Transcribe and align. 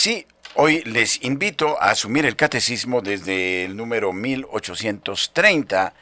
Sí, 0.00 0.28
hoy 0.54 0.84
les 0.84 1.24
invito 1.24 1.76
a 1.82 1.90
asumir 1.90 2.24
el 2.24 2.36
catecismo 2.36 3.00
desde 3.00 3.64
el 3.64 3.76
número 3.76 4.12
1830 4.12 5.92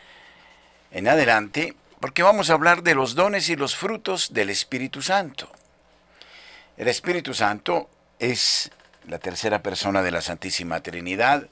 en 0.90 1.08
adelante, 1.08 1.74
porque 1.98 2.22
vamos 2.22 2.50
a 2.50 2.52
hablar 2.52 2.82
de 2.82 2.94
los 2.94 3.14
dones 3.14 3.48
y 3.48 3.56
los 3.56 3.74
frutos 3.74 4.34
del 4.34 4.50
Espíritu 4.50 5.00
Santo. 5.00 5.50
El 6.76 6.88
Espíritu 6.88 7.32
Santo 7.32 7.88
es 8.18 8.70
la 9.08 9.18
tercera 9.18 9.62
persona 9.62 10.02
de 10.02 10.10
la 10.10 10.20
Santísima 10.20 10.82
Trinidad, 10.82 11.48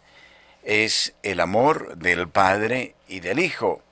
es 0.64 1.14
el 1.22 1.40
amor 1.40 1.96
del 1.96 2.28
Padre 2.28 2.94
y 3.08 3.20
del 3.20 3.38
Hijo, 3.38 3.82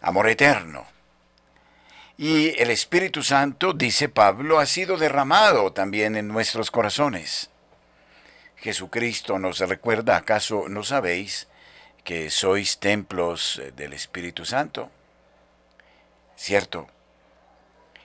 amor 0.00 0.28
eterno. 0.28 0.86
Y 2.20 2.60
el 2.60 2.72
Espíritu 2.72 3.22
Santo, 3.22 3.72
dice 3.74 4.08
Pablo, 4.08 4.58
ha 4.58 4.66
sido 4.66 4.96
derramado 4.96 5.72
también 5.72 6.16
en 6.16 6.26
nuestros 6.26 6.72
corazones. 6.72 7.48
Jesucristo 8.56 9.38
nos 9.38 9.60
recuerda, 9.60 10.16
¿acaso 10.16 10.68
no 10.68 10.82
sabéis 10.82 11.46
que 12.02 12.28
sois 12.30 12.80
templos 12.80 13.62
del 13.76 13.92
Espíritu 13.92 14.44
Santo? 14.44 14.90
Cierto, 16.34 16.88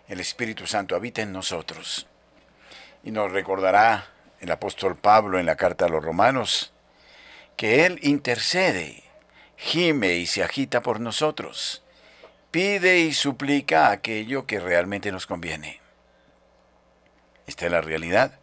el 0.08 0.20
Espíritu 0.20 0.68
Santo 0.68 0.96
habita 0.96 1.24
en 1.24 1.34
nosotros. 1.34 2.06
Y 3.04 3.10
nos 3.10 3.32
recordará 3.32 4.12
el 4.42 4.52
apóstol 4.52 4.96
Pablo 4.96 5.40
en 5.40 5.48
la 5.48 5.56
carta 5.56 5.86
a 5.86 5.90
los 5.90 6.06
romanos 6.06 6.72
que 7.58 7.88
Él 7.88 7.98
intercede, 8.04 9.02
gime 9.58 10.18
y 10.18 10.28
se 10.28 10.44
agita 10.44 10.84
por 10.84 11.00
nosotros 11.00 11.83
pide 12.54 13.00
y 13.00 13.14
suplica 13.14 13.90
aquello 13.90 14.46
que 14.46 14.60
realmente 14.60 15.12
nos 15.12 15.26
conviene. 15.26 15.82
Esta 17.48 17.66
es 17.66 17.72
la 17.72 17.82
realidad 17.82 18.40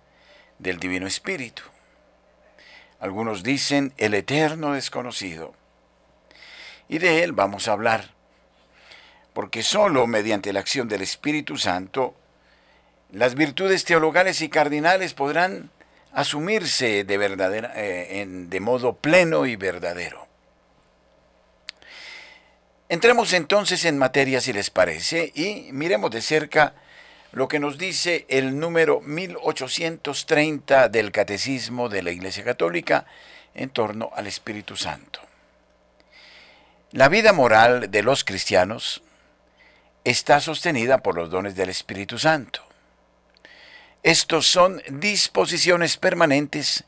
del 0.59 0.81
Divino 0.81 1.07
Espíritu. 1.07 1.63
Algunos 2.99 3.45
dicen 3.45 3.93
el 3.99 4.15
eterno 4.15 4.73
desconocido. 4.73 5.55
Y 6.89 6.99
de 6.99 7.23
él 7.23 7.31
vamos 7.31 7.69
a 7.69 7.73
hablar, 7.73 8.11
porque 9.33 9.63
sólo 9.63 10.09
mediante 10.09 10.53
la 10.53 10.59
acción 10.59 10.89
del 10.89 11.03
Espíritu 11.03 11.57
Santo 11.57 12.17
las 13.13 13.37
virtudes 13.37 13.85
teologales 13.85 14.43
y 14.43 14.49
cardinales 14.49 15.15
podrán 15.15 15.71
asumirse 16.13 17.05
de, 17.05 17.17
verdadera, 17.17 17.73
eh, 17.77 18.27
de 18.27 18.61
modo 18.61 18.97
pleno 18.97 19.47
y 19.47 19.55
verdadero. 19.55 20.30
Entremos 22.91 23.33
entonces 23.35 23.85
en 23.85 23.99
materia 23.99 24.41
si 24.41 24.53
les 24.53 24.69
parece 24.69 25.31
y 25.37 25.69
miremos 25.71 26.11
de 26.11 26.21
cerca 26.21 26.75
lo 27.31 27.47
que 27.47 27.61
nos 27.61 27.79
dice 27.79 28.27
el 28.29 28.59
número 28.59 29.01
1830 29.01 30.89
del 30.89 31.13
Catecismo 31.13 31.89
de 31.89 32.03
la 32.03 32.11
Iglesia 32.11 32.43
Católica 32.43 33.07
en 33.55 33.71
torno 33.71 34.11
al 34.13 34.27
Espíritu 34.27 34.75
Santo. 34.75 35.21
La 36.91 37.09
vida 37.09 37.33
moral 37.33 37.93
de 37.93 38.03
los 38.03 38.25
cristianos 38.25 39.05
está 40.03 40.41
sostenida 40.41 40.99
por 40.99 41.15
los 41.15 41.31
dones 41.31 41.55
del 41.55 41.69
Espíritu 41.69 42.19
Santo. 42.19 42.61
Estos 44.03 44.49
son 44.49 44.83
disposiciones 44.89 45.97
permanentes 45.97 46.83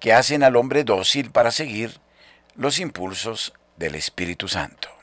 que 0.00 0.12
hacen 0.12 0.42
al 0.42 0.56
hombre 0.56 0.82
dócil 0.82 1.30
para 1.30 1.52
seguir 1.52 2.00
los 2.56 2.80
impulsos 2.80 3.52
del 3.76 3.94
Espíritu 3.94 4.48
Santo 4.48 4.97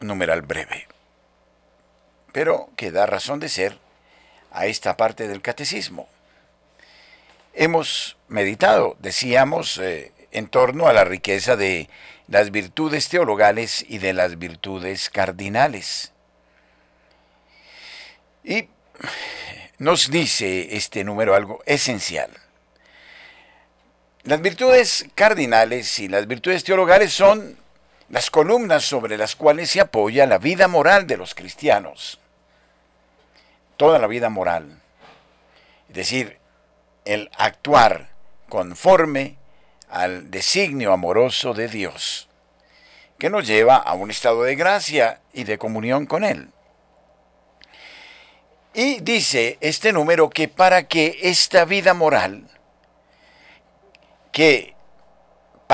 numeral 0.00 0.42
breve, 0.42 0.86
pero 2.32 2.70
que 2.76 2.90
da 2.90 3.06
razón 3.06 3.40
de 3.40 3.48
ser 3.48 3.78
a 4.50 4.66
esta 4.66 4.96
parte 4.96 5.28
del 5.28 5.42
catecismo. 5.42 6.08
Hemos 7.52 8.16
meditado, 8.28 8.96
decíamos, 8.98 9.78
eh, 9.78 10.12
en 10.32 10.48
torno 10.48 10.88
a 10.88 10.92
la 10.92 11.04
riqueza 11.04 11.56
de 11.56 11.88
las 12.28 12.50
virtudes 12.50 13.08
teologales 13.08 13.84
y 13.88 13.98
de 13.98 14.12
las 14.12 14.38
virtudes 14.38 15.10
cardinales. 15.10 16.12
Y 18.42 18.68
nos 19.78 20.10
dice 20.10 20.76
este 20.76 21.04
número 21.04 21.34
algo 21.34 21.62
esencial. 21.66 22.30
Las 24.22 24.40
virtudes 24.40 25.06
cardinales 25.14 25.98
y 25.98 26.08
las 26.08 26.26
virtudes 26.26 26.64
teologales 26.64 27.12
son 27.12 27.58
las 28.08 28.30
columnas 28.30 28.84
sobre 28.84 29.16
las 29.16 29.36
cuales 29.36 29.70
se 29.70 29.80
apoya 29.80 30.26
la 30.26 30.38
vida 30.38 30.68
moral 30.68 31.06
de 31.06 31.16
los 31.16 31.34
cristianos. 31.34 32.20
Toda 33.76 33.98
la 33.98 34.06
vida 34.06 34.28
moral. 34.30 34.80
Es 35.88 35.94
decir, 35.94 36.38
el 37.04 37.30
actuar 37.36 38.08
conforme 38.48 39.36
al 39.88 40.30
designio 40.30 40.92
amoroso 40.92 41.54
de 41.54 41.68
Dios, 41.68 42.28
que 43.18 43.30
nos 43.30 43.46
lleva 43.46 43.76
a 43.76 43.94
un 43.94 44.10
estado 44.10 44.42
de 44.42 44.56
gracia 44.56 45.20
y 45.32 45.44
de 45.44 45.58
comunión 45.58 46.06
con 46.06 46.24
Él. 46.24 46.50
Y 48.74 49.00
dice 49.00 49.56
este 49.60 49.92
número 49.92 50.30
que 50.30 50.48
para 50.48 50.88
que 50.88 51.18
esta 51.22 51.64
vida 51.64 51.94
moral, 51.94 52.50
que 54.32 54.73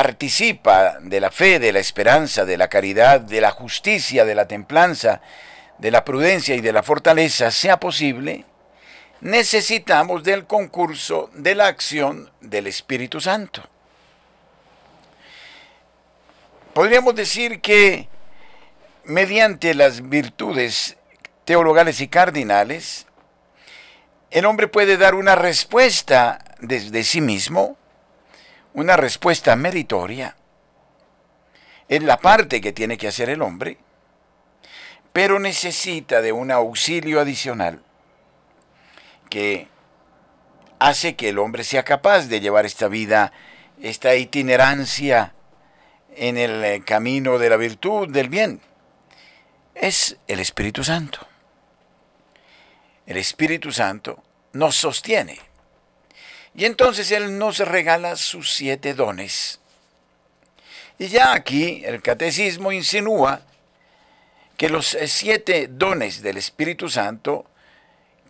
participa 0.02 0.98
de 0.98 1.20
la 1.20 1.30
fe, 1.30 1.58
de 1.58 1.72
la 1.72 1.78
esperanza, 1.78 2.46
de 2.46 2.56
la 2.56 2.68
caridad, 2.68 3.20
de 3.20 3.42
la 3.42 3.50
justicia, 3.50 4.24
de 4.24 4.34
la 4.34 4.48
templanza, 4.48 5.20
de 5.76 5.90
la 5.90 6.06
prudencia 6.06 6.54
y 6.54 6.62
de 6.62 6.72
la 6.72 6.82
fortaleza 6.82 7.50
sea 7.50 7.78
posible, 7.78 8.46
necesitamos 9.20 10.24
del 10.24 10.46
concurso 10.46 11.28
de 11.34 11.54
la 11.54 11.66
acción 11.66 12.30
del 12.40 12.66
Espíritu 12.66 13.20
Santo. 13.20 13.62
Podríamos 16.72 17.14
decir 17.14 17.60
que 17.60 18.08
mediante 19.04 19.74
las 19.74 20.08
virtudes 20.08 20.96
teologales 21.44 22.00
y 22.00 22.08
cardinales, 22.08 23.06
el 24.30 24.46
hombre 24.46 24.66
puede 24.66 24.96
dar 24.96 25.14
una 25.14 25.34
respuesta 25.34 26.38
desde 26.58 27.04
sí 27.04 27.20
mismo 27.20 27.76
una 28.74 28.96
respuesta 28.96 29.56
meritoria 29.56 30.36
es 31.88 32.02
la 32.02 32.18
parte 32.18 32.60
que 32.60 32.72
tiene 32.72 32.96
que 32.96 33.08
hacer 33.08 33.30
el 33.30 33.42
hombre, 33.42 33.78
pero 35.12 35.40
necesita 35.40 36.22
de 36.22 36.32
un 36.32 36.52
auxilio 36.52 37.20
adicional 37.20 37.82
que 39.28 39.68
hace 40.78 41.16
que 41.16 41.30
el 41.30 41.38
hombre 41.38 41.64
sea 41.64 41.82
capaz 41.82 42.26
de 42.26 42.40
llevar 42.40 42.64
esta 42.64 42.86
vida, 42.86 43.32
esta 43.82 44.14
itinerancia 44.14 45.34
en 46.14 46.38
el 46.38 46.64
eh, 46.64 46.82
camino 46.84 47.38
de 47.38 47.50
la 47.50 47.56
virtud, 47.56 48.08
del 48.08 48.28
bien. 48.28 48.60
Es 49.74 50.16
el 50.28 50.40
Espíritu 50.40 50.84
Santo. 50.84 51.26
El 53.06 53.16
Espíritu 53.16 53.72
Santo 53.72 54.22
nos 54.52 54.76
sostiene 54.76 55.49
y 56.54 56.64
entonces 56.64 57.10
Él 57.12 57.38
nos 57.38 57.58
regala 57.58 58.16
sus 58.16 58.52
siete 58.52 58.94
dones. 58.94 59.60
Y 60.98 61.08
ya 61.08 61.32
aquí 61.32 61.82
el 61.84 62.02
catecismo 62.02 62.72
insinúa 62.72 63.40
que 64.56 64.68
los 64.68 64.96
siete 65.06 65.68
dones 65.70 66.22
del 66.22 66.36
Espíritu 66.36 66.90
Santo 66.90 67.46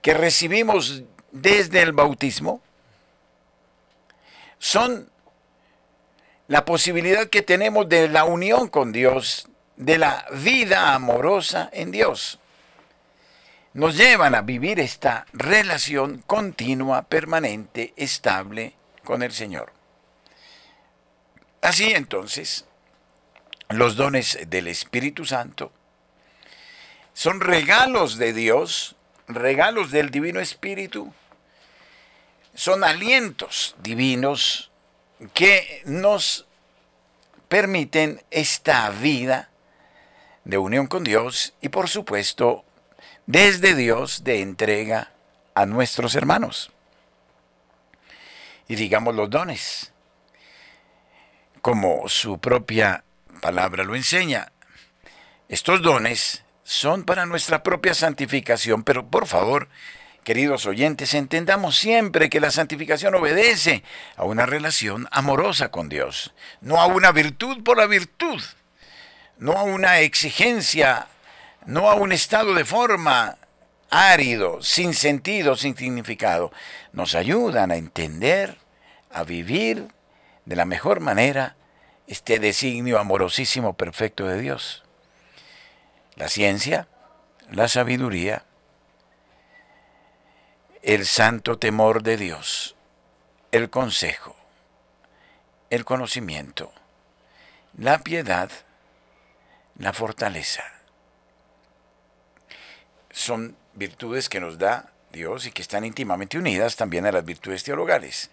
que 0.03 0.15
recibimos 0.15 1.03
desde 1.33 1.83
el 1.83 1.93
bautismo 1.93 2.63
son 4.59 5.11
la 6.47 6.65
posibilidad 6.65 7.29
que 7.29 7.43
tenemos 7.43 7.89
de 7.89 8.09
la 8.09 8.25
unión 8.25 8.69
con 8.69 8.93
Dios, 8.93 9.49
de 9.77 9.99
la 9.99 10.27
vida 10.33 10.95
amorosa 10.95 11.71
en 11.73 11.91
Dios 11.91 12.39
nos 13.72 13.97
llevan 13.97 14.34
a 14.34 14.43
vivir 14.43 14.81
esta 14.81 15.27
relación 15.33 16.22
continua, 16.27 17.03
permanente, 17.03 17.95
estable 17.97 18.75
con 19.05 19.22
el 19.22 19.33
Señor. 19.33 19.72
Así 21.63 21.93
entonces, 21.93 22.65
los 23.69 23.97
dones 23.97 24.39
del 24.49 24.67
Espíritu 24.67 25.25
Santo 25.25 25.72
son 27.13 27.41
regalos 27.41 28.19
de 28.19 28.33
Dios, 28.33 28.97
regalos 29.28 29.91
del 29.91 30.11
Divino 30.11 30.41
Espíritu, 30.41 31.13
son 32.55 32.83
alientos 32.83 33.77
divinos 33.83 34.71
que 35.34 35.83
nos 35.84 36.47
permiten 37.49 38.23
esta 38.31 38.89
vida 38.91 39.51
de 40.45 40.59
unión 40.59 40.87
con 40.87 41.05
Dios 41.05 41.55
y 41.61 41.69
por 41.69 41.89
supuesto 41.89 42.65
desde 43.30 43.77
Dios 43.77 44.24
de 44.24 44.41
entrega 44.41 45.12
a 45.54 45.65
nuestros 45.65 46.16
hermanos. 46.16 46.72
Y 48.66 48.74
digamos 48.74 49.15
los 49.15 49.30
dones, 49.30 49.92
como 51.62 52.09
su 52.09 52.38
propia 52.38 53.04
palabra 53.41 53.84
lo 53.84 53.94
enseña. 53.94 54.50
Estos 55.48 55.80
dones 55.80 56.42
son 56.65 57.04
para 57.04 57.24
nuestra 57.24 57.62
propia 57.62 57.94
santificación, 57.94 58.82
pero 58.82 59.06
por 59.06 59.28
favor, 59.28 59.68
queridos 60.24 60.66
oyentes, 60.66 61.15
entendamos 61.15 61.77
siempre 61.77 62.30
que 62.30 62.41
la 62.41 62.50
santificación 62.50 63.15
obedece 63.15 63.84
a 64.16 64.24
una 64.24 64.44
relación 64.44 65.06
amorosa 65.12 65.71
con 65.71 65.88
Dios, 65.88 66.34
no 66.60 66.80
a 66.80 66.86
una 66.86 67.12
virtud 67.12 67.62
por 67.62 67.78
la 67.78 67.86
virtud, 67.86 68.42
no 69.38 69.53
a 69.53 69.62
una 69.62 70.00
exigencia, 70.00 71.06
no 71.66 71.91
a 71.91 71.95
un 71.95 72.12
estado 72.12 72.54
de 72.54 72.65
forma 72.65 73.39
árido, 73.91 74.62
sin 74.62 74.95
sentido, 74.95 75.57
sin 75.57 75.77
significado. 75.77 76.53
Nos 76.92 77.15
ayudan 77.15 77.71
a 77.71 77.77
entender, 77.77 78.59
a 79.12 79.24
vivir 79.24 79.89
de 80.45 80.57
la 80.57 80.65
mejor 80.65 81.01
manera 81.01 81.57
este 82.07 82.39
designio 82.39 82.98
amorosísimo 82.98 83.74
perfecto 83.74 84.27
de 84.27 84.41
Dios. 84.41 84.84
La 86.16 86.28
ciencia, 86.28 86.89
la 87.51 87.68
sabiduría, 87.68 88.45
el 90.83 91.06
santo 91.06 91.59
temor 91.59 92.03
de 92.03 92.16
Dios, 92.16 92.74
el 93.53 93.71
consejo, 93.71 94.34
el 95.68 95.84
conocimiento, 95.84 96.72
la 97.77 97.98
piedad, 97.98 98.51
la 99.77 99.92
fortaleza. 99.92 100.79
Son 103.10 103.57
virtudes 103.74 104.28
que 104.28 104.41
nos 104.41 104.59
da 104.59 104.92
Dios 105.12 105.47
y 105.47 105.53
que 105.53 105.62
están 105.62 105.84
íntimamente 105.84 106.39
unidas 106.39 106.77
también 106.77 107.07
a 107.07 107.12
las 107.12 107.24
virtudes 107.24 107.65
teologales. 107.65 108.30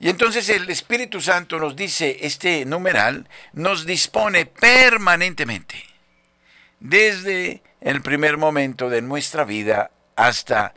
Y 0.00 0.08
entonces 0.08 0.48
el 0.48 0.70
Espíritu 0.70 1.20
Santo 1.20 1.58
nos 1.58 1.74
dice, 1.74 2.18
este 2.20 2.64
numeral 2.64 3.28
nos 3.52 3.84
dispone 3.84 4.46
permanentemente, 4.46 5.84
desde 6.78 7.62
el 7.80 8.00
primer 8.02 8.36
momento 8.36 8.88
de 8.90 9.02
nuestra 9.02 9.44
vida 9.44 9.90
hasta 10.14 10.74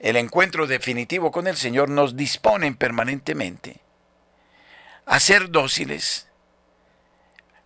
el 0.00 0.16
encuentro 0.16 0.66
definitivo 0.66 1.30
con 1.30 1.46
el 1.46 1.56
Señor, 1.56 1.88
nos 1.88 2.16
disponen 2.16 2.74
permanentemente 2.74 3.80
a 5.06 5.20
ser 5.20 5.50
dóciles, 5.50 6.28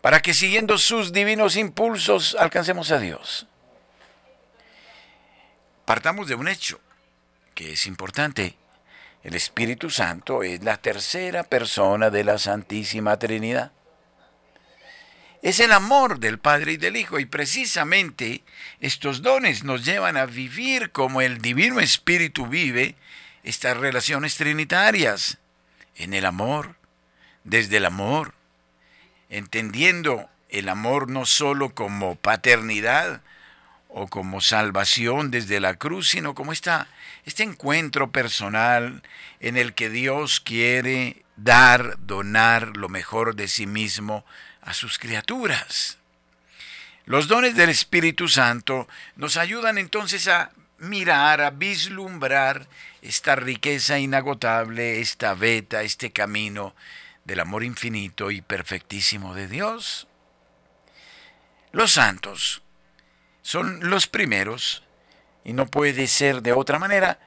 para 0.02 0.20
que 0.20 0.34
siguiendo 0.34 0.78
sus 0.78 1.12
divinos 1.12 1.56
impulsos 1.56 2.36
alcancemos 2.38 2.90
a 2.90 2.98
Dios. 2.98 3.46
Partamos 5.84 6.28
de 6.28 6.34
un 6.34 6.48
hecho 6.48 6.80
que 7.54 7.72
es 7.72 7.86
importante. 7.86 8.56
El 9.24 9.34
Espíritu 9.34 9.90
Santo 9.90 10.42
es 10.42 10.62
la 10.62 10.76
tercera 10.76 11.44
persona 11.44 12.10
de 12.10 12.24
la 12.24 12.38
Santísima 12.38 13.18
Trinidad. 13.18 13.72
Es 15.42 15.58
el 15.58 15.72
amor 15.72 16.20
del 16.20 16.38
Padre 16.38 16.72
y 16.72 16.76
del 16.76 16.96
Hijo 16.96 17.18
y 17.18 17.26
precisamente 17.26 18.42
estos 18.80 19.22
dones 19.22 19.64
nos 19.64 19.84
llevan 19.84 20.16
a 20.16 20.26
vivir 20.26 20.92
como 20.92 21.20
el 21.20 21.38
Divino 21.38 21.80
Espíritu 21.80 22.46
vive 22.46 22.94
estas 23.42 23.76
relaciones 23.76 24.36
trinitarias, 24.36 25.38
en 25.96 26.14
el 26.14 26.26
amor, 26.26 26.76
desde 27.42 27.78
el 27.78 27.86
amor, 27.86 28.34
entendiendo 29.30 30.30
el 30.48 30.68
amor 30.68 31.10
no 31.10 31.26
sólo 31.26 31.74
como 31.74 32.14
paternidad 32.14 33.20
o 33.94 34.08
como 34.08 34.40
salvación 34.40 35.30
desde 35.30 35.60
la 35.60 35.74
cruz, 35.74 36.08
sino 36.08 36.34
como 36.34 36.52
esta, 36.52 36.88
este 37.24 37.42
encuentro 37.42 38.10
personal 38.10 39.02
en 39.40 39.56
el 39.56 39.74
que 39.74 39.90
Dios 39.90 40.40
quiere 40.40 41.24
dar, 41.36 41.98
donar 42.06 42.76
lo 42.76 42.88
mejor 42.88 43.36
de 43.36 43.48
sí 43.48 43.66
mismo 43.66 44.24
a 44.62 44.72
sus 44.72 44.98
criaturas. 44.98 45.98
Los 47.04 47.28
dones 47.28 47.54
del 47.54 47.68
Espíritu 47.68 48.28
Santo 48.28 48.88
nos 49.16 49.36
ayudan 49.36 49.76
entonces 49.76 50.26
a 50.28 50.52
mirar, 50.78 51.40
a 51.40 51.50
vislumbrar 51.50 52.68
esta 53.02 53.36
riqueza 53.36 53.98
inagotable, 53.98 55.00
esta 55.00 55.34
veta, 55.34 55.82
este 55.82 56.12
camino 56.12 56.74
del 57.24 57.40
amor 57.40 57.62
infinito 57.62 58.30
y 58.30 58.40
perfectísimo 58.40 59.34
de 59.34 59.48
Dios. 59.48 60.06
Los 61.72 61.92
santos 61.92 62.62
son 63.42 63.90
los 63.90 64.06
primeros, 64.06 64.82
y 65.44 65.52
no 65.52 65.66
puede 65.66 66.06
ser 66.06 66.42
de 66.42 66.52
otra 66.52 66.78
manera, 66.78 67.18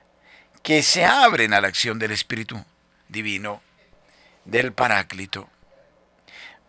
que 0.63 0.81
se 0.81 1.05
abren 1.05 1.53
a 1.53 1.61
la 1.61 1.67
acción 1.67 1.99
del 1.99 2.11
Espíritu 2.11 2.65
Divino, 3.07 3.61
del 4.45 4.73
Paráclito. 4.73 5.49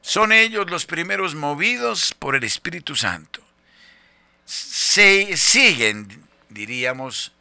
Son 0.02 0.32
ellos 0.32 0.70
los 0.70 0.87
primeros 0.87 1.34
movidos 1.34 2.14
por 2.19 2.37
el 2.37 2.44
Espíritu 2.44 2.94
Santo. 2.94 3.40
Se 4.44 5.37
siguen, 5.37 6.25
diríamos, 6.49 7.32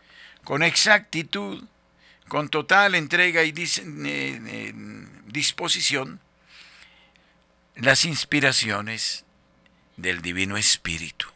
con 0.43 0.63
exactitud, 0.63 1.63
con 2.27 2.49
total 2.49 2.95
entrega 2.95 3.43
y 3.43 3.49
eh, 3.49 3.53
eh, 3.85 4.73
disposición 5.27 6.19
las 7.75 8.05
inspiraciones 8.05 9.25
del 9.97 10.21
Divino 10.21 10.57
Espíritu. 10.57 11.27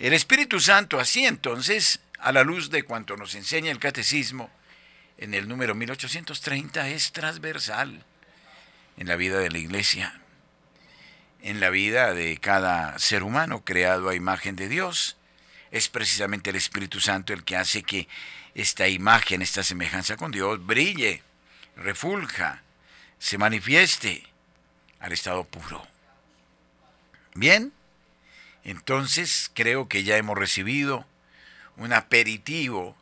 El 0.00 0.14
Espíritu 0.14 0.60
Santo 0.60 0.98
así 0.98 1.26
entonces, 1.26 2.00
a 2.18 2.32
la 2.32 2.42
luz 2.42 2.70
de 2.70 2.84
cuanto 2.84 3.18
nos 3.18 3.34
enseña 3.34 3.70
el 3.70 3.78
Catecismo, 3.78 4.50
en 5.18 5.34
el 5.34 5.46
número 5.46 5.74
1830 5.74 6.88
es 6.88 7.12
transversal 7.12 8.02
en 8.96 9.06
la 9.06 9.16
vida 9.16 9.38
de 9.40 9.50
la 9.50 9.58
Iglesia, 9.58 10.18
en 11.42 11.60
la 11.60 11.68
vida 11.68 12.14
de 12.14 12.38
cada 12.38 12.98
ser 12.98 13.22
humano 13.22 13.62
creado 13.62 14.08
a 14.08 14.14
imagen 14.14 14.56
de 14.56 14.70
Dios. 14.70 15.18
Es 15.70 15.90
precisamente 15.90 16.48
el 16.48 16.56
Espíritu 16.56 16.98
Santo 16.98 17.34
el 17.34 17.44
que 17.44 17.58
hace 17.58 17.82
que 17.82 18.08
esta 18.54 18.88
imagen, 18.88 19.42
esta 19.42 19.62
semejanza 19.62 20.16
con 20.16 20.30
Dios 20.30 20.64
brille 20.64 21.22
refulja, 21.76 22.62
se 23.18 23.36
manifieste 23.36 24.26
al 24.98 25.12
estado 25.12 25.44
puro. 25.44 25.86
Bien, 27.34 27.74
entonces 28.64 29.50
creo 29.54 29.88
que 29.88 30.02
ya 30.02 30.16
hemos 30.16 30.36
recibido 30.36 31.06
un 31.76 31.92
aperitivo 31.92 32.96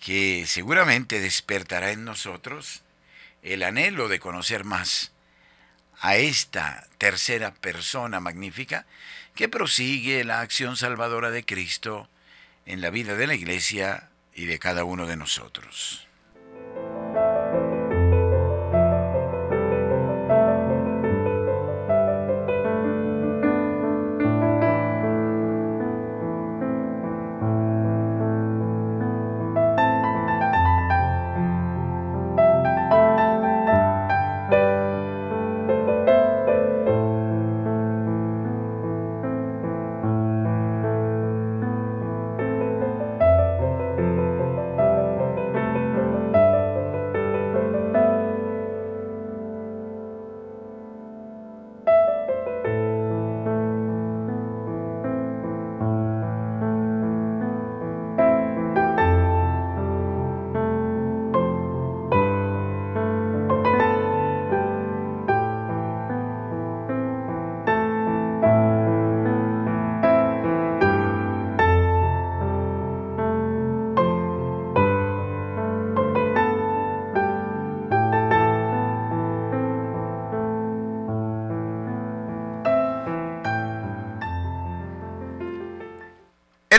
que 0.00 0.44
seguramente 0.46 1.20
despertará 1.20 1.92
en 1.92 2.04
nosotros 2.04 2.82
el 3.42 3.62
anhelo 3.62 4.08
de 4.08 4.18
conocer 4.18 4.64
más 4.64 5.12
a 6.00 6.16
esta 6.16 6.88
tercera 6.98 7.54
persona 7.54 8.18
magnífica 8.18 8.86
que 9.34 9.48
prosigue 9.48 10.24
la 10.24 10.40
acción 10.40 10.76
salvadora 10.76 11.30
de 11.30 11.44
Cristo 11.44 12.08
en 12.66 12.80
la 12.80 12.90
vida 12.90 13.14
de 13.14 13.26
la 13.26 13.34
iglesia 13.34 14.08
y 14.34 14.46
de 14.46 14.58
cada 14.58 14.84
uno 14.84 15.06
de 15.06 15.16
nosotros. 15.16 16.08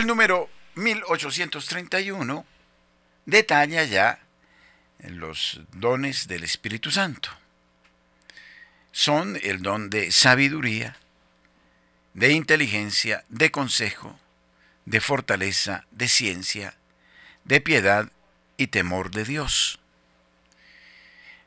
El 0.04 0.08
número 0.08 0.50
1831 0.74 2.44
detalla 3.24 3.84
ya 3.84 4.18
los 4.98 5.62
dones 5.72 6.28
del 6.28 6.44
Espíritu 6.44 6.90
Santo. 6.90 7.30
Son 8.92 9.40
el 9.42 9.62
don 9.62 9.88
de 9.88 10.12
sabiduría, 10.12 10.94
de 12.12 12.32
inteligencia, 12.32 13.24
de 13.30 13.50
consejo, 13.50 14.20
de 14.84 15.00
fortaleza, 15.00 15.86
de 15.90 16.08
ciencia, 16.08 16.76
de 17.44 17.62
piedad 17.62 18.12
y 18.58 18.66
temor 18.66 19.10
de 19.10 19.24
Dios. 19.24 19.80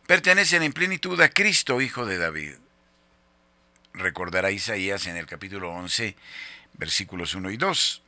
Pertenecen 0.07 0.63
en 0.63 0.73
plenitud 0.73 1.21
a 1.21 1.29
Cristo, 1.29 1.79
Hijo 1.79 2.07
de 2.07 2.17
David. 2.17 2.55
Recordará 3.93 4.49
Isaías 4.49 5.05
en 5.05 5.15
el 5.15 5.27
capítulo 5.27 5.69
11, 5.73 6.15
versículos 6.73 7.35
1 7.35 7.51
y 7.51 7.57
2. 7.57 8.01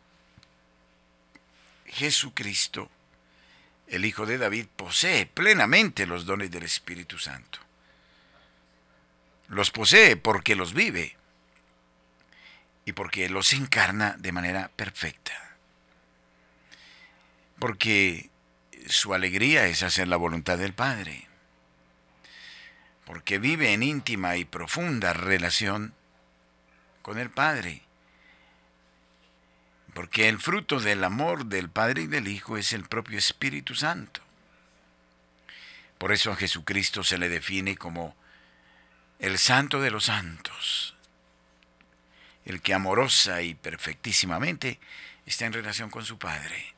Jesucristo, 1.90 2.90
el 3.88 4.06
Hijo 4.06 4.26
de 4.26 4.38
David, 4.38 4.68
posee 4.76 5.26
plenamente 5.26 6.06
los 6.06 6.26
dones 6.26 6.52
del 6.52 6.64
Espíritu 6.64 7.18
Santo. 7.18 7.60
Los 9.48 9.72
posee 9.72 10.16
porque 10.16 10.56
los 10.56 10.74
vive 10.74 11.18
y 12.86 12.94
porque 12.94 13.30
los 13.30 13.54
encarna 13.54 14.16
de 14.20 14.32
manera 14.32 14.70
perfecta. 14.76 15.56
Porque 17.58 18.30
su 18.88 19.14
alegría 19.14 19.66
es 19.66 19.84
hacer 19.84 20.08
la 20.08 20.18
voluntad 20.18 20.58
del 20.58 20.74
Padre. 20.74 21.28
Porque 23.06 23.40
vive 23.40 23.74
en 23.74 23.82
íntima 23.82 24.38
y 24.38 24.46
profunda 24.46 25.14
relación 25.14 25.94
con 27.02 27.18
el 27.18 27.32
Padre. 27.32 27.82
Porque 29.94 30.30
el 30.30 30.40
fruto 30.40 30.80
del 30.80 31.04
amor 31.04 31.46
del 31.46 31.70
Padre 31.70 32.04
y 32.04 32.08
del 32.08 32.28
Hijo 32.28 32.58
es 32.58 32.74
el 32.74 32.84
propio 32.84 33.18
Espíritu 33.18 33.76
Santo. 33.76 34.22
Por 35.98 36.14
eso 36.14 36.32
a 36.32 36.36
Jesucristo 36.36 37.04
se 37.04 37.18
le 37.18 37.28
define 37.28 37.76
como 37.76 38.16
el 39.20 39.38
santo 39.38 39.82
de 39.82 39.92
los 39.92 40.06
santos, 40.06 40.96
el 42.46 42.62
que 42.62 42.74
amorosa 42.74 43.42
y 43.42 43.54
perfectísimamente 43.54 44.80
está 45.26 45.46
en 45.46 45.54
relación 45.54 45.90
con 45.90 46.06
su 46.06 46.18
Padre. 46.18 46.74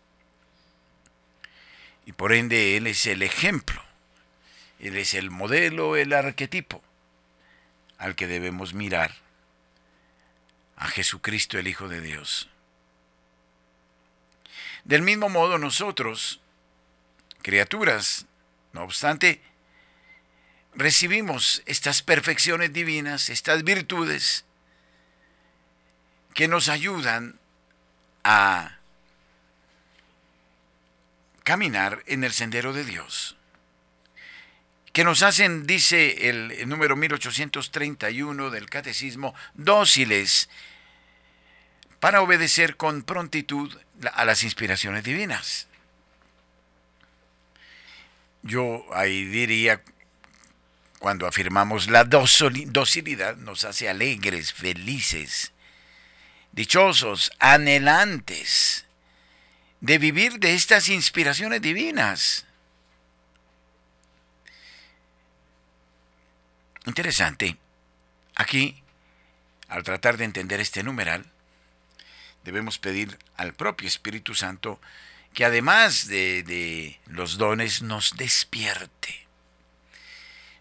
Y 2.06 2.14
por 2.14 2.34
ende 2.34 2.78
Él 2.78 2.88
es 2.88 3.06
el 3.06 3.22
ejemplo, 3.22 3.84
Él 4.80 4.98
es 4.98 5.14
el 5.14 5.30
modelo, 5.30 5.96
el 5.96 6.14
arquetipo 6.14 6.84
al 8.00 8.16
que 8.16 8.26
debemos 8.26 8.74
mirar, 8.74 9.14
a 10.76 10.88
Jesucristo 10.88 11.60
el 11.60 11.68
Hijo 11.68 11.88
de 11.88 12.02
Dios. 12.02 12.51
Del 14.84 15.02
mismo 15.02 15.30
modo 15.30 15.58
nosotros, 15.58 16.42
criaturas, 17.42 18.26
no 18.74 18.84
obstante, 18.84 19.42
recibimos 20.74 21.62
estas 21.66 22.02
perfecciones 22.02 22.74
divinas, 22.74 23.30
estas 23.30 23.64
virtudes, 23.64 24.46
que 26.34 26.48
nos 26.48 26.70
ayudan 26.70 27.40
a 28.24 28.78
caminar 31.44 32.04
en 32.06 32.24
el 32.24 32.32
sendero 32.32 32.74
de 32.74 32.86
Dios. 32.86 33.36
Que 34.94 35.04
nos 35.04 35.24
hacen, 35.24 35.66
dice 35.66 36.30
el, 36.30 36.68
número 36.68 36.96
1831 36.96 38.50
del 38.50 38.70
Catecismo, 38.70 39.34
dóciles 39.54 40.50
para 42.00 42.22
obedecer 42.22 42.78
con 42.78 43.04
prontitud 43.04 43.78
a 44.14 44.26
las 44.26 44.44
inspiraciones 44.44 45.04
divinas. 45.04 45.68
Yo 48.44 48.86
ahí 48.94 49.26
diría, 49.26 49.82
cuando 51.00 51.28
afirmamos 51.28 51.90
la 51.90 52.04
docilidad, 52.04 53.36
nos 53.38 53.64
hace 53.64 53.90
alegres, 53.90 54.54
felices, 54.54 55.52
dichosos, 56.52 57.32
anhelantes 57.40 58.86
de 59.80 59.98
vivir 59.98 60.40
de 60.40 60.54
estas 60.54 60.90
inspiraciones 60.90 61.62
divinas. 61.62 62.46
Interesante. 66.86 67.58
Aquí, 68.36 68.82
al 69.68 69.84
tratar 69.84 70.18
de 70.18 70.26
entender 70.26 70.60
este 70.60 70.84
numeral, 70.84 71.26
debemos 72.44 72.80
pedir 72.80 73.18
al 73.38 73.54
propio 73.54 73.88
Espíritu 73.88 74.36
Santo 74.36 74.80
que 75.34 75.46
además 75.46 76.08
de, 76.08 76.44
de 76.44 77.00
los 77.08 77.38
dones 77.38 77.82
nos 77.82 78.18
despierte, 78.18 79.28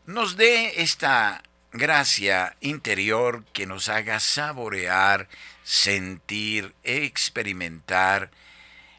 nos 0.06 0.37
dé 0.37 0.82
esta 0.82 1.42
gracia 1.72 2.56
interior 2.60 3.44
que 3.52 3.66
nos 3.66 3.88
haga 3.88 4.20
saborear, 4.20 5.28
sentir, 5.62 6.75
experimentar 6.82 8.30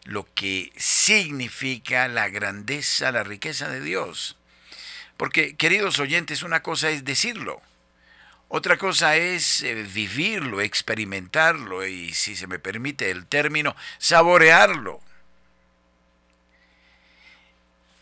lo 0.03 0.27
que 0.33 0.71
significa 0.77 2.07
la 2.07 2.29
grandeza, 2.29 3.11
la 3.11 3.23
riqueza 3.23 3.69
de 3.69 3.81
Dios. 3.81 4.37
Porque, 5.17 5.55
queridos 5.55 5.99
oyentes, 5.99 6.43
una 6.43 6.63
cosa 6.63 6.89
es 6.89 7.05
decirlo, 7.05 7.61
otra 8.53 8.77
cosa 8.77 9.15
es 9.15 9.63
eh, 9.63 9.73
vivirlo, 9.75 10.59
experimentarlo 10.59 11.87
y, 11.87 12.13
si 12.13 12.35
se 12.35 12.47
me 12.47 12.59
permite 12.59 13.09
el 13.09 13.25
término, 13.25 13.77
saborearlo. 13.97 14.99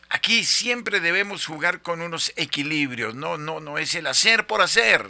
Aquí 0.10 0.44
siempre 0.44 1.02
debemos 1.02 1.46
jugar 1.46 1.84
con 1.84 2.02
unos 2.02 2.34
equilibrios, 2.36 3.14
no, 3.14 3.38
no, 3.38 3.60
no 3.60 3.78
es 3.78 3.94
el 3.94 4.08
hacer 4.08 4.48
por 4.48 4.64
hacer. 4.64 5.08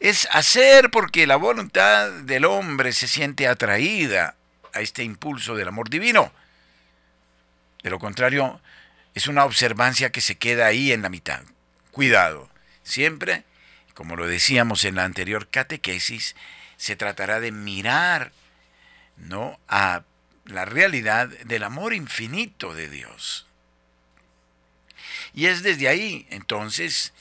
Es 0.00 0.26
hacer 0.32 0.90
porque 0.90 1.26
la 1.26 1.36
voluntad 1.36 2.10
del 2.12 2.46
hombre 2.46 2.92
se 2.92 3.06
siente 3.06 3.46
atraída 3.46 4.36
a 4.72 4.80
este 4.80 5.02
impulso 5.02 5.54
del 5.54 5.68
amor 5.68 5.90
divino. 5.90 6.32
De 7.82 7.90
lo 7.90 7.98
contrario, 7.98 8.58
es 9.14 9.26
una 9.26 9.44
observancia 9.44 10.10
que 10.10 10.22
se 10.22 10.38
queda 10.38 10.64
ahí 10.64 10.92
en 10.92 11.02
la 11.02 11.10
mitad. 11.10 11.42
Cuidado, 11.90 12.48
siempre, 12.82 13.44
como 14.02 14.16
lo 14.16 14.26
decíamos 14.26 14.84
en 14.84 14.96
la 14.96 15.04
anterior 15.04 15.46
catequesis, 15.46 16.34
se 16.76 16.96
tratará 16.96 17.38
de 17.38 17.52
mirar 17.52 18.32
¿no? 19.16 19.60
a 19.68 20.02
la 20.44 20.64
realidad 20.64 21.28
del 21.28 21.62
amor 21.62 21.94
infinito 21.94 22.74
de 22.74 22.88
Dios. 22.88 23.46
Y 25.34 25.46
es 25.46 25.62
desde 25.62 25.86
ahí, 25.86 26.26
entonces, 26.30 27.12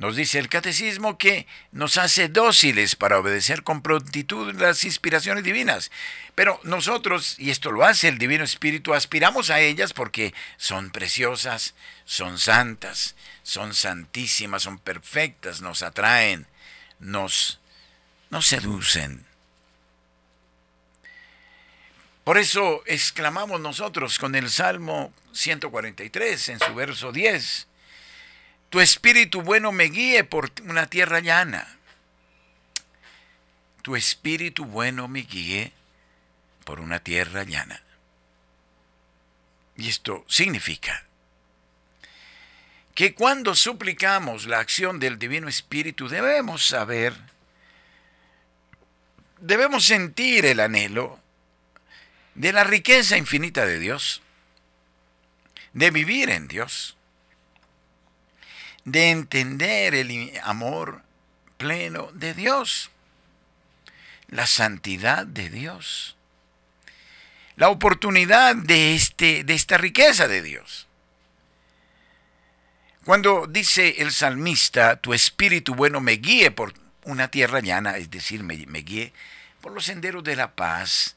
nos 0.00 0.16
dice 0.16 0.38
el 0.38 0.48
catecismo 0.48 1.18
que 1.18 1.46
nos 1.72 1.98
hace 1.98 2.30
dóciles 2.30 2.96
para 2.96 3.18
obedecer 3.18 3.62
con 3.62 3.82
prontitud 3.82 4.54
las 4.54 4.84
inspiraciones 4.84 5.44
divinas. 5.44 5.90
Pero 6.34 6.58
nosotros, 6.62 7.34
y 7.38 7.50
esto 7.50 7.70
lo 7.70 7.84
hace 7.84 8.08
el 8.08 8.16
Divino 8.16 8.42
Espíritu, 8.42 8.94
aspiramos 8.94 9.50
a 9.50 9.60
ellas 9.60 9.92
porque 9.92 10.32
son 10.56 10.88
preciosas, 10.88 11.74
son 12.06 12.38
santas, 12.38 13.14
son 13.42 13.74
santísimas, 13.74 14.62
son 14.62 14.78
perfectas, 14.78 15.60
nos 15.60 15.82
atraen, 15.82 16.46
nos, 16.98 17.60
nos 18.30 18.46
seducen. 18.46 19.26
Por 22.24 22.38
eso 22.38 22.82
exclamamos 22.86 23.60
nosotros 23.60 24.18
con 24.18 24.34
el 24.34 24.48
Salmo 24.48 25.12
143 25.32 26.48
en 26.48 26.58
su 26.58 26.74
verso 26.74 27.12
10 27.12 27.66
tu 28.70 28.80
espíritu 28.80 29.42
bueno 29.42 29.72
me 29.72 29.84
guíe 29.84 30.22
por 30.22 30.52
una 30.62 30.86
tierra 30.86 31.18
llana. 31.18 31.76
Tu 33.82 33.96
espíritu 33.96 34.64
bueno 34.64 35.08
me 35.08 35.22
guíe 35.22 35.72
por 36.64 36.78
una 36.78 37.00
tierra 37.00 37.42
llana. 37.42 37.82
Y 39.76 39.88
esto 39.88 40.24
significa 40.28 41.04
que 42.94 43.14
cuando 43.14 43.56
suplicamos 43.56 44.46
la 44.46 44.60
acción 44.60 45.00
del 45.00 45.18
Divino 45.18 45.48
Espíritu 45.48 46.08
debemos 46.08 46.66
saber, 46.66 47.14
debemos 49.40 49.84
sentir 49.86 50.44
el 50.44 50.60
anhelo 50.60 51.18
de 52.34 52.52
la 52.52 52.62
riqueza 52.62 53.16
infinita 53.16 53.64
de 53.64 53.80
Dios, 53.80 54.22
de 55.72 55.90
vivir 55.90 56.30
en 56.30 56.46
Dios 56.46 56.96
de 58.90 59.10
entender 59.10 59.94
el 59.94 60.32
amor 60.42 61.02
pleno 61.56 62.10
de 62.12 62.34
Dios, 62.34 62.90
la 64.28 64.46
santidad 64.46 65.26
de 65.26 65.50
Dios, 65.50 66.16
la 67.56 67.68
oportunidad 67.68 68.56
de, 68.56 68.94
este, 68.94 69.44
de 69.44 69.54
esta 69.54 69.76
riqueza 69.76 70.28
de 70.28 70.42
Dios. 70.42 70.86
Cuando 73.04 73.46
dice 73.46 73.96
el 73.98 74.12
salmista, 74.12 74.96
tu 74.96 75.14
espíritu 75.14 75.74
bueno 75.74 76.00
me 76.00 76.12
guíe 76.12 76.50
por 76.50 76.74
una 77.04 77.28
tierra 77.28 77.60
llana, 77.60 77.96
es 77.96 78.10
decir, 78.10 78.42
me, 78.42 78.56
me 78.66 78.80
guíe 78.80 79.12
por 79.60 79.72
los 79.72 79.84
senderos 79.84 80.24
de 80.24 80.36
la 80.36 80.54
paz, 80.54 81.16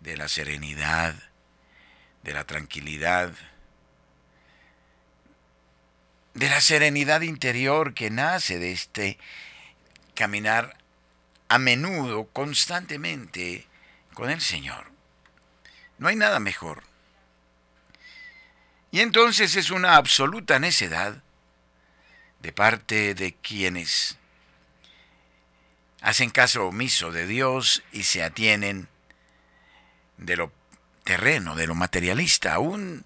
de 0.00 0.16
la 0.16 0.28
serenidad, 0.28 1.14
de 2.22 2.32
la 2.34 2.44
tranquilidad, 2.44 3.32
de 6.38 6.48
la 6.48 6.60
serenidad 6.60 7.22
interior 7.22 7.94
que 7.94 8.10
nace 8.10 8.60
de 8.60 8.70
este 8.70 9.18
caminar 10.14 10.76
a 11.48 11.58
menudo, 11.58 12.28
constantemente, 12.32 13.66
con 14.14 14.30
el 14.30 14.40
Señor. 14.40 14.92
No 15.98 16.06
hay 16.06 16.14
nada 16.14 16.38
mejor. 16.38 16.84
Y 18.92 19.00
entonces 19.00 19.56
es 19.56 19.72
una 19.72 19.96
absoluta 19.96 20.60
necedad 20.60 21.24
de 22.40 22.52
parte 22.52 23.14
de 23.14 23.34
quienes 23.34 24.16
hacen 26.02 26.30
caso 26.30 26.68
omiso 26.68 27.10
de 27.10 27.26
Dios 27.26 27.82
y 27.90 28.04
se 28.04 28.22
atienen 28.22 28.86
de 30.18 30.36
lo 30.36 30.52
terreno, 31.02 31.56
de 31.56 31.66
lo 31.66 31.74
materialista, 31.74 32.54
aún 32.54 33.04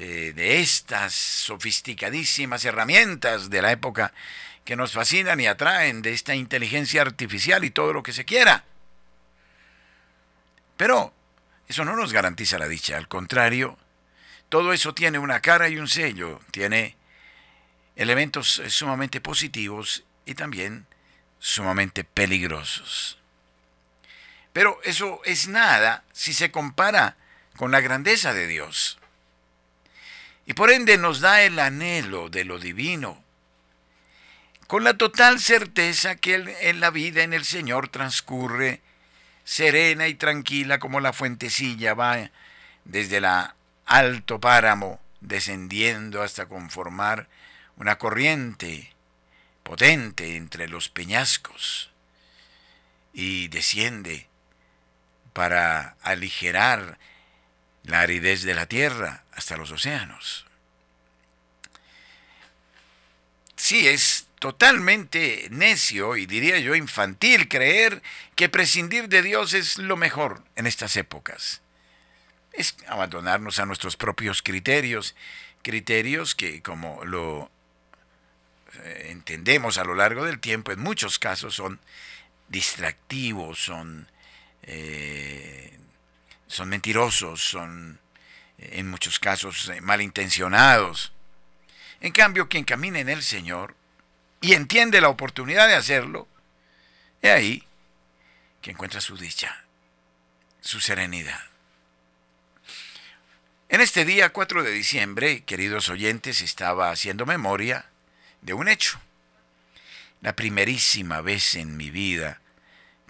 eh, 0.00 0.32
de 0.32 0.60
estas 0.60 1.12
sofisticadísimas 1.12 2.64
herramientas 2.64 3.50
de 3.50 3.60
la 3.60 3.72
época 3.72 4.12
que 4.64 4.76
nos 4.76 4.92
fascinan 4.92 5.40
y 5.40 5.48
atraen, 5.48 6.02
de 6.02 6.12
esta 6.12 6.36
inteligencia 6.36 7.02
artificial 7.02 7.64
y 7.64 7.70
todo 7.70 7.92
lo 7.92 8.04
que 8.04 8.12
se 8.12 8.24
quiera. 8.24 8.64
Pero 10.76 11.12
eso 11.66 11.84
no 11.84 11.96
nos 11.96 12.12
garantiza 12.12 12.58
la 12.58 12.68
dicha, 12.68 12.96
al 12.96 13.08
contrario, 13.08 13.76
todo 14.48 14.72
eso 14.72 14.94
tiene 14.94 15.18
una 15.18 15.40
cara 15.40 15.68
y 15.68 15.78
un 15.78 15.88
sello, 15.88 16.38
tiene 16.52 16.96
elementos 17.96 18.62
sumamente 18.68 19.20
positivos 19.20 20.04
y 20.24 20.36
también 20.36 20.86
sumamente 21.40 22.04
peligrosos. 22.04 23.18
Pero 24.52 24.78
eso 24.84 25.22
es 25.24 25.48
nada 25.48 26.04
si 26.12 26.32
se 26.32 26.52
compara 26.52 27.16
con 27.56 27.72
la 27.72 27.80
grandeza 27.80 28.32
de 28.32 28.46
Dios. 28.46 28.97
Y 30.48 30.54
por 30.54 30.70
ende 30.70 30.96
nos 30.96 31.20
da 31.20 31.42
el 31.42 31.58
anhelo 31.58 32.30
de 32.30 32.46
lo 32.46 32.58
divino, 32.58 33.22
con 34.66 34.82
la 34.82 34.96
total 34.96 35.40
certeza 35.40 36.16
que 36.16 36.56
en 36.62 36.80
la 36.80 36.88
vida 36.88 37.22
en 37.22 37.34
el 37.34 37.44
Señor 37.44 37.88
transcurre 37.88 38.80
serena 39.44 40.08
y 40.08 40.14
tranquila 40.14 40.78
como 40.78 41.00
la 41.00 41.12
fuentecilla 41.12 41.92
va 41.92 42.30
desde 42.86 43.20
la 43.20 43.56
alto 43.84 44.40
páramo, 44.40 45.02
descendiendo 45.20 46.22
hasta 46.22 46.46
conformar 46.46 47.28
una 47.76 47.98
corriente 47.98 48.94
potente 49.62 50.36
entre 50.36 50.66
los 50.66 50.88
peñascos 50.88 51.90
y 53.12 53.48
desciende 53.48 54.28
para 55.34 55.98
aligerar 56.00 56.98
la 57.82 58.00
aridez 58.00 58.44
de 58.44 58.54
la 58.54 58.64
tierra 58.64 59.24
hasta 59.38 59.56
los 59.56 59.70
océanos. 59.70 60.46
Sí, 63.56 63.88
es 63.88 64.26
totalmente 64.38 65.48
necio 65.50 66.16
y 66.16 66.26
diría 66.26 66.58
yo 66.58 66.74
infantil 66.74 67.48
creer 67.48 68.02
que 68.36 68.48
prescindir 68.48 69.08
de 69.08 69.22
Dios 69.22 69.52
es 69.52 69.78
lo 69.78 69.96
mejor 69.96 70.44
en 70.54 70.66
estas 70.66 70.96
épocas 70.96 71.60
es 72.58 72.76
abandonarnos 72.88 73.60
a 73.60 73.66
nuestros 73.66 73.96
propios 73.96 74.42
criterios, 74.42 75.14
criterios 75.62 76.34
que 76.34 76.60
como 76.60 77.04
lo 77.04 77.50
eh, 78.82 79.08
entendemos 79.10 79.78
a 79.78 79.84
lo 79.84 79.94
largo 79.94 80.24
del 80.24 80.40
tiempo, 80.40 80.72
en 80.72 80.80
muchos 80.80 81.20
casos 81.20 81.54
son 81.54 81.78
distractivos, 82.48 83.60
son, 83.60 84.10
eh, 84.62 85.78
son 86.48 86.68
mentirosos, 86.68 87.40
son 87.40 88.00
en 88.58 88.90
muchos 88.90 89.18
casos 89.18 89.68
eh, 89.68 89.80
malintencionados. 89.80 91.12
En 92.00 92.12
cambio, 92.12 92.48
quien 92.48 92.64
camina 92.64 92.98
en 92.98 93.08
el 93.08 93.22
Señor 93.22 93.74
y 94.40 94.52
entiende 94.52 95.00
la 95.00 95.08
oportunidad 95.08 95.68
de 95.68 95.74
hacerlo, 95.74 96.28
es 97.22 97.30
ahí 97.30 97.64
que 98.60 98.70
encuentra 98.70 99.00
su 99.00 99.16
dicha, 99.16 99.64
su 100.60 100.80
serenidad. 100.80 101.40
En 103.68 103.80
este 103.80 104.04
día 104.04 104.30
4 104.30 104.62
de 104.62 104.70
diciembre, 104.70 105.42
queridos 105.44 105.88
oyentes, 105.88 106.40
estaba 106.40 106.90
haciendo 106.90 107.26
memoria 107.26 107.86
de 108.40 108.54
un 108.54 108.68
hecho. 108.68 108.98
La 110.20 110.34
primerísima 110.34 111.20
vez 111.20 111.54
en 111.54 111.76
mi 111.76 111.90
vida 111.90 112.40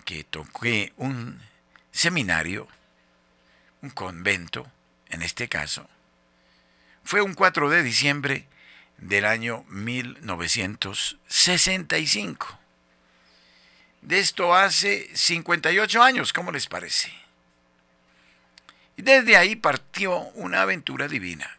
que 0.05 0.25
toqué 0.25 0.93
un 0.97 1.41
seminario, 1.93 2.67
un 3.83 3.91
convento, 3.91 4.71
en 5.11 5.23
este 5.23 5.49
caso, 5.49 5.89
fue 7.05 7.23
un 7.23 7.35
4 7.35 7.71
de 7.71 7.83
diciembre 7.83 8.47
del 8.99 9.25
año 9.25 9.65
1965. 9.69 12.59
De 14.03 14.19
esto 14.19 14.55
hace 14.55 15.09
58 15.15 16.03
años, 16.03 16.33
¿cómo 16.33 16.53
les 16.53 16.67
parece? 16.67 17.11
Y 18.97 19.03
desde 19.03 19.37
ahí 19.37 19.57
partió 19.57 20.19
una 20.35 20.63
aventura 20.63 21.09
divina. 21.09 21.59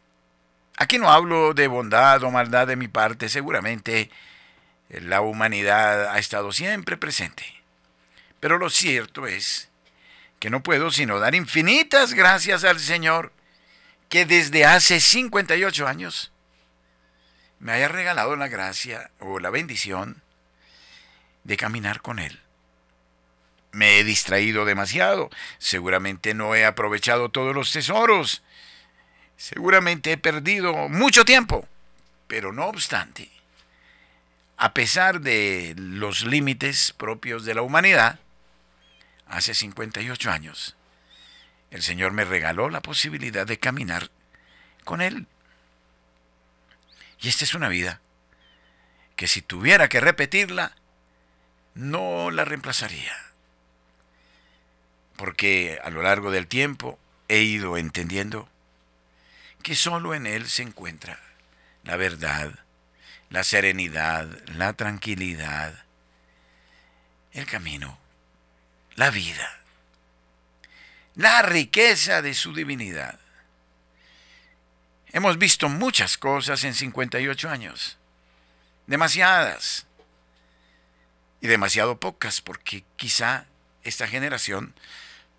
Aquí 0.78 0.98
no 0.98 1.12
hablo 1.12 1.54
de 1.54 1.68
bondad 1.68 2.24
o 2.24 2.32
maldad 2.32 2.68
de 2.68 2.76
mi 2.76 2.88
parte, 2.88 3.30
seguramente 3.30 4.10
la 4.90 5.22
humanidad 5.22 6.10
ha 6.10 6.18
estado 6.20 6.52
siempre 6.52 6.98
presente. 6.98 7.46
Pero 8.40 8.58
lo 8.58 8.70
cierto 8.70 9.28
es 9.28 9.70
que 10.40 10.50
no 10.50 10.64
puedo 10.64 10.92
sino 10.92 11.20
dar 11.20 11.36
infinitas 11.36 12.14
gracias 12.14 12.64
al 12.64 12.80
Señor 12.80 13.34
que 14.10 14.26
desde 14.26 14.65
hace 14.65 15.00
58 15.00 15.88
años 15.88 16.32
me 17.60 17.74
haya 17.74 17.88
regalado 17.88 18.36
la 18.36 18.48
gracia 18.48 19.12
o 19.19 19.39
la 19.39 19.52
bendición 19.52 20.24
de 21.43 21.58
caminar 21.58 22.02
con 22.02 22.19
Él. 22.19 22.39
Me 23.72 24.00
he 24.00 24.04
distraído 24.04 24.65
demasiado, 24.65 25.30
seguramente 25.60 26.34
no 26.34 26.56
he 26.56 26.65
aprovechado 26.65 27.30
todos 27.30 27.54
los 27.54 27.72
tesoros, 27.72 28.41
seguramente 29.38 30.13
he 30.13 30.17
perdido 30.17 30.89
mucho 30.89 31.24
tiempo, 31.24 31.67
pero 32.28 32.52
no 32.52 32.65
obstante, 32.65 33.30
a 34.58 34.74
pesar 34.74 35.22
de 35.22 35.76
los 35.78 36.24
límites 36.24 36.93
propios 36.98 37.45
de 37.45 37.54
la 37.54 37.62
humanidad, 37.62 38.19
hace 39.28 39.54
58 39.54 40.32
años, 40.32 40.76
el 41.71 41.84
Señor 41.84 42.12
me 42.12 42.25
regaló 42.25 42.69
la 42.69 42.82
posibilidad 42.82 43.45
de 43.45 43.60
caminar 43.60 44.10
con 44.84 45.01
Él. 45.01 45.27
Y 47.21 47.29
esta 47.29 47.43
es 47.43 47.53
una 47.53 47.69
vida 47.69 48.01
que 49.15 49.27
si 49.27 49.41
tuviera 49.41 49.89
que 49.89 49.99
repetirla, 49.99 50.75
no 51.75 52.32
la 52.32 52.45
reemplazaría 52.45 53.29
porque 55.19 55.82
a 55.84 55.89
lo 55.89 56.01
largo 56.01 56.32
del 56.32 56.47
tiempo 56.47 56.97
he 57.27 57.39
ido 57.39 57.75
entendiendo 57.75 58.47
que 59.62 59.75
solo 59.75 60.15
en 60.15 60.25
Él 60.25 60.47
se 60.47 60.62
encuentra 60.62 61.19
la 61.84 61.97
verdad, 61.97 62.53
la 63.29 63.43
serenidad, 63.43 64.29
la 64.47 64.71
tranquilidad, 64.71 65.84
el 67.34 67.45
camino, 67.47 67.99
la 68.95 69.10
vida, 69.10 69.59
la 71.15 71.41
riqueza 71.41 72.22
de 72.22 72.34
su 72.34 72.54
divinidad. 72.54 73.19
Hemos 75.12 75.38
visto 75.38 75.69
muchas 75.69 76.17
cosas 76.17 76.63
en 76.63 76.74
58 76.74 77.50
años, 77.50 77.98
demasiadas, 78.88 79.88
y 81.41 81.48
demasiado 81.48 82.00
pocas, 82.00 82.41
porque 82.41 82.84
quizá 82.95 83.45
esta 83.84 84.08
generación 84.08 84.74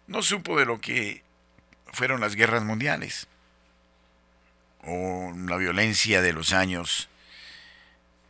no 0.06 0.22
supo 0.22 0.58
de 0.58 0.64
lo 0.64 0.80
que 0.80 1.22
fueron 1.92 2.20
las 2.20 2.34
guerras 2.34 2.62
mundiales 2.62 3.26
o 4.82 5.32
la 5.46 5.56
violencia 5.56 6.22
de 6.22 6.32
los 6.32 6.52
años 6.52 7.08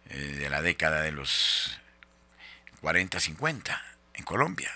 eh, 0.09 0.17
de 0.17 0.51
la 0.51 0.63
década 0.63 1.03
de 1.03 1.13
los 1.13 1.79
40-50 2.83 3.81
en 4.15 4.25
Colombia. 4.25 4.73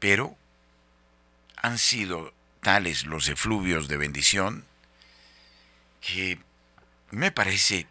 Pero 0.00 0.36
han 1.64 1.78
sido 1.78 2.34
tales 2.60 3.06
los 3.06 3.26
efluvios 3.28 3.88
de 3.88 3.96
bendición 3.96 4.66
que 6.02 6.38
me 7.10 7.32
parece 7.32 7.86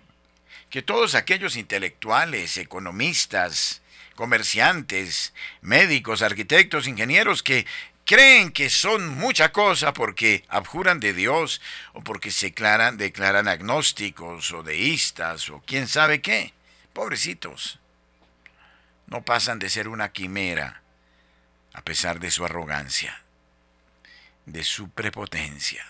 que 0.70 0.84
todos 0.84 1.16
aquellos 1.16 1.56
intelectuales, 1.56 2.58
economistas, 2.58 3.82
comerciantes, 4.14 5.34
médicos, 5.62 6.22
arquitectos, 6.22 6.86
ingenieros 6.86 7.42
que 7.42 7.66
creen 8.06 8.52
que 8.52 8.70
son 8.70 9.08
mucha 9.08 9.52
cosa 9.52 9.92
porque 9.92 10.46
abjuran 10.50 11.00
de 11.00 11.14
Dios 11.14 11.60
o 11.94 12.04
porque 12.04 12.30
se 12.30 12.48
declaran, 12.48 12.98
declaran 12.98 13.48
agnósticos 13.48 14.52
o 14.52 14.62
deístas 14.62 15.50
o 15.50 15.64
quién 15.66 15.88
sabe 15.88 16.22
qué. 16.22 16.54
Pobrecitos. 16.94 17.80
No 19.08 19.24
pasan 19.24 19.58
de 19.58 19.72
ser 19.72 19.88
una 19.88 20.12
quimera 20.12 20.84
a 21.74 21.82
pesar 21.82 22.20
de 22.20 22.30
su 22.30 22.46
arrogancia, 22.46 23.23
de 24.46 24.64
su 24.64 24.90
prepotencia. 24.90 25.86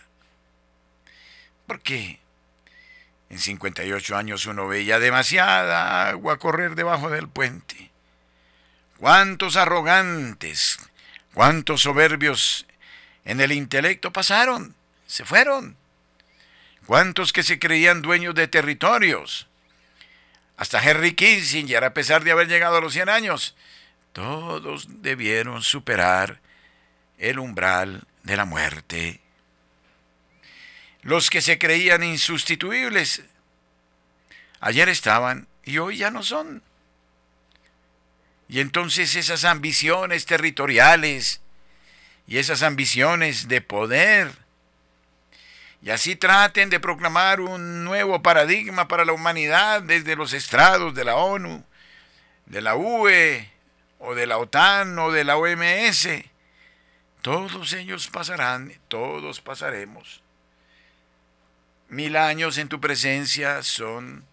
¿Por 1.68 1.82
qué? 1.82 2.20
En 3.30 3.40
58 3.40 4.16
años 4.16 4.46
uno 4.46 4.68
veía 4.68 5.00
demasiada 5.00 6.10
agua 6.10 6.38
correr 6.38 6.76
debajo 6.76 7.10
del 7.10 7.28
puente 7.28 7.94
cuántos 9.04 9.58
arrogantes, 9.58 10.80
¿Cuántos 11.34 11.82
soberbios 11.82 12.66
en 13.26 13.42
el 13.42 13.52
intelecto 13.52 14.14
pasaron? 14.14 14.76
Se 15.08 15.26
fueron. 15.26 15.76
¿Cuántos 16.86 17.34
que 17.34 17.44
se 17.44 17.60
creían 17.60 18.02
dueños 18.02 18.34
de 18.34 18.48
territorios? 18.48 19.48
Hasta 20.56 20.82
Henry 20.82 21.16
Kissinger, 21.16 21.84
a 21.84 21.94
pesar 21.94 22.24
de 22.24 22.32
haber 22.32 22.48
llegado 22.48 22.78
a 22.78 22.82
los 22.82 22.94
100 22.94 23.10
años, 23.10 23.56
todos 24.14 25.02
debieron 25.02 25.64
superar 25.64 26.40
el 27.18 27.40
umbral 27.40 28.08
de 28.24 28.38
la 28.38 28.46
muerte. 28.46 29.22
Los 31.02 31.30
que 31.30 31.42
se 31.42 31.60
creían 31.60 32.04
insustituibles, 32.04 33.24
ayer 34.60 34.90
estaban 34.90 35.48
y 35.64 35.78
hoy 35.78 35.98
ya 35.98 36.10
no 36.10 36.24
son. 36.24 36.64
Y 38.48 38.60
entonces 38.60 39.16
esas 39.16 39.44
ambiciones 39.44 40.26
territoriales 40.26 41.42
y 42.28 42.38
esas 42.38 42.64
ambiciones 42.64 43.48
de 43.48 43.62
poder, 43.62 44.32
y 45.82 45.90
así 45.90 46.16
traten 46.16 46.70
de 46.70 46.80
proclamar 46.80 47.42
un 47.42 47.84
nuevo 47.84 48.24
paradigma 48.24 48.88
para 48.88 49.04
la 49.04 49.12
humanidad 49.12 49.82
desde 49.82 50.16
los 50.16 50.32
estrados 50.32 50.96
de 50.96 51.04
la 51.04 51.18
ONU, 51.18 51.66
de 52.46 52.62
la 52.62 52.76
UE, 52.76 53.50
o 54.00 54.16
de 54.16 54.26
la 54.26 54.38
OTAN, 54.38 54.98
o 55.00 55.12
de 55.12 55.26
la 55.26 55.36
OMS, 55.36 56.08
todos 57.24 57.72
ellos 57.72 58.10
pasarán, 58.10 58.74
todos 58.90 59.40
pasaremos. 59.40 60.22
Mil 61.88 62.18
años 62.18 62.58
en 62.58 62.68
tu 62.68 62.82
presencia 62.82 63.64
son 63.64 64.26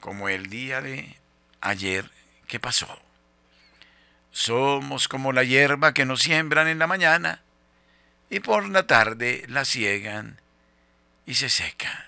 como 0.00 0.28
el 0.28 0.50
día 0.50 0.82
de 0.82 1.16
ayer 1.62 2.10
que 2.46 2.60
pasó. 2.60 3.00
Somos 4.30 5.08
como 5.08 5.32
la 5.32 5.44
hierba 5.44 5.94
que 5.94 6.04
nos 6.04 6.20
siembran 6.20 6.68
en 6.68 6.78
la 6.78 6.86
mañana 6.86 7.40
y 8.28 8.40
por 8.40 8.68
la 8.68 8.86
tarde 8.86 9.46
la 9.48 9.64
ciegan 9.64 10.42
y 11.24 11.36
se 11.36 11.48
seca. 11.48 12.06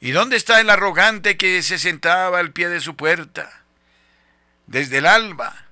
¿Y 0.00 0.10
dónde 0.10 0.34
está 0.36 0.60
el 0.60 0.68
arrogante 0.68 1.36
que 1.36 1.62
se 1.62 1.78
sentaba 1.78 2.40
al 2.40 2.52
pie 2.52 2.68
de 2.68 2.80
su 2.80 2.96
puerta? 2.96 3.62
Desde 4.66 4.98
el 4.98 5.06
alba. 5.06 5.66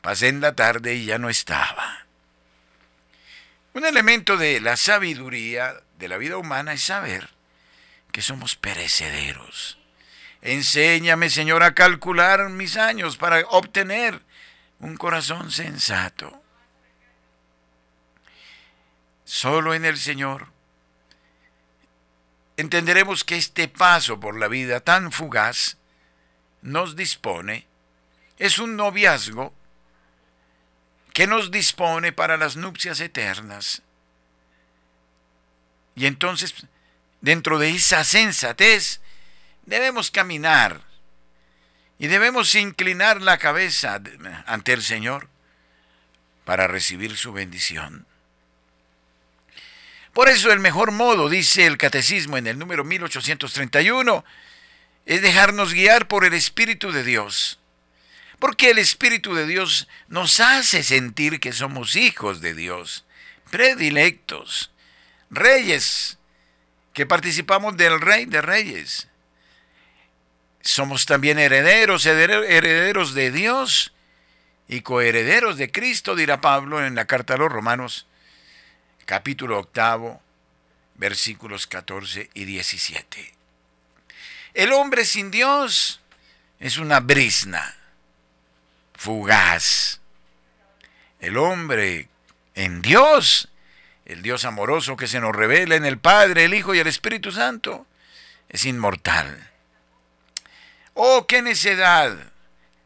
Pasé 0.00 0.28
en 0.28 0.40
la 0.40 0.54
tarde 0.54 0.94
y 0.94 1.04
ya 1.04 1.18
no 1.18 1.28
estaba. 1.28 2.03
Un 3.74 3.84
elemento 3.84 4.36
de 4.36 4.60
la 4.60 4.76
sabiduría 4.76 5.74
de 5.98 6.06
la 6.06 6.16
vida 6.16 6.36
humana 6.36 6.72
es 6.72 6.82
saber 6.82 7.28
que 8.12 8.22
somos 8.22 8.54
perecederos. 8.54 9.78
Enséñame, 10.42 11.28
Señor, 11.28 11.64
a 11.64 11.74
calcular 11.74 12.48
mis 12.50 12.76
años 12.76 13.16
para 13.16 13.40
obtener 13.48 14.22
un 14.78 14.96
corazón 14.96 15.50
sensato. 15.50 16.40
Solo 19.24 19.74
en 19.74 19.84
el 19.84 19.98
Señor 19.98 20.52
entenderemos 22.56 23.24
que 23.24 23.36
este 23.36 23.66
paso 23.66 24.20
por 24.20 24.38
la 24.38 24.46
vida 24.46 24.78
tan 24.78 25.10
fugaz 25.10 25.78
nos 26.62 26.94
dispone, 26.94 27.66
es 28.38 28.60
un 28.60 28.76
noviazgo 28.76 29.52
que 31.14 31.26
nos 31.28 31.50
dispone 31.50 32.12
para 32.12 32.36
las 32.36 32.56
nupcias 32.56 33.00
eternas. 33.00 33.82
Y 35.94 36.06
entonces, 36.06 36.66
dentro 37.20 37.58
de 37.58 37.70
esa 37.70 38.02
sensatez, 38.02 39.00
debemos 39.64 40.10
caminar 40.10 40.82
y 42.00 42.08
debemos 42.08 42.54
inclinar 42.56 43.22
la 43.22 43.38
cabeza 43.38 44.02
ante 44.44 44.72
el 44.72 44.82
Señor 44.82 45.28
para 46.44 46.66
recibir 46.66 47.16
su 47.16 47.32
bendición. 47.32 48.06
Por 50.12 50.28
eso 50.28 50.52
el 50.52 50.58
mejor 50.58 50.90
modo, 50.90 51.28
dice 51.28 51.64
el 51.66 51.78
Catecismo 51.78 52.36
en 52.36 52.48
el 52.48 52.58
número 52.58 52.82
1831, 52.82 54.24
es 55.06 55.22
dejarnos 55.22 55.72
guiar 55.74 56.08
por 56.08 56.24
el 56.24 56.34
Espíritu 56.34 56.90
de 56.90 57.04
Dios. 57.04 57.60
Porque 58.44 58.68
el 58.68 58.78
Espíritu 58.78 59.34
de 59.34 59.46
Dios 59.46 59.88
nos 60.08 60.38
hace 60.38 60.82
sentir 60.82 61.40
que 61.40 61.50
somos 61.50 61.96
hijos 61.96 62.42
de 62.42 62.52
Dios, 62.52 63.06
predilectos, 63.50 64.70
reyes, 65.30 66.18
que 66.92 67.06
participamos 67.06 67.78
del 67.78 68.02
Rey 68.02 68.26
de 68.26 68.42
Reyes. 68.42 69.08
Somos 70.60 71.06
también 71.06 71.38
herederos, 71.38 72.04
herederos 72.04 73.14
de 73.14 73.30
Dios 73.30 73.94
y 74.68 74.82
coherederos 74.82 75.56
de 75.56 75.72
Cristo, 75.72 76.14
dirá 76.14 76.42
Pablo 76.42 76.84
en 76.84 76.94
la 76.94 77.06
carta 77.06 77.32
a 77.32 77.38
los 77.38 77.50
Romanos, 77.50 78.06
capítulo 79.06 79.58
octavo, 79.58 80.20
versículos 80.96 81.66
14 81.66 82.28
y 82.34 82.44
17. 82.44 83.34
El 84.52 84.74
hombre 84.74 85.06
sin 85.06 85.30
Dios 85.30 86.02
es 86.60 86.76
una 86.76 87.00
brisna, 87.00 87.74
fugaz. 89.04 90.00
El 91.20 91.36
hombre 91.36 92.08
en 92.54 92.80
Dios, 92.80 93.50
el 94.06 94.22
Dios 94.22 94.46
amoroso 94.46 94.96
que 94.96 95.06
se 95.06 95.20
nos 95.20 95.36
revela 95.36 95.76
en 95.76 95.84
el 95.84 95.98
Padre, 95.98 96.46
el 96.46 96.54
Hijo 96.54 96.74
y 96.74 96.78
el 96.78 96.86
Espíritu 96.86 97.30
Santo, 97.30 97.86
es 98.48 98.64
inmortal 98.64 99.50
Oh, 100.94 101.26
qué 101.26 101.42
necedad 101.42 102.16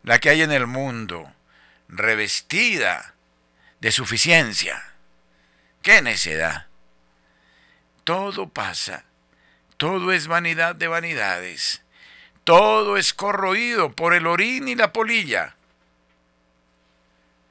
la 0.03 0.19
que 0.19 0.31
hay 0.31 0.41
en 0.41 0.51
el 0.51 0.67
mundo, 0.67 1.31
revestida 1.89 3.15
de 3.81 3.93
suficiencia. 3.93 4.83
Qué 5.83 6.01
necedad. 6.01 6.67
Todo 8.05 8.49
pasa, 8.49 9.05
todo 9.77 10.13
es 10.13 10.27
vanidad 10.27 10.75
de 10.75 10.89
vanidades, 10.89 11.83
todo 12.45 12.97
es 12.97 13.13
corroído 13.13 13.93
por 13.93 14.15
el 14.15 14.27
orín 14.27 14.69
y 14.69 14.75
la 14.75 14.95
polilla. 14.95 15.58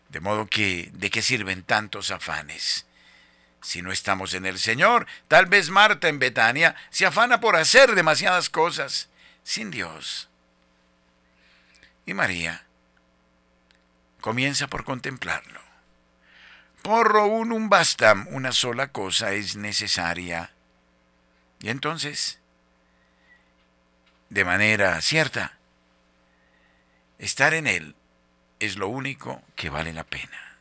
De 0.09 0.19
modo 0.19 0.47
que, 0.47 0.89
¿de 0.93 1.09
qué 1.09 1.21
sirven 1.21 1.63
tantos 1.63 2.11
afanes? 2.11 2.85
Si 3.61 3.81
no 3.81 3.91
estamos 3.91 4.33
en 4.33 4.45
el 4.45 4.59
Señor, 4.59 5.07
tal 5.27 5.47
vez 5.47 5.69
Marta 5.69 6.07
en 6.07 6.19
Betania 6.19 6.75
se 6.89 7.05
afana 7.05 7.39
por 7.39 7.55
hacer 7.55 7.95
demasiadas 7.95 8.49
cosas 8.49 9.09
sin 9.43 9.71
Dios. 9.71 10.29
Y 12.05 12.13
María 12.13 12.65
comienza 14.21 14.67
por 14.67 14.85
contemplarlo. 14.85 15.59
Porro 16.81 17.25
unum 17.25 17.67
bastam, 17.67 18.27
una 18.29 18.53
sola 18.53 18.87
cosa 18.93 19.33
es 19.33 19.57
necesaria. 19.57 20.53
Y 21.59 21.69
entonces, 21.69 22.39
de 24.29 24.45
manera 24.45 25.01
cierta, 25.01 25.57
estar 27.19 27.53
en 27.53 27.67
Él 27.67 27.95
es 28.59 28.77
lo 28.77 28.89
único 28.89 29.41
que 29.55 29.69
vale 29.69 29.93
la 29.93 30.03
pena. 30.03 30.57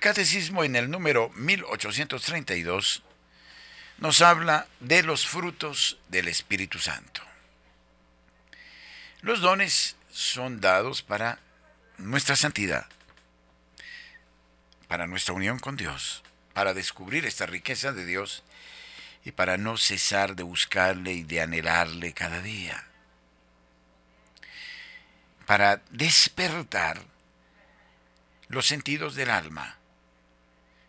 Catecismo 0.00 0.64
en 0.64 0.74
el 0.74 0.90
número 0.90 1.30
1832 1.36 3.04
nos 3.98 4.20
habla 4.20 4.66
de 4.80 5.04
los 5.04 5.28
frutos 5.28 5.96
del 6.08 6.26
Espíritu 6.26 6.80
Santo. 6.80 7.22
Los 9.20 9.40
dones 9.40 9.94
son 10.10 10.60
dados 10.60 11.02
para 11.02 11.38
nuestra 11.98 12.34
santidad, 12.34 12.86
para 14.88 15.06
nuestra 15.06 15.34
unión 15.34 15.60
con 15.60 15.76
Dios, 15.76 16.24
para 16.52 16.74
descubrir 16.74 17.24
esta 17.24 17.46
riqueza 17.46 17.92
de 17.92 18.04
Dios 18.04 18.42
y 19.24 19.30
para 19.30 19.56
no 19.56 19.76
cesar 19.76 20.34
de 20.34 20.42
buscarle 20.42 21.12
y 21.12 21.22
de 21.22 21.42
anhelarle 21.42 22.12
cada 22.12 22.42
día, 22.42 22.88
para 25.46 25.80
despertar 25.90 27.00
los 28.48 28.66
sentidos 28.66 29.14
del 29.14 29.30
alma 29.30 29.75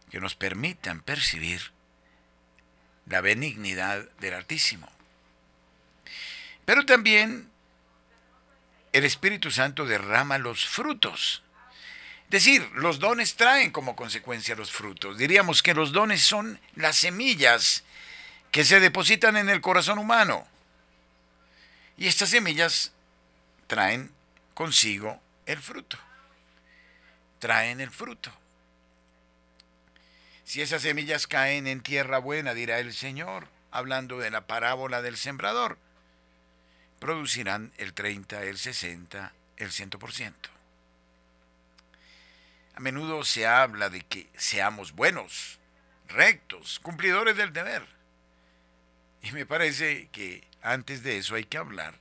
que 0.10 0.20
nos 0.20 0.36
permitan 0.36 1.02
percibir 1.02 1.72
la 3.08 3.22
benignidad 3.22 4.10
del 4.20 4.34
Altísimo. 4.34 4.90
Pero 6.66 6.86
también 6.86 7.50
el 8.94 9.06
Espíritu 9.06 9.52
Santo 9.52 9.86
derrama 9.86 10.38
los 10.38 10.66
frutos. 10.66 11.44
Es 12.26 12.32
decir, 12.32 12.70
los 12.74 13.00
dones 13.00 13.36
traen 13.36 13.72
como 13.72 13.96
consecuencia 13.96 14.56
los 14.56 14.72
frutos. 14.72 15.18
Diríamos 15.18 15.64
que 15.64 15.74
los 15.74 15.94
dones 15.94 16.22
son 16.22 16.60
las 16.76 16.98
semillas 16.98 17.84
que 18.52 18.66
se 18.66 18.80
depositan 18.80 19.38
en 19.38 19.50
el 19.50 19.62
corazón 19.62 19.98
humano. 19.98 20.46
Y 21.98 22.08
estas 22.08 22.30
semillas 22.30 22.92
traen 23.68 24.12
consigo 24.54 25.22
el 25.46 25.60
fruto. 25.60 25.98
Traen 27.40 27.80
el 27.80 27.92
fruto. 27.92 28.32
Si 30.48 30.62
esas 30.62 30.84
semillas 30.84 31.28
caen 31.28 31.68
en 31.68 31.82
tierra 31.82 32.20
buena, 32.20 32.54
dirá 32.54 32.80
el 32.80 32.94
Señor, 32.94 33.50
hablando 33.70 34.18
de 34.18 34.32
la 34.32 34.48
parábola 34.48 35.02
del 35.02 35.18
sembrador, 35.18 35.78
producirán 37.00 37.74
el 37.76 37.92
30, 37.92 38.44
el 38.44 38.58
60, 38.58 39.34
el 39.58 39.72
100%. 39.72 40.34
A 42.76 42.80
menudo 42.80 43.26
se 43.26 43.46
habla 43.46 43.90
de 43.90 44.04
que 44.04 44.30
seamos 44.38 44.94
buenos, 44.94 45.60
rectos, 46.08 46.80
cumplidores 46.80 47.36
del 47.36 47.52
deber. 47.52 47.86
Y 49.24 49.34
me 49.34 49.46
parece 49.46 50.08
que 50.14 50.48
antes 50.62 51.04
de 51.04 51.18
eso 51.18 51.36
hay 51.36 51.44
que 51.44 51.58
hablar 51.58 51.96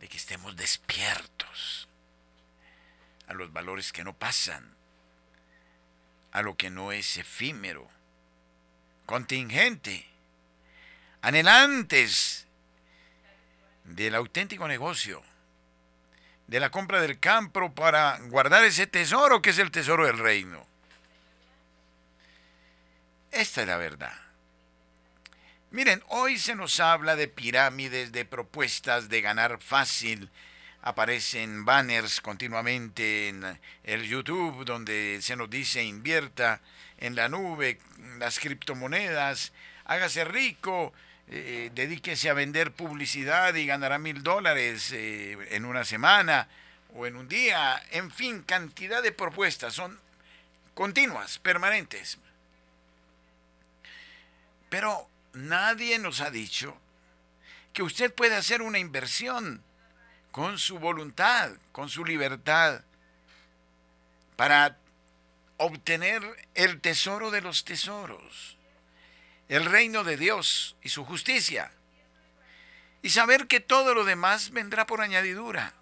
de 0.00 0.08
que 0.08 0.16
estemos 0.16 0.56
despiertos 0.56 1.86
a 3.26 3.34
los 3.34 3.52
valores 3.52 3.92
que 3.92 4.04
no 4.04 4.14
pasan, 4.14 4.75
a 6.36 6.42
lo 6.42 6.54
que 6.54 6.68
no 6.68 6.92
es 6.92 7.16
efímero, 7.16 7.88
contingente, 9.06 10.06
anhelantes 11.22 12.46
del 13.84 14.14
auténtico 14.14 14.68
negocio, 14.68 15.22
de 16.46 16.60
la 16.60 16.68
compra 16.68 17.00
del 17.00 17.18
campo 17.18 17.72
para 17.72 18.18
guardar 18.28 18.66
ese 18.66 18.86
tesoro 18.86 19.40
que 19.40 19.48
es 19.48 19.58
el 19.58 19.70
tesoro 19.70 20.04
del 20.04 20.18
reino. 20.18 20.66
Esta 23.30 23.62
es 23.62 23.66
la 23.66 23.78
verdad. 23.78 24.20
Miren, 25.70 26.02
hoy 26.08 26.38
se 26.38 26.54
nos 26.54 26.80
habla 26.80 27.16
de 27.16 27.28
pirámides, 27.28 28.12
de 28.12 28.26
propuestas 28.26 29.08
de 29.08 29.22
ganar 29.22 29.58
fácil, 29.58 30.28
aparecen 30.82 31.64
banners 31.64 32.20
continuamente 32.20 33.28
en 33.28 33.58
el 33.84 34.02
YouTube 34.04 34.64
donde 34.64 35.18
se 35.20 35.36
nos 35.36 35.50
dice 35.50 35.82
invierta 35.82 36.60
en 36.98 37.14
la 37.14 37.28
nube, 37.28 37.78
las 38.18 38.38
criptomonedas, 38.38 39.52
hágase 39.84 40.24
rico, 40.24 40.92
eh, 41.28 41.70
dedíquese 41.74 42.30
a 42.30 42.34
vender 42.34 42.72
publicidad 42.72 43.54
y 43.54 43.66
ganará 43.66 43.98
mil 43.98 44.22
dólares 44.22 44.92
eh, 44.92 45.36
en 45.50 45.64
una 45.64 45.84
semana 45.84 46.48
o 46.94 47.06
en 47.06 47.16
un 47.16 47.28
día, 47.28 47.82
en 47.90 48.10
fin, 48.10 48.42
cantidad 48.42 49.02
de 49.02 49.12
propuestas, 49.12 49.74
son 49.74 49.98
continuas, 50.74 51.38
permanentes. 51.38 52.18
Pero 54.68 55.08
nadie 55.32 55.98
nos 55.98 56.20
ha 56.20 56.30
dicho 56.30 56.76
que 57.72 57.82
usted 57.82 58.14
puede 58.14 58.36
hacer 58.36 58.62
una 58.62 58.78
inversión 58.78 59.62
con 60.36 60.58
su 60.58 60.78
voluntad, 60.78 61.50
con 61.72 61.88
su 61.88 62.04
libertad, 62.04 62.82
para 64.36 64.76
obtener 65.56 66.22
el 66.54 66.82
tesoro 66.82 67.30
de 67.30 67.40
los 67.40 67.64
tesoros, 67.64 68.58
el 69.48 69.64
reino 69.64 70.04
de 70.04 70.18
Dios 70.18 70.76
y 70.82 70.90
su 70.90 71.06
justicia, 71.06 71.72
y 73.00 73.08
saber 73.08 73.46
que 73.46 73.60
todo 73.60 73.94
lo 73.94 74.04
demás 74.04 74.50
vendrá 74.50 74.84
por 74.84 75.00
añadidura. 75.00 75.72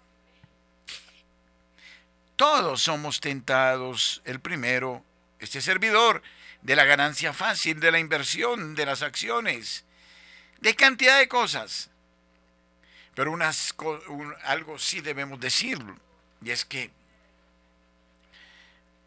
Todos 2.37 2.81
somos 2.81 3.19
tentados, 3.19 4.21
el 4.23 4.39
primero, 4.39 5.03
este 5.39 5.59
servidor, 5.59 6.23
de 6.61 6.77
la 6.77 6.85
ganancia 6.85 7.33
fácil, 7.33 7.81
de 7.81 7.91
la 7.91 7.99
inversión, 7.99 8.73
de 8.73 8.85
las 8.85 9.01
acciones, 9.01 9.83
de 10.61 10.77
cantidad 10.77 11.19
de 11.19 11.27
cosas. 11.27 11.89
Pero 13.15 13.37
algo 14.43 14.77
sí 14.77 14.99
debemos 14.99 15.39
decir, 15.39 15.79
y 16.43 16.51
es 16.51 16.65
que 16.65 16.91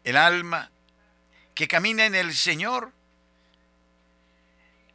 el 0.03 0.17
alma 0.17 0.71
que 1.53 1.67
camina 1.67 2.05
en 2.05 2.15
el 2.15 2.33
Señor 2.33 2.91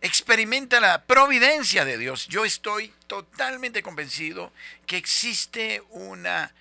experimenta 0.01 0.81
la 0.81 1.05
providencia 1.05 1.85
de 1.85 1.97
Dios. 1.97 2.27
Yo 2.27 2.45
estoy 2.45 2.93
totalmente 3.07 3.83
convencido 3.83 4.53
que 4.85 4.97
existe 4.97 5.83
una 5.91 6.53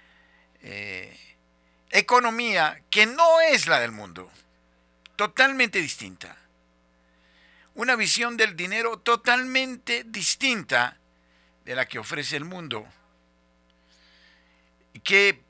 eh, 0.61 1.17
economía 1.89 2.81
que 2.89 3.05
no 3.05 3.41
es 3.41 3.65
la 3.67 3.79
del 3.79 3.91
mundo, 3.91 4.31
totalmente 5.15 5.81
distinta. 5.81 6.37
Una 7.75 7.95
visión 7.95 8.37
del 8.37 8.55
dinero 8.55 8.99
totalmente 8.99 10.03
distinta 10.05 10.99
de 11.65 11.75
la 11.75 11.85
que 11.85 11.99
ofrece 11.99 12.35
el 12.35 12.45
mundo, 12.45 12.85
que 15.03 15.41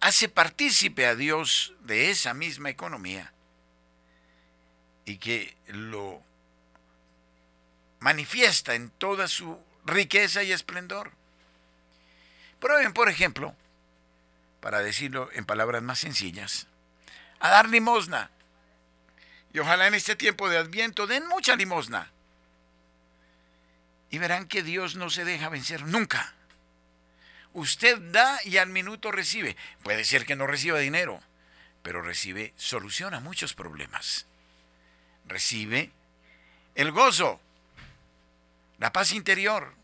hace 0.00 0.28
partícipe 0.28 1.06
a 1.06 1.14
Dios 1.14 1.74
de 1.80 2.10
esa 2.10 2.34
misma 2.34 2.70
economía 2.70 3.32
y 5.04 5.18
que 5.18 5.56
lo 5.68 6.22
manifiesta 8.00 8.74
en 8.74 8.90
toda 8.90 9.28
su 9.28 9.58
riqueza 9.84 10.42
y 10.42 10.52
esplendor. 10.52 11.12
Prueben, 12.60 12.92
por 12.92 13.08
ejemplo, 13.08 13.54
para 14.60 14.80
decirlo 14.80 15.30
en 15.32 15.44
palabras 15.44 15.82
más 15.82 15.98
sencillas, 15.98 16.66
a 17.38 17.50
dar 17.50 17.68
limosna. 17.68 18.30
Y 19.52 19.60
ojalá 19.60 19.86
en 19.86 19.94
este 19.94 20.16
tiempo 20.16 20.48
de 20.48 20.58
adviento 20.58 21.06
den 21.06 21.26
mucha 21.26 21.56
limosna 21.56 22.10
y 24.10 24.18
verán 24.18 24.46
que 24.46 24.62
Dios 24.62 24.96
no 24.96 25.10
se 25.10 25.24
deja 25.24 25.48
vencer 25.48 25.82
nunca. 25.82 26.34
Usted 27.52 27.98
da 28.12 28.38
y 28.44 28.58
al 28.58 28.68
minuto 28.68 29.10
recibe. 29.10 29.56
Puede 29.82 30.04
ser 30.04 30.26
que 30.26 30.36
no 30.36 30.46
reciba 30.46 30.78
dinero, 30.78 31.20
pero 31.82 32.02
recibe 32.02 32.52
solución 32.56 33.14
a 33.14 33.20
muchos 33.20 33.54
problemas. 33.54 34.26
Recibe 35.26 35.90
el 36.74 36.92
gozo, 36.92 37.40
la 38.78 38.92
paz 38.92 39.12
interior. 39.12 39.74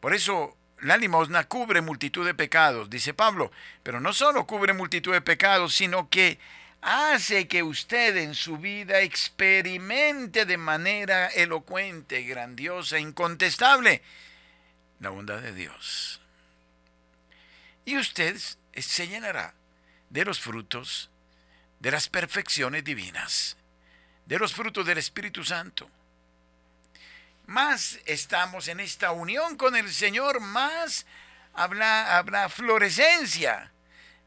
Por 0.00 0.14
eso 0.14 0.56
la 0.80 0.96
limosna 0.96 1.44
cubre 1.44 1.80
multitud 1.80 2.24
de 2.26 2.34
pecados, 2.34 2.90
dice 2.90 3.14
Pablo, 3.14 3.52
pero 3.82 4.00
no 4.00 4.12
solo 4.12 4.46
cubre 4.46 4.72
multitud 4.72 5.12
de 5.12 5.20
pecados, 5.20 5.74
sino 5.74 6.08
que 6.08 6.38
hace 6.86 7.48
que 7.48 7.64
usted 7.64 8.16
en 8.16 8.36
su 8.36 8.58
vida 8.58 9.00
experimente 9.00 10.46
de 10.46 10.56
manera 10.56 11.26
elocuente, 11.26 12.22
grandiosa, 12.22 13.00
incontestable 13.00 14.02
la 15.00 15.10
bondad 15.10 15.40
de 15.42 15.52
Dios. 15.52 16.20
Y 17.84 17.98
usted 17.98 18.36
se 18.76 19.08
llenará 19.08 19.52
de 20.10 20.24
los 20.24 20.38
frutos 20.38 21.10
de 21.80 21.90
las 21.90 22.08
perfecciones 22.08 22.84
divinas, 22.84 23.56
de 24.24 24.38
los 24.38 24.54
frutos 24.54 24.86
del 24.86 24.98
Espíritu 24.98 25.42
Santo. 25.42 25.90
Más 27.46 27.98
estamos 28.06 28.68
en 28.68 28.78
esta 28.78 29.10
unión 29.10 29.56
con 29.56 29.74
el 29.74 29.92
Señor, 29.92 30.38
más 30.40 31.04
habrá, 31.52 32.16
habrá 32.16 32.48
florescencia, 32.48 33.72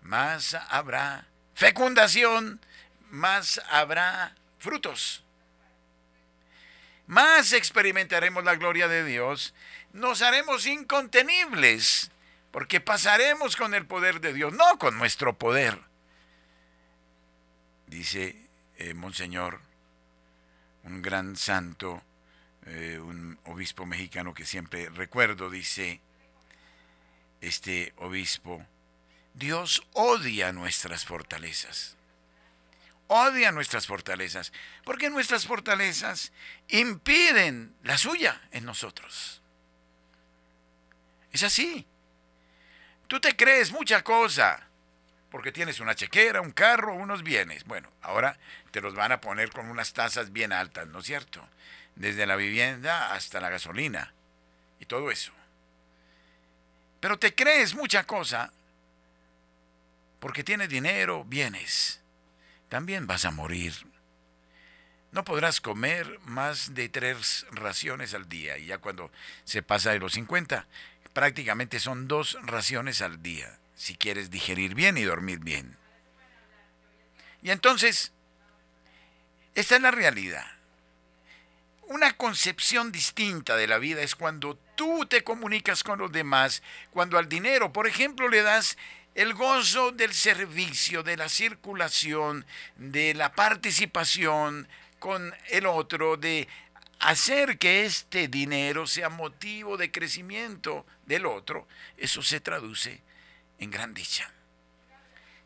más 0.01 0.55
habrá 0.69 1.28
fecundación, 1.59 2.61
más 3.09 3.61
habrá 3.69 4.33
frutos. 4.59 5.25
Más 7.05 7.51
experimentaremos 7.51 8.45
la 8.45 8.55
gloria 8.55 8.87
de 8.87 9.03
Dios, 9.03 9.53
nos 9.91 10.21
haremos 10.21 10.65
incontenibles, 10.65 12.11
porque 12.51 12.79
pasaremos 12.79 13.57
con 13.57 13.73
el 13.73 13.85
poder 13.85 14.21
de 14.21 14.31
Dios, 14.31 14.53
no 14.53 14.79
con 14.79 14.97
nuestro 14.97 15.37
poder. 15.37 15.77
Dice 17.87 18.37
eh, 18.77 18.93
Monseñor, 18.93 19.59
un 20.85 21.01
gran 21.01 21.35
santo, 21.35 22.01
eh, 22.67 22.99
un 23.03 23.37
obispo 23.43 23.85
mexicano 23.85 24.33
que 24.33 24.45
siempre 24.45 24.87
recuerdo, 24.91 25.49
dice 25.49 25.99
este 27.41 27.91
obispo, 27.97 28.65
Dios 29.33 29.83
odia 29.93 30.51
nuestras 30.51 31.05
fortalezas. 31.05 31.95
Odia 33.07 33.51
nuestras 33.51 33.87
fortalezas, 33.87 34.53
porque 34.83 35.09
nuestras 35.09 35.47
fortalezas 35.47 36.31
impiden 36.67 37.75
la 37.83 37.97
suya 37.97 38.39
en 38.51 38.65
nosotros. 38.65 39.41
Es 41.31 41.43
así. 41.43 41.87
Tú 43.07 43.19
te 43.19 43.35
crees 43.35 43.71
mucha 43.71 44.03
cosa, 44.03 44.67
porque 45.31 45.51
tienes 45.51 45.79
una 45.79 45.95
chequera, 45.95 46.41
un 46.41 46.51
carro, 46.51 46.93
unos 46.93 47.23
bienes. 47.23 47.63
Bueno, 47.65 47.89
ahora 48.01 48.37
te 48.71 48.81
los 48.81 48.93
van 48.93 49.11
a 49.11 49.21
poner 49.21 49.51
con 49.51 49.69
unas 49.69 49.93
tasas 49.93 50.31
bien 50.31 50.53
altas, 50.53 50.87
¿no 50.87 50.99
es 50.99 51.05
cierto? 51.05 51.47
Desde 51.95 52.27
la 52.27 52.35
vivienda 52.35 53.11
hasta 53.13 53.39
la 53.39 53.49
gasolina 53.49 54.13
y 54.79 54.85
todo 54.85 55.09
eso. 55.09 55.31
Pero 56.99 57.17
te 57.17 57.33
crees 57.33 57.73
mucha 57.73 58.03
cosa 58.03 58.51
porque 60.19 60.43
tienes 60.43 60.69
dinero, 60.69 61.23
bienes. 61.25 62.01
También 62.67 63.07
vas 63.07 63.25
a 63.25 63.31
morir. 63.31 63.73
No 65.11 65.23
podrás 65.23 65.59
comer 65.59 66.19
más 66.25 66.75
de 66.75 66.87
tres 66.87 67.47
raciones 67.51 68.13
al 68.13 68.29
día. 68.29 68.57
Y 68.57 68.67
ya 68.67 68.77
cuando 68.77 69.11
se 69.43 69.63
pasa 69.63 69.91
de 69.91 69.99
los 69.99 70.13
50, 70.13 70.67
prácticamente 71.13 71.79
son 71.79 72.07
dos 72.07 72.37
raciones 72.43 73.01
al 73.01 73.23
día, 73.23 73.59
si 73.75 73.95
quieres 73.95 74.29
digerir 74.29 74.75
bien 74.75 74.97
y 74.97 75.03
dormir 75.03 75.39
bien. 75.39 75.77
Y 77.41 77.51
entonces, 77.51 78.11
esta 79.55 79.77
es 79.77 79.81
la 79.81 79.91
realidad. 79.91 80.45
Una 81.83 82.13
concepción 82.13 82.91
distinta 82.91 83.55
de 83.55 83.65
la 83.65 83.79
vida 83.79 84.01
es 84.01 84.15
cuando 84.15 84.59
tú 84.75 85.07
te 85.07 85.23
comunicas 85.23 85.83
con 85.83 85.97
los 85.97 86.11
demás, 86.11 86.61
cuando 86.91 87.17
al 87.17 87.27
dinero, 87.27 87.73
por 87.73 87.87
ejemplo, 87.87 88.27
le 88.27 88.43
das 88.43 88.77
el 89.15 89.33
gozo 89.33 89.91
del 89.91 90.13
servicio, 90.13 91.03
de 91.03 91.17
la 91.17 91.29
circulación, 91.29 92.45
de 92.75 93.13
la 93.13 93.33
participación 93.33 94.67
con 94.99 95.33
el 95.49 95.65
otro, 95.65 96.17
de 96.17 96.47
hacer 96.99 97.57
que 97.57 97.85
este 97.85 98.27
dinero 98.27 98.85
sea 98.85 99.09
motivo 99.09 99.77
de 99.77 99.91
crecimiento 99.91 100.85
del 101.05 101.25
otro, 101.25 101.67
eso 101.97 102.21
se 102.21 102.39
traduce 102.39 103.01
en 103.57 103.71
gran 103.71 103.93
dicha. 103.93 104.31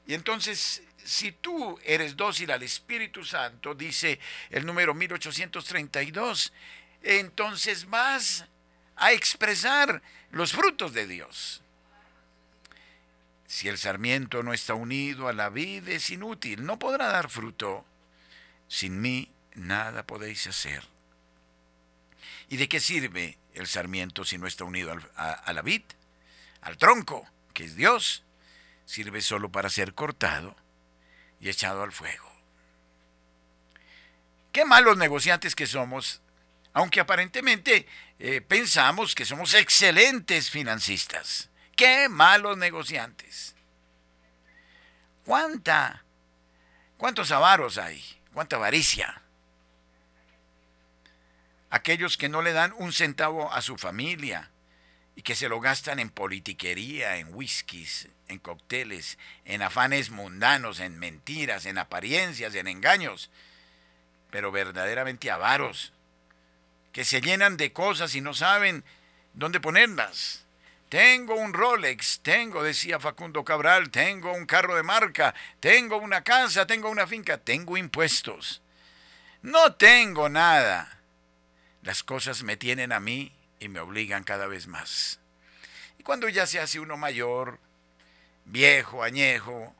Y 0.05 0.13
entonces, 0.13 0.83
si 1.03 1.31
tú 1.31 1.79
eres 1.83 2.15
dócil 2.15 2.51
al 2.51 2.63
Espíritu 2.63 3.23
Santo, 3.23 3.73
dice 3.73 4.19
el 4.49 4.65
número 4.65 4.93
1832, 4.93 6.53
entonces 7.03 7.89
vas 7.89 8.45
a 8.95 9.11
expresar 9.11 10.01
los 10.31 10.51
frutos 10.51 10.93
de 10.93 11.07
Dios. 11.07 11.62
Si 13.53 13.69
el 13.69 13.77
sarmiento 13.77 14.41
no 14.41 14.51
está 14.51 14.73
unido 14.73 15.27
a 15.27 15.31
la 15.31 15.49
vid 15.49 15.87
es 15.87 16.09
inútil, 16.09 16.65
no 16.65 16.79
podrá 16.79 17.09
dar 17.09 17.29
fruto. 17.29 17.85
Sin 18.67 18.99
mí 18.99 19.31
nada 19.53 20.07
podéis 20.07 20.47
hacer. 20.47 20.83
¿Y 22.49 22.57
de 22.57 22.67
qué 22.67 22.79
sirve 22.79 23.37
el 23.53 23.67
sarmiento 23.67 24.25
si 24.25 24.39
no 24.39 24.47
está 24.47 24.63
unido 24.63 24.97
a, 25.15 25.53
la 25.53 25.61
vid? 25.61 25.83
Al 26.61 26.77
tronco, 26.77 27.29
que 27.53 27.65
es 27.65 27.75
Dios, 27.75 28.23
sirve 28.85 29.21
solo 29.21 29.51
para 29.51 29.69
ser 29.69 29.93
cortado 29.93 30.55
y 31.39 31.47
echado 31.47 31.83
al 31.83 31.91
fuego. 31.91 32.31
Qué 34.51 34.65
malos 34.65 34.97
negociantes 34.97 35.53
que 35.53 35.67
somos, 35.67 36.23
aunque 36.73 36.99
aparentemente 36.99 37.87
eh, 38.17 38.41
pensamos 38.41 39.13
que 39.13 39.25
somos 39.25 39.53
excelentes 39.53 40.49
financistas. 40.49 41.51
Qué 41.75 42.07
malos 42.09 42.57
negociantes. 42.57 43.55
¿Cuánta? 45.25 46.03
¿Cuántos 46.97 47.31
avaros 47.31 47.77
hay? 47.77 48.03
¿Cuánta 48.33 48.57
avaricia? 48.57 49.23
aquellos 51.73 52.17
que 52.17 52.29
no 52.29 52.43
le 52.43 52.53
dan 52.53 52.71
un 52.77 52.93
centavo 52.93 53.51
a 53.51 53.63
su 53.63 53.79
familia 53.79 54.51
y 55.15 55.23
que 55.23 55.35
se 55.35 55.49
lo 55.49 55.59
gastan 55.59 55.97
en 55.97 56.11
politiquería, 56.11 57.17
en 57.17 57.33
whiskies, 57.33 58.09
en 58.27 58.37
cócteles, 58.37 59.17
en 59.43 59.63
afanes 59.63 60.11
mundanos, 60.11 60.79
en 60.79 60.99
mentiras, 60.99 61.65
en 61.65 61.79
apariencias, 61.79 62.53
en 62.53 62.67
engaños, 62.67 63.31
pero 64.29 64.51
verdaderamente 64.51 65.31
avaros, 65.31 65.93
que 66.91 67.03
se 67.03 67.21
llenan 67.21 67.57
de 67.57 67.73
cosas 67.73 68.13
y 68.13 68.21
no 68.21 68.35
saben 68.35 68.83
dónde 69.33 69.59
ponerlas. 69.59 70.42
Tengo 70.93 71.33
un 71.33 71.53
Rolex, 71.53 72.19
tengo, 72.21 72.61
decía 72.61 72.99
Facundo 72.99 73.43
Cabral, 73.43 73.89
tengo 73.89 74.31
un 74.31 74.45
carro 74.45 74.75
de 74.75 74.83
marca, 74.83 75.33
tengo 75.59 75.97
una 75.97 76.23
casa, 76.23 76.67
tengo 76.67 76.87
una 76.87 77.07
finca, 77.07 77.39
tengo 77.39 77.77
impuestos. 77.77 78.61
No 79.41 79.73
tengo 79.73 80.29
nada 80.29 80.99
las 81.81 82.03
cosas 82.03 82.43
me 82.43 82.57
tienen 82.57 82.91
a 82.91 82.99
mí 82.99 83.33
y 83.59 83.69
me 83.69 83.79
obligan 83.79 84.23
cada 84.23 84.45
vez 84.45 84.67
más. 84.67 85.19
Y 85.97 86.03
cuando 86.03 86.29
ya 86.29 86.45
se 86.45 86.59
hace 86.59 86.79
uno 86.79 86.95
mayor, 86.95 87.57
viejo, 88.45 89.01
añejo, 89.01 89.73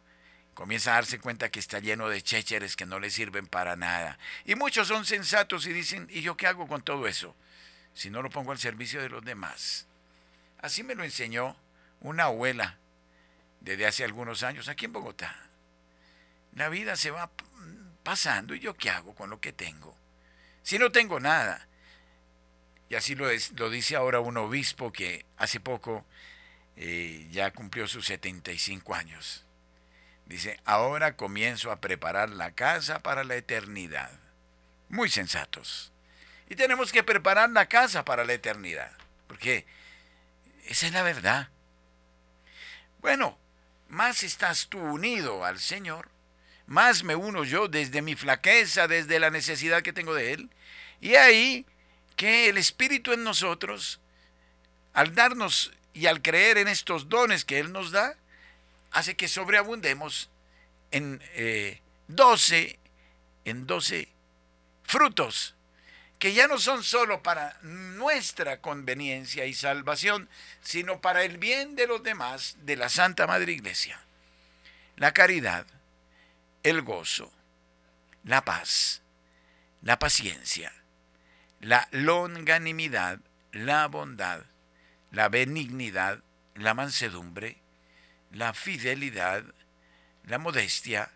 comienza 0.56 0.93
a 0.93 0.95
darse 0.95 1.19
cuenta 1.19 1.52
que 1.52 1.60
está 1.60 1.78
lleno 1.78 2.10
de 2.10 2.23
chécheres 2.23 2.76
que 2.76 2.88
no 2.88 2.99
le 2.99 3.12
sirven 3.12 3.45
para 3.45 3.76
nada. 3.76 4.17
Y 4.45 4.56
muchos 4.56 4.88
son 4.88 5.06
sensatos 5.06 5.67
y 5.67 5.73
dicen, 5.73 6.08
¿y 6.10 6.21
yo 6.21 6.36
qué 6.36 6.47
hago 6.47 6.67
con 6.67 6.82
todo 6.82 7.06
eso? 7.06 7.36
Si 7.93 8.10
no 8.10 8.23
lo 8.23 8.32
pongo 8.32 8.52
al 8.52 8.58
servicio 8.58 8.99
de 8.99 9.10
los 9.10 9.23
demás. 9.23 9.86
Así 10.63 10.82
me 10.82 10.95
lo 10.95 11.04
enseñó 11.04 11.58
una 11.99 12.23
abuela 12.23 12.78
desde 13.60 13.86
hace 13.86 14.06
algunos 14.06 14.43
años 14.43 14.69
aquí 14.69 14.86
en 14.86 14.93
Bogotá. 14.93 15.36
La 16.56 16.69
vida 16.69 16.95
se 16.95 17.12
va 17.12 17.30
pasando 18.02 18.56
y 18.56 18.62
yo 18.62 18.73
qué 18.73 18.89
hago 18.89 19.13
con 19.13 19.30
lo 19.30 19.41
que 19.41 19.52
tengo. 19.52 19.93
Si 20.62 20.80
no 20.80 20.89
tengo 20.89 21.19
nada, 21.19 21.67
y 22.88 22.95
así 22.95 23.13
lo, 23.13 23.28
lo 23.58 23.69
dice 23.69 23.97
ahora 23.97 24.21
un 24.21 24.38
obispo 24.38 24.93
que 24.93 25.26
hace 25.36 25.60
poco 25.60 26.06
eh, 26.78 27.28
ya 27.30 27.52
cumplió 27.52 27.86
sus 27.86 28.06
75 28.06 28.95
años. 28.95 29.43
Dice, 30.28 30.62
ahora 30.63 31.17
comienzo 31.17 31.73
a 31.73 31.82
preparar 31.82 32.30
la 32.30 32.52
casa 32.52 32.99
para 32.99 33.26
la 33.26 33.36
eternidad. 33.36 34.12
Muy 34.88 35.10
sensatos. 35.10 35.91
Y 36.47 36.56
tenemos 36.56 36.93
que 36.93 37.04
preparar 37.04 37.49
la 37.49 37.65
casa 37.65 38.06
para 38.06 38.23
la 38.23 38.32
eternidad. 38.32 38.93
Porque 39.28 39.65
esa 40.67 40.88
es 40.88 40.93
la 40.93 41.04
verdad. 41.04 41.49
Bueno, 42.99 43.38
más 43.89 44.23
estás 44.23 44.67
tú 44.67 44.80
unido 44.80 45.45
al 45.45 45.60
Señor, 45.60 46.10
más 46.65 47.04
me 47.04 47.15
uno 47.15 47.43
yo 47.43 47.67
desde 47.67 48.02
mi 48.02 48.15
flaqueza, 48.15 48.88
desde 48.88 49.19
la 49.19 49.30
necesidad 49.30 49.82
que 49.82 49.93
tengo 49.93 50.13
de 50.13 50.34
Él. 50.34 50.49
Y 51.02 51.15
ahí 51.15 51.65
que 52.15 52.49
el 52.49 52.58
Espíritu 52.58 53.12
en 53.12 53.23
nosotros, 53.23 53.99
al 54.93 55.13
darnos 55.13 55.73
y 55.93 56.06
al 56.06 56.21
creer 56.21 56.58
en 56.58 56.67
estos 56.67 57.10
dones 57.10 57.45
que 57.45 57.60
Él 57.60 57.71
nos 57.71 57.91
da, 57.91 58.15
hace 58.91 59.15
que 59.15 59.28
sobreabundemos 59.28 60.30
en 60.91 61.21
eh, 61.34 61.82
doce, 62.08 62.80
en 63.45 63.67
doce 63.67 64.08
frutos, 64.84 65.56
que 66.23 66.31
ya 66.31 66.47
no 66.47 66.57
son 66.57 66.86
solo 66.86 67.21
para 67.21 67.57
nuestra 67.63 68.62
conveniencia 68.62 69.43
y 69.45 69.53
salvación, 69.53 70.29
sino 70.62 71.01
para 71.01 71.25
el 71.25 71.38
bien 71.38 71.75
de 71.75 71.86
los 71.86 72.01
demás 72.01 72.55
de 72.62 72.77
la 72.77 72.88
Santa 72.88 73.27
Madre 73.27 73.51
Iglesia. 73.51 73.99
La 74.95 75.12
caridad, 75.12 75.65
el 76.63 76.82
gozo, 76.82 77.30
la 78.24 78.45
paz, 78.45 79.01
la 79.82 79.99
paciencia, 79.99 80.71
la 81.59 81.89
longanimidad, 81.91 83.19
la 83.51 83.88
bondad, 83.88 84.45
la 85.11 85.28
benignidad, 85.28 86.24
la 86.55 86.74
mansedumbre, 86.74 87.57
la 88.32 88.53
fidelidad, 88.53 89.43
la 90.24 90.38
modestia, 90.38 91.11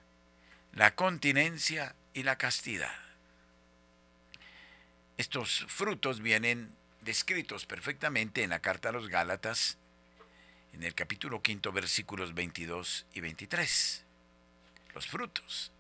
la 0.74 0.96
continencia 0.96 1.96
y 2.14 2.24
la 2.24 2.38
castidad. 2.38 3.07
Estos 5.18 5.66
frutos 5.68 6.22
vienen 6.22 6.76
descritos 7.02 7.66
perfectamente 7.66 8.44
en 8.44 8.52
la 8.52 8.60
carta 8.60 8.90
a 8.90 8.92
los 8.92 9.08
Gálatas, 9.08 9.80
en 10.74 10.84
el 10.84 10.94
capítulo 10.94 11.42
quinto, 11.42 11.72
versículos 11.72 12.36
22 12.36 13.08
y 13.16 13.22
23. 13.22 14.06
Los 14.94 15.08
frutos. 15.08 15.72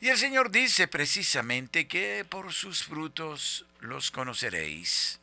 Y 0.00 0.08
el 0.08 0.18
Señor 0.18 0.52
dice 0.52 0.86
precisamente 0.86 1.88
que 1.88 2.24
por 2.28 2.52
sus 2.52 2.84
frutos 2.84 3.66
los 3.80 4.12
conoceréis. 4.12 5.18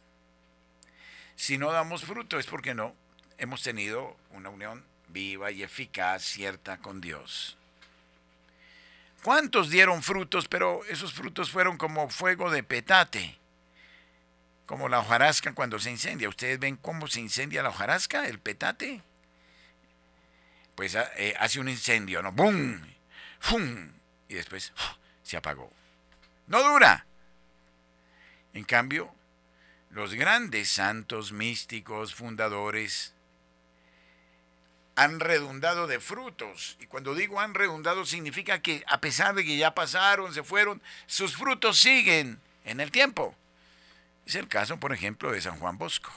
Si 1.37 1.57
no 1.57 1.71
damos 1.71 2.03
fruto 2.03 2.37
es 2.37 2.47
porque 2.47 2.73
no 2.73 2.95
hemos 3.37 3.63
tenido 3.63 4.17
una 4.31 4.49
unión 4.49 4.85
viva 5.07 5.51
y 5.51 5.63
eficaz, 5.63 6.23
cierta 6.23 6.79
con 6.79 6.99
Dios. 6.99 7.58
¿Cuántos 9.23 9.69
dieron 9.69 10.01
frutos? 10.01 10.47
Pero 10.47 10.83
esos 10.85 11.13
frutos 11.13 11.51
fueron 11.51 11.77
como 11.77 12.09
fuego 12.09 12.49
de 12.51 12.63
petate, 12.63 13.37
como 14.65 14.89
la 14.89 14.99
hojarasca 14.99 15.53
cuando 15.53 15.79
se 15.79 15.91
incendia. 15.91 16.29
¿Ustedes 16.29 16.59
ven 16.59 16.77
cómo 16.77 17.07
se 17.07 17.19
incendia 17.19 17.63
la 17.63 17.69
hojarasca, 17.69 18.27
el 18.27 18.39
petate? 18.39 19.01
Pues 20.75 20.95
ah, 20.95 21.09
eh, 21.17 21.33
hace 21.39 21.59
un 21.59 21.67
incendio, 21.67 22.21
¿no? 22.21 22.31
¡Bum! 22.31 22.79
¡Fum! 23.39 23.91
Y 24.27 24.35
después 24.35 24.71
se 25.23 25.37
apagó. 25.37 25.71
No 26.47 26.63
dura. 26.63 27.05
En 28.53 28.63
cambio, 28.63 29.13
los 29.89 30.13
grandes 30.13 30.69
santos 30.69 31.31
místicos 31.31 32.15
fundadores 32.15 33.13
han 34.99 35.21
redundado 35.21 35.87
de 35.87 36.01
frutos. 36.01 36.75
Y 36.81 36.85
cuando 36.85 37.15
digo 37.15 37.39
han 37.39 37.53
redundado 37.53 38.05
significa 38.05 38.61
que 38.61 38.83
a 38.85 38.99
pesar 38.99 39.33
de 39.33 39.45
que 39.45 39.55
ya 39.55 39.73
pasaron, 39.73 40.33
se 40.33 40.43
fueron, 40.43 40.81
sus 41.07 41.37
frutos 41.37 41.79
siguen 41.79 42.41
en 42.65 42.81
el 42.81 42.91
tiempo. 42.91 43.33
Es 44.25 44.35
el 44.35 44.49
caso, 44.49 44.77
por 44.77 44.91
ejemplo, 44.91 45.31
de 45.31 45.39
San 45.41 45.57
Juan 45.57 45.77
Bosco. 45.77 46.11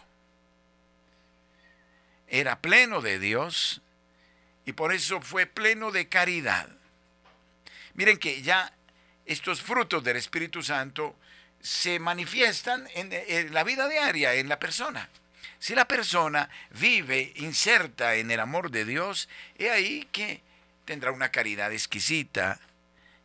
Era 2.27 2.61
pleno 2.61 3.01
de 3.01 3.21
Dios 3.21 3.83
y 4.67 4.73
por 4.73 4.93
eso 4.93 5.21
fue 5.21 5.47
pleno 5.47 5.93
de 5.93 6.09
caridad. 6.09 6.69
Miren 7.95 8.19
que 8.19 8.43
ya 8.43 8.73
estos 9.27 9.63
frutos 9.63 10.03
del 10.03 10.17
Espíritu 10.17 10.61
Santo 10.61 11.15
se 11.61 12.01
manifiestan 12.01 12.89
en, 12.95 13.55
la 13.55 13.63
vida 13.63 13.89
diaria, 13.89 14.35
en 14.35 14.49
la 14.49 14.59
persona. 14.59 15.09
Si 15.63 15.77
la 15.77 15.87
persona 15.87 16.51
vive 16.71 17.35
inserta 17.37 18.17
en 18.17 18.33
el 18.33 18.41
amor 18.41 18.73
de 18.73 18.85
Dios, 18.85 19.29
he 19.57 19.71
ahí 19.71 20.09
que 20.11 20.43
tendrá 20.85 21.13
una 21.13 21.29
caridad 21.29 21.73
exquisita, 21.73 22.59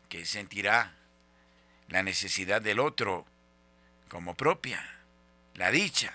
que 0.08 0.24
sentirá 0.24 0.94
la 1.88 2.04
necesidad 2.04 2.62
del 2.62 2.78
otro 2.78 3.26
como 4.08 4.36
propia, 4.36 4.88
la 5.56 5.72
dicha, 5.72 6.14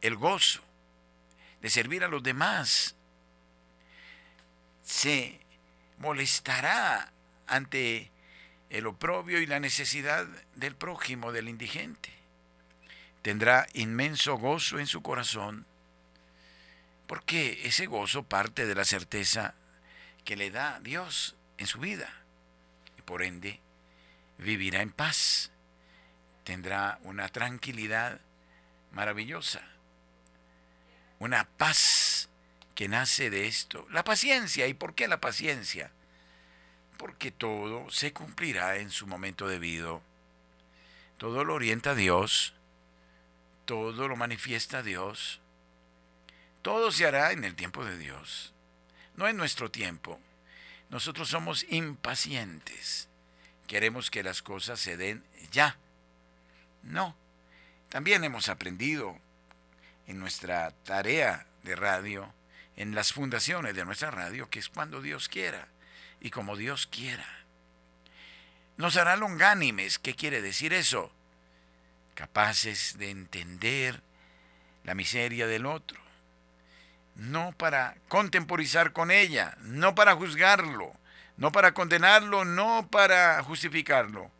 el 0.00 0.14
gozo 0.14 0.62
de 1.60 1.70
servir 1.70 2.04
a 2.04 2.08
los 2.08 2.22
demás. 2.22 2.94
Se 4.84 5.40
molestará 5.98 7.10
ante 7.48 8.12
el 8.70 8.86
oprobio 8.86 9.40
y 9.40 9.46
la 9.46 9.58
necesidad 9.58 10.24
del 10.54 10.76
prójimo, 10.76 11.32
del 11.32 11.48
indigente 11.48 12.21
tendrá 13.22 13.66
inmenso 13.72 14.36
gozo 14.36 14.78
en 14.78 14.86
su 14.86 15.02
corazón, 15.02 15.64
porque 17.06 17.60
ese 17.64 17.86
gozo 17.86 18.24
parte 18.24 18.66
de 18.66 18.74
la 18.74 18.84
certeza 18.84 19.54
que 20.24 20.36
le 20.36 20.50
da 20.50 20.80
Dios 20.80 21.36
en 21.58 21.66
su 21.66 21.78
vida, 21.78 22.08
y 22.98 23.02
por 23.02 23.22
ende 23.22 23.60
vivirá 24.38 24.82
en 24.82 24.90
paz, 24.90 25.50
tendrá 26.44 26.98
una 27.02 27.28
tranquilidad 27.28 28.20
maravillosa, 28.90 29.62
una 31.18 31.48
paz 31.56 32.28
que 32.74 32.88
nace 32.88 33.30
de 33.30 33.46
esto, 33.46 33.86
la 33.90 34.02
paciencia. 34.02 34.66
¿Y 34.66 34.74
por 34.74 34.94
qué 34.94 35.06
la 35.06 35.20
paciencia? 35.20 35.92
Porque 36.96 37.30
todo 37.30 37.90
se 37.90 38.12
cumplirá 38.12 38.78
en 38.78 38.90
su 38.90 39.06
momento 39.06 39.46
debido. 39.46 40.02
Todo 41.18 41.44
lo 41.44 41.54
orienta 41.54 41.90
a 41.90 41.94
Dios 41.94 42.54
todo 43.64 44.08
lo 44.08 44.16
manifiesta 44.16 44.82
Dios. 44.82 45.40
Todo 46.62 46.92
se 46.92 47.06
hará 47.06 47.32
en 47.32 47.44
el 47.44 47.54
tiempo 47.54 47.84
de 47.84 47.98
Dios, 47.98 48.52
no 49.16 49.28
en 49.28 49.36
nuestro 49.36 49.70
tiempo. 49.70 50.20
Nosotros 50.90 51.28
somos 51.28 51.66
impacientes. 51.70 53.08
Queremos 53.66 54.10
que 54.10 54.22
las 54.22 54.42
cosas 54.42 54.78
se 54.78 54.96
den 54.96 55.24
ya. 55.50 55.76
No. 56.82 57.16
También 57.88 58.24
hemos 58.24 58.48
aprendido 58.48 59.18
en 60.06 60.18
nuestra 60.18 60.70
tarea 60.84 61.46
de 61.62 61.76
radio, 61.76 62.32
en 62.76 62.94
las 62.94 63.12
fundaciones 63.12 63.74
de 63.74 63.84
nuestra 63.84 64.10
radio, 64.10 64.48
que 64.50 64.58
es 64.58 64.68
cuando 64.68 65.00
Dios 65.00 65.28
quiera 65.28 65.68
y 66.20 66.30
como 66.30 66.56
Dios 66.56 66.86
quiera. 66.86 67.26
Nos 68.76 68.96
hará 68.96 69.16
longánimes. 69.16 69.98
¿Qué 69.98 70.14
quiere 70.14 70.42
decir 70.42 70.72
eso? 70.72 71.12
Capaces 72.14 72.96
de 72.98 73.10
entender 73.10 74.02
la 74.84 74.94
miseria 74.94 75.46
del 75.46 75.66
otro, 75.66 76.00
no 77.14 77.52
para 77.52 77.96
contemporizar 78.08 78.92
con 78.92 79.10
ella, 79.10 79.56
no 79.60 79.94
para 79.94 80.14
juzgarlo, 80.14 80.92
no 81.36 81.52
para 81.52 81.72
condenarlo, 81.72 82.44
no 82.44 82.88
para 82.90 83.42
justificarlo, 83.42 84.30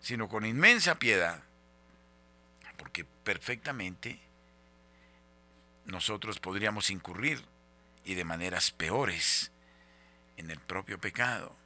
sino 0.00 0.28
con 0.28 0.44
inmensa 0.46 0.96
piedad, 0.96 1.42
porque 2.76 3.04
perfectamente 3.04 4.20
nosotros 5.86 6.38
podríamos 6.40 6.90
incurrir 6.90 7.44
y 8.04 8.14
de 8.14 8.24
maneras 8.24 8.70
peores 8.70 9.50
en 10.36 10.50
el 10.50 10.58
propio 10.58 10.98
pecado 10.98 11.61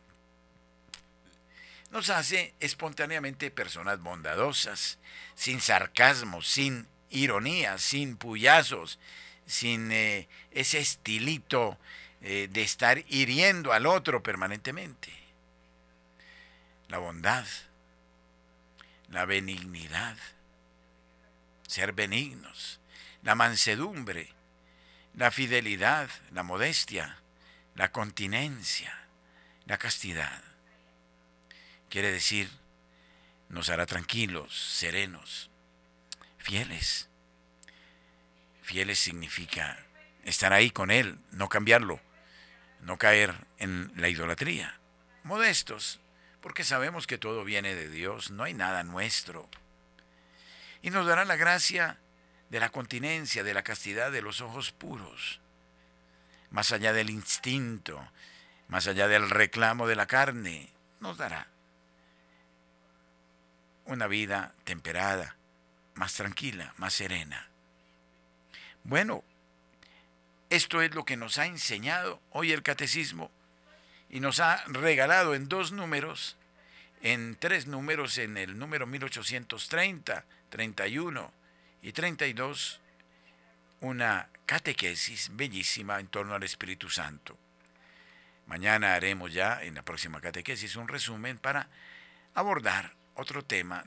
nos 1.90 2.10
hace 2.10 2.54
espontáneamente 2.60 3.50
personas 3.50 4.00
bondadosas, 4.00 4.98
sin 5.34 5.60
sarcasmo, 5.60 6.42
sin 6.42 6.88
ironía, 7.10 7.78
sin 7.78 8.16
puyazos, 8.16 8.98
sin 9.46 9.92
eh, 9.92 10.28
ese 10.50 10.78
estilito 10.78 11.78
eh, 12.22 12.48
de 12.50 12.62
estar 12.62 13.04
hiriendo 13.08 13.72
al 13.72 13.86
otro 13.86 14.22
permanentemente. 14.22 15.12
La 16.88 16.98
bondad, 16.98 17.46
la 19.08 19.24
benignidad, 19.24 20.16
ser 21.66 21.92
benignos, 21.92 22.80
la 23.22 23.34
mansedumbre, 23.34 24.30
la 25.14 25.30
fidelidad, 25.30 26.10
la 26.32 26.42
modestia, 26.42 27.18
la 27.74 27.90
continencia, 27.90 28.92
la 29.66 29.78
castidad. 29.78 30.42
Quiere 31.88 32.10
decir, 32.10 32.50
nos 33.48 33.70
hará 33.70 33.86
tranquilos, 33.86 34.54
serenos, 34.54 35.50
fieles. 36.38 37.08
Fieles 38.62 38.98
significa 38.98 39.78
estar 40.24 40.52
ahí 40.52 40.70
con 40.70 40.90
Él, 40.90 41.18
no 41.30 41.48
cambiarlo, 41.48 42.00
no 42.80 42.98
caer 42.98 43.34
en 43.58 43.92
la 43.96 44.08
idolatría. 44.08 44.80
Modestos, 45.22 46.00
porque 46.40 46.64
sabemos 46.64 47.06
que 47.06 47.18
todo 47.18 47.44
viene 47.44 47.74
de 47.74 47.88
Dios, 47.88 48.30
no 48.30 48.42
hay 48.42 48.54
nada 48.54 48.82
nuestro. 48.82 49.48
Y 50.82 50.90
nos 50.90 51.06
dará 51.06 51.24
la 51.24 51.36
gracia 51.36 51.98
de 52.50 52.60
la 52.60 52.70
continencia, 52.70 53.44
de 53.44 53.54
la 53.54 53.62
castidad, 53.62 54.10
de 54.10 54.22
los 54.22 54.40
ojos 54.40 54.72
puros, 54.72 55.40
más 56.50 56.72
allá 56.72 56.92
del 56.92 57.10
instinto, 57.10 58.08
más 58.68 58.88
allá 58.88 59.06
del 59.06 59.30
reclamo 59.30 59.86
de 59.86 59.96
la 59.96 60.06
carne, 60.06 60.72
nos 61.00 61.16
dará 61.16 61.48
una 63.86 64.06
vida 64.06 64.54
temperada, 64.64 65.36
más 65.94 66.14
tranquila, 66.14 66.74
más 66.76 66.94
serena. 66.94 67.48
Bueno, 68.84 69.24
esto 70.50 70.82
es 70.82 70.94
lo 70.94 71.04
que 71.04 71.16
nos 71.16 71.38
ha 71.38 71.46
enseñado 71.46 72.20
hoy 72.30 72.52
el 72.52 72.62
catecismo 72.62 73.30
y 74.10 74.20
nos 74.20 74.40
ha 74.40 74.62
regalado 74.66 75.34
en 75.34 75.48
dos 75.48 75.72
números, 75.72 76.36
en 77.02 77.36
tres 77.36 77.66
números, 77.66 78.18
en 78.18 78.36
el 78.36 78.58
número 78.58 78.86
1830, 78.86 80.24
31 80.50 81.32
y 81.82 81.92
32, 81.92 82.80
una 83.80 84.28
catequesis 84.46 85.30
bellísima 85.34 85.98
en 85.98 86.06
torno 86.08 86.34
al 86.34 86.42
Espíritu 86.42 86.88
Santo. 86.88 87.36
Mañana 88.46 88.94
haremos 88.94 89.32
ya 89.32 89.62
en 89.62 89.74
la 89.74 89.82
próxima 89.82 90.20
catequesis 90.20 90.76
un 90.76 90.86
resumen 90.86 91.38
para 91.38 91.68
abordar 92.34 92.92
otro 93.16 93.44
tema 93.44 93.84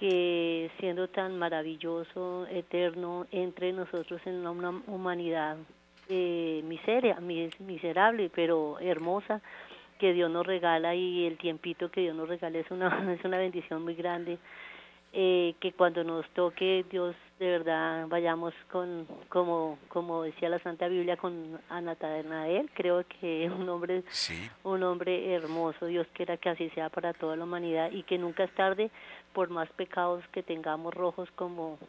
que 0.00 0.70
siendo 0.80 1.08
tan 1.08 1.38
maravilloso, 1.38 2.46
eterno, 2.46 3.26
entre 3.32 3.70
nosotros 3.70 4.18
en 4.24 4.46
una 4.46 4.70
humanidad 4.86 5.58
eh, 6.08 6.62
miseria, 6.64 7.18
miserable, 7.20 8.30
pero 8.34 8.78
hermosa, 8.80 9.42
que 9.98 10.14
Dios 10.14 10.30
nos 10.30 10.46
regala 10.46 10.94
y 10.94 11.26
el 11.26 11.36
tiempito 11.36 11.90
que 11.90 12.00
Dios 12.00 12.16
nos 12.16 12.30
regala 12.30 12.58
es 12.58 12.70
una, 12.70 13.12
es 13.12 13.22
una 13.24 13.36
bendición 13.36 13.84
muy 13.84 13.94
grande. 13.94 14.38
Eh, 15.12 15.56
que 15.58 15.72
cuando 15.72 16.04
nos 16.04 16.24
toque 16.34 16.84
Dios 16.88 17.16
de 17.40 17.50
verdad 17.50 18.06
vayamos 18.06 18.54
con 18.70 19.08
como 19.28 19.76
como 19.88 20.22
decía 20.22 20.48
la 20.48 20.60
Santa 20.60 20.86
Biblia 20.86 21.16
con 21.16 21.58
Anatanael 21.68 22.70
creo 22.74 23.04
que 23.18 23.50
un 23.58 23.68
hombre 23.68 24.04
un 24.62 24.84
hombre 24.84 25.34
hermoso 25.34 25.86
Dios 25.86 26.06
quiera 26.12 26.36
que 26.36 26.50
así 26.50 26.70
sea 26.76 26.90
para 26.90 27.12
toda 27.12 27.34
la 27.34 27.42
humanidad 27.42 27.90
y 27.90 28.04
que 28.04 28.18
nunca 28.18 28.44
es 28.44 28.54
tarde 28.54 28.92
por 29.32 29.50
más 29.50 29.68
pecados 29.70 30.22
que 30.28 30.44
tengamos 30.44 30.94
rojos 30.94 31.28
como 31.34 31.80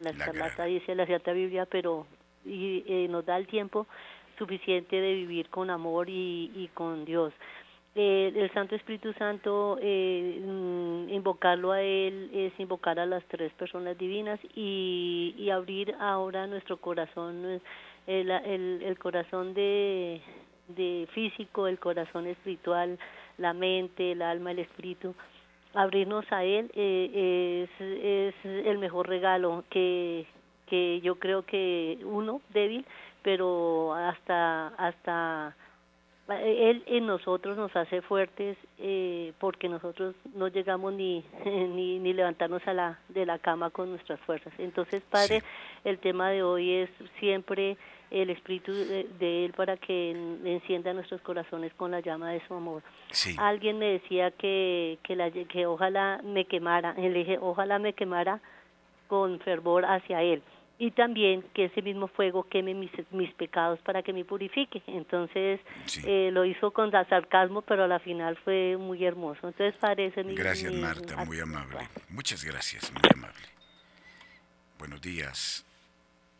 la 0.00 0.10
escarlata 0.12 0.64
dice 0.64 0.94
la 0.94 1.06
Santa 1.06 1.32
Biblia 1.32 1.66
pero 1.66 2.06
y 2.46 2.82
eh, 2.86 3.08
nos 3.10 3.26
da 3.26 3.36
el 3.36 3.46
tiempo 3.46 3.86
suficiente 4.38 4.96
de 4.96 5.12
vivir 5.12 5.50
con 5.50 5.68
amor 5.68 6.08
y, 6.08 6.50
y 6.54 6.68
con 6.72 7.04
Dios. 7.04 7.34
Eh, 7.96 8.32
el 8.36 8.52
Santo 8.52 8.76
Espíritu 8.76 9.12
Santo, 9.14 9.76
eh, 9.82 10.40
mm, 10.40 11.08
invocarlo 11.08 11.72
a 11.72 11.82
Él 11.82 12.30
es 12.32 12.52
invocar 12.60 13.00
a 13.00 13.06
las 13.06 13.24
tres 13.24 13.52
personas 13.54 13.98
divinas 13.98 14.38
y, 14.54 15.34
y 15.36 15.50
abrir 15.50 15.94
ahora 15.98 16.46
nuestro 16.46 16.76
corazón, 16.76 17.44
eh, 17.44 17.60
el, 18.06 18.30
el, 18.30 18.82
el 18.82 18.98
corazón 18.98 19.54
de, 19.54 20.20
de 20.68 21.08
físico, 21.12 21.66
el 21.66 21.80
corazón 21.80 22.28
espiritual, 22.28 22.96
la 23.38 23.52
mente, 23.54 24.12
el 24.12 24.22
alma, 24.22 24.52
el 24.52 24.60
espíritu, 24.60 25.14
abrirnos 25.74 26.24
a 26.30 26.44
Él 26.44 26.70
eh, 26.74 27.66
es, 27.80 28.34
es 28.44 28.66
el 28.66 28.78
mejor 28.78 29.08
regalo 29.08 29.64
que, 29.68 30.26
que 30.66 31.00
yo 31.00 31.18
creo 31.18 31.44
que 31.44 31.98
uno 32.04 32.40
débil, 32.52 32.84
pero 33.22 33.94
hasta 33.94 34.68
hasta 34.68 35.56
él 36.38 36.82
en 36.86 37.06
nosotros 37.06 37.56
nos 37.56 37.74
hace 37.74 38.02
fuertes 38.02 38.56
eh, 38.78 39.32
porque 39.38 39.68
nosotros 39.68 40.14
no 40.34 40.48
llegamos 40.48 40.92
ni, 40.92 41.24
ni, 41.44 41.98
ni 41.98 42.12
levantarnos 42.12 42.66
a 42.66 42.74
la 42.74 42.98
de 43.08 43.26
la 43.26 43.38
cama 43.38 43.70
con 43.70 43.90
nuestras 43.90 44.20
fuerzas. 44.20 44.52
Entonces 44.58 45.02
padre 45.02 45.42
el 45.84 45.98
tema 45.98 46.30
de 46.30 46.42
hoy 46.42 46.72
es 46.72 46.90
siempre 47.18 47.76
el 48.10 48.30
espíritu 48.30 48.72
de, 48.72 49.44
él 49.44 49.52
para 49.52 49.76
que 49.76 50.10
encienda 50.44 50.92
nuestros 50.92 51.20
corazones 51.20 51.72
con 51.74 51.92
la 51.92 52.00
llama 52.00 52.30
de 52.32 52.44
su 52.46 52.54
amor. 52.54 52.82
Alguien 53.38 53.78
me 53.78 53.86
decía 53.86 54.30
que 54.32 54.98
que 55.02 55.16
la 55.16 55.30
que 55.30 55.66
ojalá 55.66 56.20
me 56.24 56.44
quemara 56.44 56.94
le 56.94 57.10
dije 57.10 57.38
ojalá 57.40 57.78
me 57.78 57.92
quemara 57.92 58.40
con 59.08 59.38
fervor 59.40 59.84
hacia 59.84 60.22
él 60.22 60.42
y 60.80 60.92
también 60.92 61.44
que 61.52 61.66
ese 61.66 61.82
mismo 61.82 62.08
fuego 62.08 62.44
queme 62.44 62.72
mis, 62.72 62.90
mis 63.10 63.30
pecados 63.34 63.78
para 63.80 64.02
que 64.02 64.14
me 64.14 64.24
purifique. 64.24 64.82
Entonces 64.86 65.60
eh, 66.06 66.30
lo 66.32 66.46
hizo 66.46 66.70
con 66.70 66.90
sarcasmo, 66.90 67.60
pero 67.60 67.84
a 67.84 67.86
la 67.86 67.98
final 67.98 68.38
fue 68.38 68.78
muy 68.78 69.04
hermoso. 69.04 69.46
Entonces 69.46 69.78
parece 69.78 70.24
mi... 70.24 70.34
Gracias 70.34 70.72
Marta, 70.72 71.22
muy 71.26 71.38
amable. 71.38 71.80
Muchas 72.08 72.42
gracias, 72.42 72.90
muy 72.92 73.02
amable. 73.14 73.46
Buenos 74.78 75.02
días. 75.02 75.66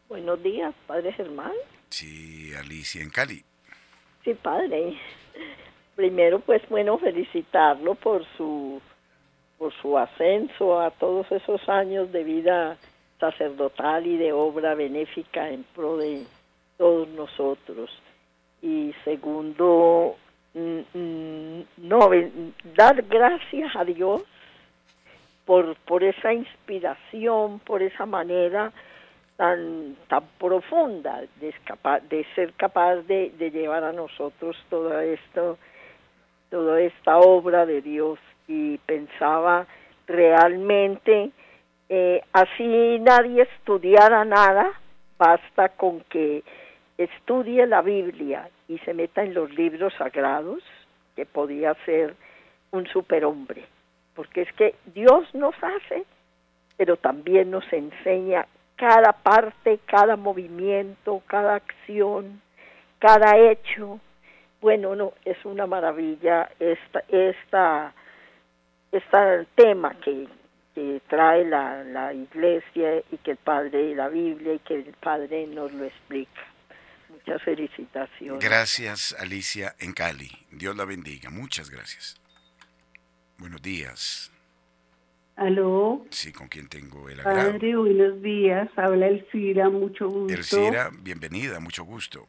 Buenos 0.08 0.42
días, 0.42 0.74
Padre 0.86 1.12
Germán. 1.12 1.52
Sí, 1.90 2.54
Alicia 2.54 3.02
en 3.02 3.10
Cali. 3.10 3.44
Sí, 4.24 4.32
Padre. 4.32 4.98
Primero, 5.96 6.40
pues 6.40 6.62
bueno, 6.70 6.96
felicitarlo 6.96 7.94
por 7.94 8.24
su 8.38 8.80
por 9.58 9.74
su 9.82 9.98
ascenso 9.98 10.80
a 10.80 10.90
todos 10.92 11.30
esos 11.30 11.68
años 11.68 12.10
de 12.10 12.24
vida 12.24 12.78
sacerdotal 13.20 14.06
y 14.06 14.16
de 14.16 14.32
obra 14.32 14.74
benéfica 14.74 15.48
en 15.50 15.62
pro 15.74 15.98
de 15.98 16.24
todos 16.76 17.06
nosotros. 17.08 17.90
Y 18.62 18.92
segundo, 19.04 20.16
no, 20.54 22.10
dar 22.74 23.02
gracias 23.02 23.76
a 23.76 23.84
Dios 23.84 24.22
por, 25.44 25.76
por 25.76 26.02
esa 26.02 26.32
inspiración, 26.32 27.60
por 27.60 27.82
esa 27.82 28.06
manera 28.06 28.72
tan, 29.36 29.96
tan 30.08 30.24
profunda 30.38 31.22
de, 31.40 31.54
de 32.08 32.26
ser 32.34 32.52
capaz 32.54 32.96
de, 33.02 33.30
de 33.38 33.50
llevar 33.50 33.84
a 33.84 33.92
nosotros 33.92 34.56
todo 34.68 34.98
esto, 35.00 35.58
toda 36.50 36.80
esta 36.80 37.18
obra 37.18 37.66
de 37.66 37.82
Dios. 37.82 38.18
Y 38.48 38.78
pensaba 38.78 39.66
realmente 40.08 41.30
eh, 41.92 42.22
así 42.32 43.00
nadie 43.00 43.42
estudiara 43.42 44.24
nada, 44.24 44.70
basta 45.18 45.70
con 45.70 46.02
que 46.02 46.44
estudie 46.96 47.66
la 47.66 47.82
Biblia 47.82 48.48
y 48.68 48.78
se 48.78 48.94
meta 48.94 49.24
en 49.24 49.34
los 49.34 49.52
libros 49.52 49.92
sagrados, 49.98 50.62
que 51.16 51.26
podía 51.26 51.74
ser 51.84 52.14
un 52.70 52.86
superhombre, 52.86 53.64
porque 54.14 54.42
es 54.42 54.52
que 54.52 54.76
Dios 54.94 55.34
nos 55.34 55.56
hace, 55.60 56.04
pero 56.76 56.96
también 56.96 57.50
nos 57.50 57.64
enseña 57.72 58.46
cada 58.76 59.12
parte, 59.12 59.80
cada 59.84 60.14
movimiento, 60.14 61.22
cada 61.26 61.56
acción, 61.56 62.40
cada 63.00 63.36
hecho. 63.36 63.98
Bueno, 64.60 64.94
no, 64.94 65.14
es 65.24 65.44
una 65.44 65.66
maravilla 65.66 66.48
esta, 66.60 67.02
esta, 67.08 67.92
este 68.92 69.46
tema 69.56 69.96
que, 70.04 70.28
que 70.80 71.02
trae 71.08 71.44
la, 71.44 71.84
la 71.84 72.14
iglesia 72.14 73.02
y 73.12 73.18
que 73.18 73.32
el 73.32 73.36
Padre, 73.36 73.94
la 73.94 74.08
Biblia 74.08 74.54
y 74.54 74.58
que 74.60 74.76
el 74.76 74.94
Padre 75.00 75.46
nos 75.46 75.70
lo 75.72 75.84
explica. 75.84 76.40
Muchas 77.10 77.42
felicitaciones. 77.42 78.42
Gracias, 78.42 79.14
Alicia, 79.18 79.74
en 79.78 79.92
Cali. 79.92 80.30
Dios 80.50 80.74
la 80.76 80.86
bendiga. 80.86 81.28
Muchas 81.28 81.68
gracias. 81.70 82.18
Buenos 83.36 83.60
días. 83.60 84.32
¿Aló? 85.36 86.06
Sí, 86.10 86.32
¿con 86.32 86.48
quién 86.48 86.68
tengo 86.68 87.08
el 87.10 87.20
agrado? 87.20 87.52
Padre, 87.52 87.76
buenos 87.76 88.22
días. 88.22 88.68
Habla 88.76 89.08
Elcira, 89.08 89.68
mucho 89.68 90.08
gusto. 90.08 90.32
Elcira, 90.32 90.90
bienvenida, 91.02 91.60
mucho 91.60 91.84
gusto. 91.84 92.26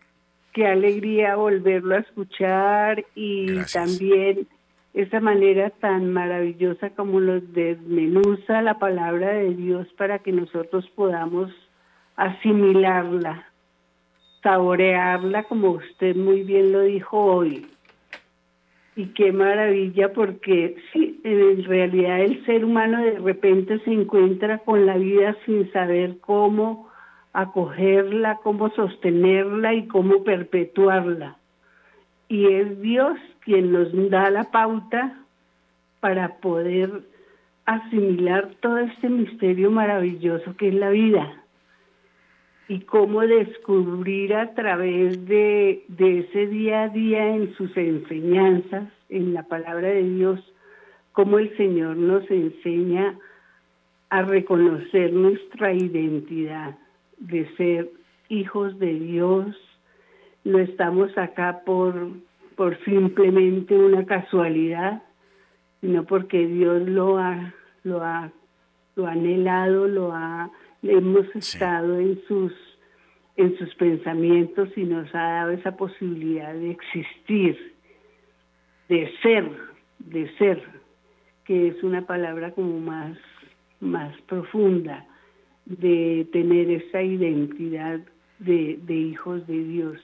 Qué 0.53 0.67
alegría 0.67 1.35
volverlo 1.35 1.95
a 1.95 1.99
escuchar 1.99 3.05
y 3.15 3.63
también 3.71 4.47
esa 4.93 5.21
manera 5.21 5.69
tan 5.69 6.11
maravillosa 6.11 6.89
como 6.91 7.19
nos 7.21 7.53
desmenuza 7.53 8.61
la 8.61 8.77
palabra 8.77 9.33
de 9.33 9.53
Dios 9.55 9.87
para 9.97 10.19
que 10.19 10.33
nosotros 10.33 10.85
podamos 10.95 11.49
asimilarla, 12.17 13.47
saborearla 14.43 15.43
como 15.43 15.71
usted 15.71 16.15
muy 16.15 16.43
bien 16.43 16.73
lo 16.73 16.81
dijo 16.81 17.17
hoy. 17.17 17.67
Y 18.97 19.05
qué 19.13 19.31
maravilla 19.31 20.11
porque 20.11 20.75
sí, 20.91 21.21
en 21.23 21.63
realidad 21.63 22.19
el 22.19 22.45
ser 22.45 22.65
humano 22.65 23.01
de 23.01 23.19
repente 23.19 23.79
se 23.79 23.93
encuentra 23.93 24.57
con 24.59 24.85
la 24.85 24.97
vida 24.97 25.37
sin 25.45 25.71
saber 25.71 26.17
cómo 26.19 26.89
acogerla, 27.31 28.39
cómo 28.43 28.69
sostenerla 28.71 29.73
y 29.73 29.87
cómo 29.87 30.25
perpetuarla 30.25 31.37
y 32.31 32.47
es 32.47 32.81
Dios 32.81 33.17
quien 33.41 33.73
nos 33.73 33.89
da 34.09 34.29
la 34.29 34.45
pauta 34.51 35.19
para 35.99 36.37
poder 36.37 37.01
asimilar 37.65 38.51
todo 38.61 38.77
este 38.77 39.09
misterio 39.09 39.69
maravilloso 39.69 40.55
que 40.55 40.69
es 40.69 40.73
la 40.73 40.89
vida. 40.91 41.37
y 42.69 42.79
cómo 42.79 43.19
descubrir 43.19 44.33
a 44.33 44.53
través 44.53 45.25
de, 45.25 45.83
de 45.89 46.19
ese 46.19 46.47
día 46.47 46.83
a 46.83 46.87
día 46.87 47.35
en 47.35 47.53
sus 47.55 47.75
enseñanzas, 47.75 48.87
en 49.09 49.33
la 49.33 49.43
palabra 49.43 49.89
de 49.89 50.03
Dios, 50.03 50.39
cómo 51.11 51.37
el 51.37 51.53
Señor 51.57 51.97
nos 51.97 52.31
enseña 52.31 53.19
a 54.09 54.21
reconocer 54.21 55.11
nuestra 55.11 55.73
identidad 55.73 56.77
de 57.17 57.45
ser 57.57 57.89
hijos 58.29 58.79
de 58.79 58.93
Dios. 58.93 59.53
No 60.43 60.59
estamos 60.59 61.15
acá 61.17 61.61
por, 61.65 62.11
por 62.55 62.77
simplemente 62.83 63.75
una 63.75 64.05
casualidad, 64.05 65.03
sino 65.81 66.03
porque 66.03 66.47
Dios 66.47 66.87
lo 66.87 67.17
ha, 67.17 67.53
lo 67.83 68.03
ha, 68.03 68.31
lo 68.95 69.07
ha 69.07 69.11
anhelado, 69.11 69.87
lo 69.87 70.13
ha, 70.13 70.51
hemos 70.83 71.27
estado 71.35 71.99
en 71.99 72.21
sus 72.27 72.53
en 73.37 73.57
sus 73.57 73.73
pensamientos 73.75 74.69
y 74.75 74.83
nos 74.83 75.07
ha 75.15 75.23
dado 75.23 75.51
esa 75.51 75.75
posibilidad 75.77 76.53
de 76.53 76.71
existir, 76.71 77.73
de 78.89 79.09
ser, 79.23 79.49
de 79.99 80.29
ser, 80.37 80.61
que 81.45 81.69
es 81.69 81.81
una 81.81 82.05
palabra 82.05 82.51
como 82.51 82.79
más 82.79 83.17
más 83.81 84.15
profunda 84.21 85.05
de 85.65 86.27
tener 86.31 86.69
esa 86.69 87.01
identidad 87.01 87.99
de, 88.39 88.79
hijos 88.87 89.45
de 89.47 89.63
Dios. 89.63 89.99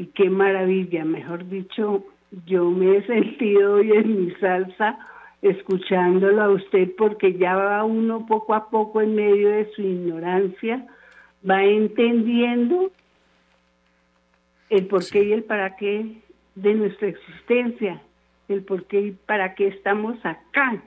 Y 0.00 0.06
qué 0.14 0.30
maravilla, 0.30 1.04
mejor 1.04 1.46
dicho, 1.46 2.04
yo 2.46 2.70
me 2.70 2.96
he 2.96 3.06
sentido 3.06 3.74
hoy 3.74 3.92
en 3.92 4.24
mi 4.24 4.30
salsa 4.36 4.98
escuchándolo 5.42 6.42
a 6.42 6.48
usted 6.48 6.90
porque 6.96 7.34
ya 7.34 7.54
va 7.54 7.84
uno 7.84 8.24
poco 8.24 8.54
a 8.54 8.70
poco 8.70 9.02
en 9.02 9.14
medio 9.14 9.50
de 9.50 9.70
su 9.72 9.82
ignorancia, 9.82 10.86
va 11.48 11.62
entendiendo 11.64 12.90
el 14.70 14.86
por 14.86 15.06
qué 15.06 15.22
y 15.22 15.32
el 15.32 15.44
para 15.44 15.76
qué 15.76 16.22
de 16.54 16.74
nuestra 16.74 17.08
existencia, 17.08 18.00
el 18.48 18.62
por 18.62 18.84
qué 18.84 19.00
y 19.00 19.10
para 19.26 19.54
qué 19.54 19.66
estamos 19.66 20.16
acá 20.24 20.82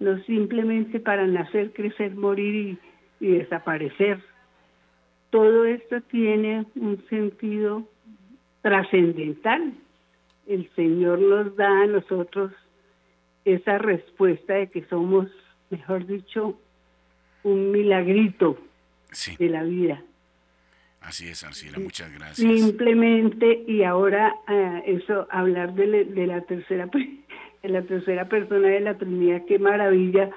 no 0.00 0.18
simplemente 0.24 0.98
para 0.98 1.24
nacer, 1.28 1.72
crecer, 1.72 2.16
morir 2.16 2.78
y, 3.20 3.26
desaparecer. 3.26 4.20
Todo 5.30 5.66
esto 5.66 6.00
tiene 6.00 6.66
un 6.74 7.00
sentido 7.08 7.86
trascendental. 8.62 9.74
El 10.46 10.68
Señor 10.74 11.20
nos 11.20 11.56
da 11.56 11.82
a 11.82 11.86
nosotros 11.86 12.52
esa 13.44 13.78
respuesta 13.78 14.54
de 14.54 14.68
que 14.68 14.84
somos, 14.86 15.28
mejor 15.70 16.06
dicho, 16.06 16.58
un 17.42 17.70
milagrito 17.70 18.58
de 19.38 19.48
la 19.48 19.62
vida. 19.62 20.02
Así 21.00 21.28
es, 21.28 21.42
Arcila, 21.44 21.78
muchas 21.78 22.12
gracias. 22.12 22.36
Simplemente, 22.36 23.64
y 23.66 23.82
ahora 23.84 24.34
eh, 24.48 24.82
eso, 24.86 25.26
hablar 25.30 25.74
de, 25.74 26.04
de 26.04 26.26
la 26.26 26.42
tercera 26.42 26.90
en 27.62 27.72
la 27.72 27.82
tercera 27.82 28.28
persona 28.28 28.68
de 28.68 28.80
la 28.80 28.96
Trinidad, 28.96 29.42
qué 29.46 29.58
maravilla, 29.58 30.30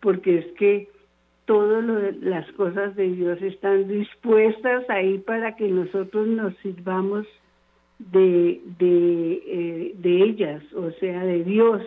porque 0.00 0.38
es 0.38 0.46
que 0.58 0.88
todas 1.44 1.84
las 2.20 2.50
cosas 2.52 2.94
de 2.96 3.08
Dios 3.08 3.40
están 3.42 3.88
dispuestas 3.88 4.88
ahí 4.88 5.18
para 5.18 5.56
que 5.56 5.68
nosotros 5.68 6.26
nos 6.26 6.56
sirvamos 6.58 7.26
de, 8.10 8.60
de, 8.78 9.42
eh, 9.46 9.94
de 9.96 10.22
ellas, 10.22 10.62
o 10.74 10.90
sea, 10.92 11.24
de 11.24 11.44
Dios, 11.44 11.82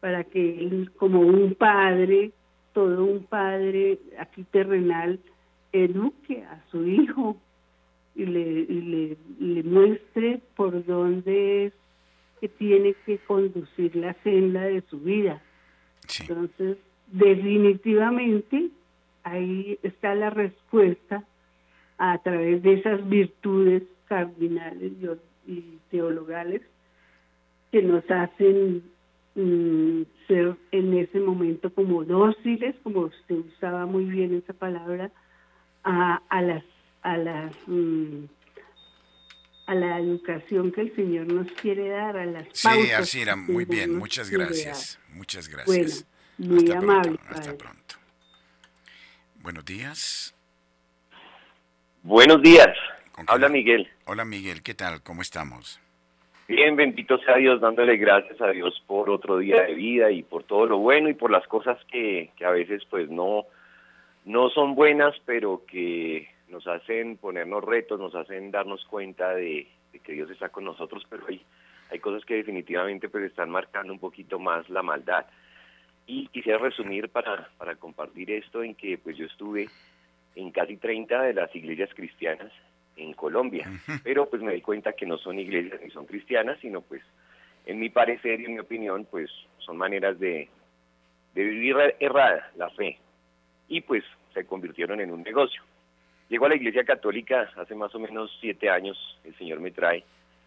para 0.00 0.24
que 0.24 0.58
Él, 0.58 0.90
como 0.96 1.20
un 1.20 1.54
padre, 1.54 2.32
todo 2.72 3.04
un 3.04 3.24
padre 3.24 3.98
aquí 4.18 4.44
terrenal, 4.44 5.20
eduque 5.72 6.42
a 6.44 6.62
su 6.70 6.86
hijo 6.86 7.36
y 8.14 8.24
le, 8.26 8.40
y 8.40 8.80
le, 8.80 9.16
le 9.38 9.62
muestre 9.62 10.40
por 10.56 10.84
dónde 10.84 11.66
es 11.66 11.72
que 12.40 12.48
tiene 12.48 12.94
que 13.04 13.18
conducir 13.18 13.94
la 13.94 14.14
senda 14.22 14.62
de 14.62 14.82
su 14.88 14.98
vida. 15.00 15.42
Entonces, 16.20 16.78
definitivamente, 17.08 18.70
ahí 19.22 19.78
está 19.82 20.14
la 20.14 20.30
respuesta 20.30 21.24
a 21.98 22.18
través 22.22 22.62
de 22.62 22.74
esas 22.74 23.06
virtudes 23.08 23.82
cardinales 24.10 24.92
y 25.46 25.78
teologales 25.88 26.62
que 27.70 27.80
nos 27.80 28.02
hacen 28.10 28.82
mm, 29.36 30.02
ser 30.26 30.56
en 30.72 30.98
ese 30.98 31.20
momento 31.20 31.72
como 31.72 32.04
dóciles, 32.04 32.74
como 32.82 33.02
usted 33.02 33.36
usaba 33.36 33.86
muy 33.86 34.04
bien 34.04 34.34
esa 34.34 34.52
palabra, 34.52 35.12
a, 35.84 36.20
a 36.28 36.42
las 36.42 36.64
a 37.02 37.16
las 37.16 37.54
mm, 37.66 38.24
a 39.66 39.74
la 39.76 40.00
educación 40.00 40.72
que 40.72 40.80
el 40.80 40.96
Señor 40.96 41.32
nos 41.32 41.50
quiere 41.52 41.88
dar, 41.88 42.16
a 42.16 42.26
las 42.26 42.48
sí, 42.52 42.90
así 42.90 43.20
era, 43.20 43.36
muy 43.36 43.64
bien, 43.64 43.96
muchas 43.96 44.28
gracias, 44.28 44.98
muchas 45.10 45.48
gracias. 45.48 46.04
Bueno, 46.36 46.62
muy 46.62 46.72
amable. 46.72 47.16
hasta 47.28 47.56
pronto. 47.56 47.94
Buenos 49.36 49.64
días. 49.64 50.34
Buenos 52.02 52.42
días. 52.42 52.76
Habla 53.26 53.48
Miguel. 53.48 53.88
Hola 54.06 54.24
Miguel, 54.24 54.62
¿qué 54.62 54.74
tal? 54.74 55.02
¿Cómo 55.02 55.22
estamos? 55.22 55.80
Bien, 56.48 56.74
bendito 56.74 57.16
sea 57.18 57.36
Dios, 57.36 57.60
dándole 57.60 57.96
gracias 57.96 58.40
a 58.40 58.48
Dios 58.50 58.82
por 58.86 59.08
otro 59.08 59.38
día 59.38 59.62
de 59.62 59.74
vida 59.74 60.10
y 60.10 60.24
por 60.24 60.42
todo 60.42 60.66
lo 60.66 60.78
bueno 60.78 61.08
y 61.08 61.14
por 61.14 61.30
las 61.30 61.46
cosas 61.46 61.78
que, 61.84 62.30
que 62.36 62.44
a 62.44 62.50
veces 62.50 62.82
pues 62.90 63.08
no, 63.08 63.44
no 64.24 64.50
son 64.50 64.74
buenas, 64.74 65.14
pero 65.24 65.62
que 65.64 66.28
nos 66.48 66.66
hacen 66.66 67.18
ponernos 67.18 67.62
retos, 67.62 68.00
nos 68.00 68.16
hacen 68.16 68.50
darnos 68.50 68.84
cuenta 68.86 69.32
de, 69.32 69.68
que 70.02 70.12
Dios 70.12 70.28
está 70.30 70.48
con 70.48 70.64
nosotros, 70.64 71.04
pero 71.08 71.24
hay, 71.28 71.40
hay 71.90 72.00
cosas 72.00 72.24
que 72.24 72.34
definitivamente 72.34 73.08
pues 73.08 73.24
están 73.24 73.50
marcando 73.50 73.92
un 73.92 74.00
poquito 74.00 74.40
más 74.40 74.68
la 74.68 74.82
maldad. 74.82 75.26
Y 76.06 76.26
quisiera 76.28 76.58
resumir 76.58 77.10
para, 77.10 77.48
para 77.58 77.76
compartir 77.76 78.30
esto 78.32 78.64
en 78.64 78.74
que 78.74 78.98
pues 78.98 79.16
yo 79.16 79.26
estuve 79.26 79.68
en 80.34 80.50
casi 80.50 80.76
30 80.76 81.22
de 81.22 81.34
las 81.34 81.54
iglesias 81.54 81.90
cristianas 81.94 82.50
en 83.02 83.12
Colombia, 83.14 83.70
pero 84.04 84.28
pues 84.28 84.42
me 84.42 84.54
di 84.54 84.60
cuenta 84.60 84.92
que 84.92 85.06
no 85.06 85.18
son 85.18 85.38
iglesias 85.38 85.80
ni 85.82 85.90
son 85.90 86.06
cristianas, 86.06 86.58
sino 86.60 86.80
pues 86.80 87.02
en 87.66 87.78
mi 87.78 87.90
parecer 87.90 88.40
y 88.40 88.46
en 88.46 88.54
mi 88.54 88.60
opinión 88.60 89.06
pues 89.10 89.30
son 89.58 89.76
maneras 89.76 90.18
de, 90.18 90.48
de 91.34 91.42
vivir 91.44 91.76
errada 91.98 92.50
la 92.56 92.70
fe 92.70 92.98
y 93.68 93.80
pues 93.80 94.04
se 94.34 94.44
convirtieron 94.44 95.00
en 95.00 95.10
un 95.10 95.22
negocio. 95.22 95.62
Llego 96.28 96.46
a 96.46 96.50
la 96.50 96.56
Iglesia 96.56 96.84
Católica 96.84 97.50
hace 97.56 97.74
más 97.74 97.94
o 97.94 97.98
menos 97.98 98.30
siete 98.40 98.70
años, 98.70 98.96
el 99.24 99.36
Señor 99.36 99.58
me 99.60 99.72
trae, 99.72 100.04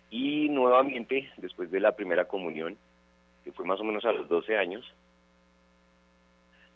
y 0.09 0.47
nuevamente, 0.49 1.31
después 1.37 1.71
de 1.71 1.79
la 1.79 1.95
primera 1.95 2.25
comunión, 2.25 2.77
que 3.43 3.51
fue 3.51 3.65
más 3.65 3.79
o 3.79 3.83
menos 3.83 4.05
a 4.05 4.11
los 4.11 4.29
12 4.29 4.55
años, 4.57 4.85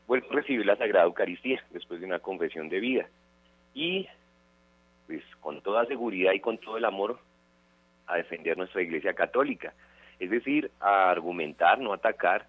vuelvo 0.07 0.28
a 0.32 0.36
recibir 0.38 0.65
la 0.65 0.75
Sagrada 0.75 1.05
Eucaristía 1.05 1.63
después 1.69 1.99
de 1.99 2.07
una 2.07 2.17
confesión 2.17 2.67
de 2.67 2.80
vida. 2.80 3.07
Y, 3.75 4.07
pues, 5.08 5.24
con 5.39 5.62
toda 5.62 5.86
seguridad 5.86 6.34
y 6.34 6.39
con 6.39 6.58
todo 6.58 6.78
el 6.78 6.86
amor, 6.86 7.20
a 8.05 8.18
defender 8.18 8.58
nuestra 8.58 8.82
Iglesia 8.82 9.14
Católica. 9.14 9.74
Es 10.20 10.30
decir, 10.30 10.72
a 10.80 11.10
argumentar, 11.10 11.80
no 11.80 11.93
atacar, 11.93 12.47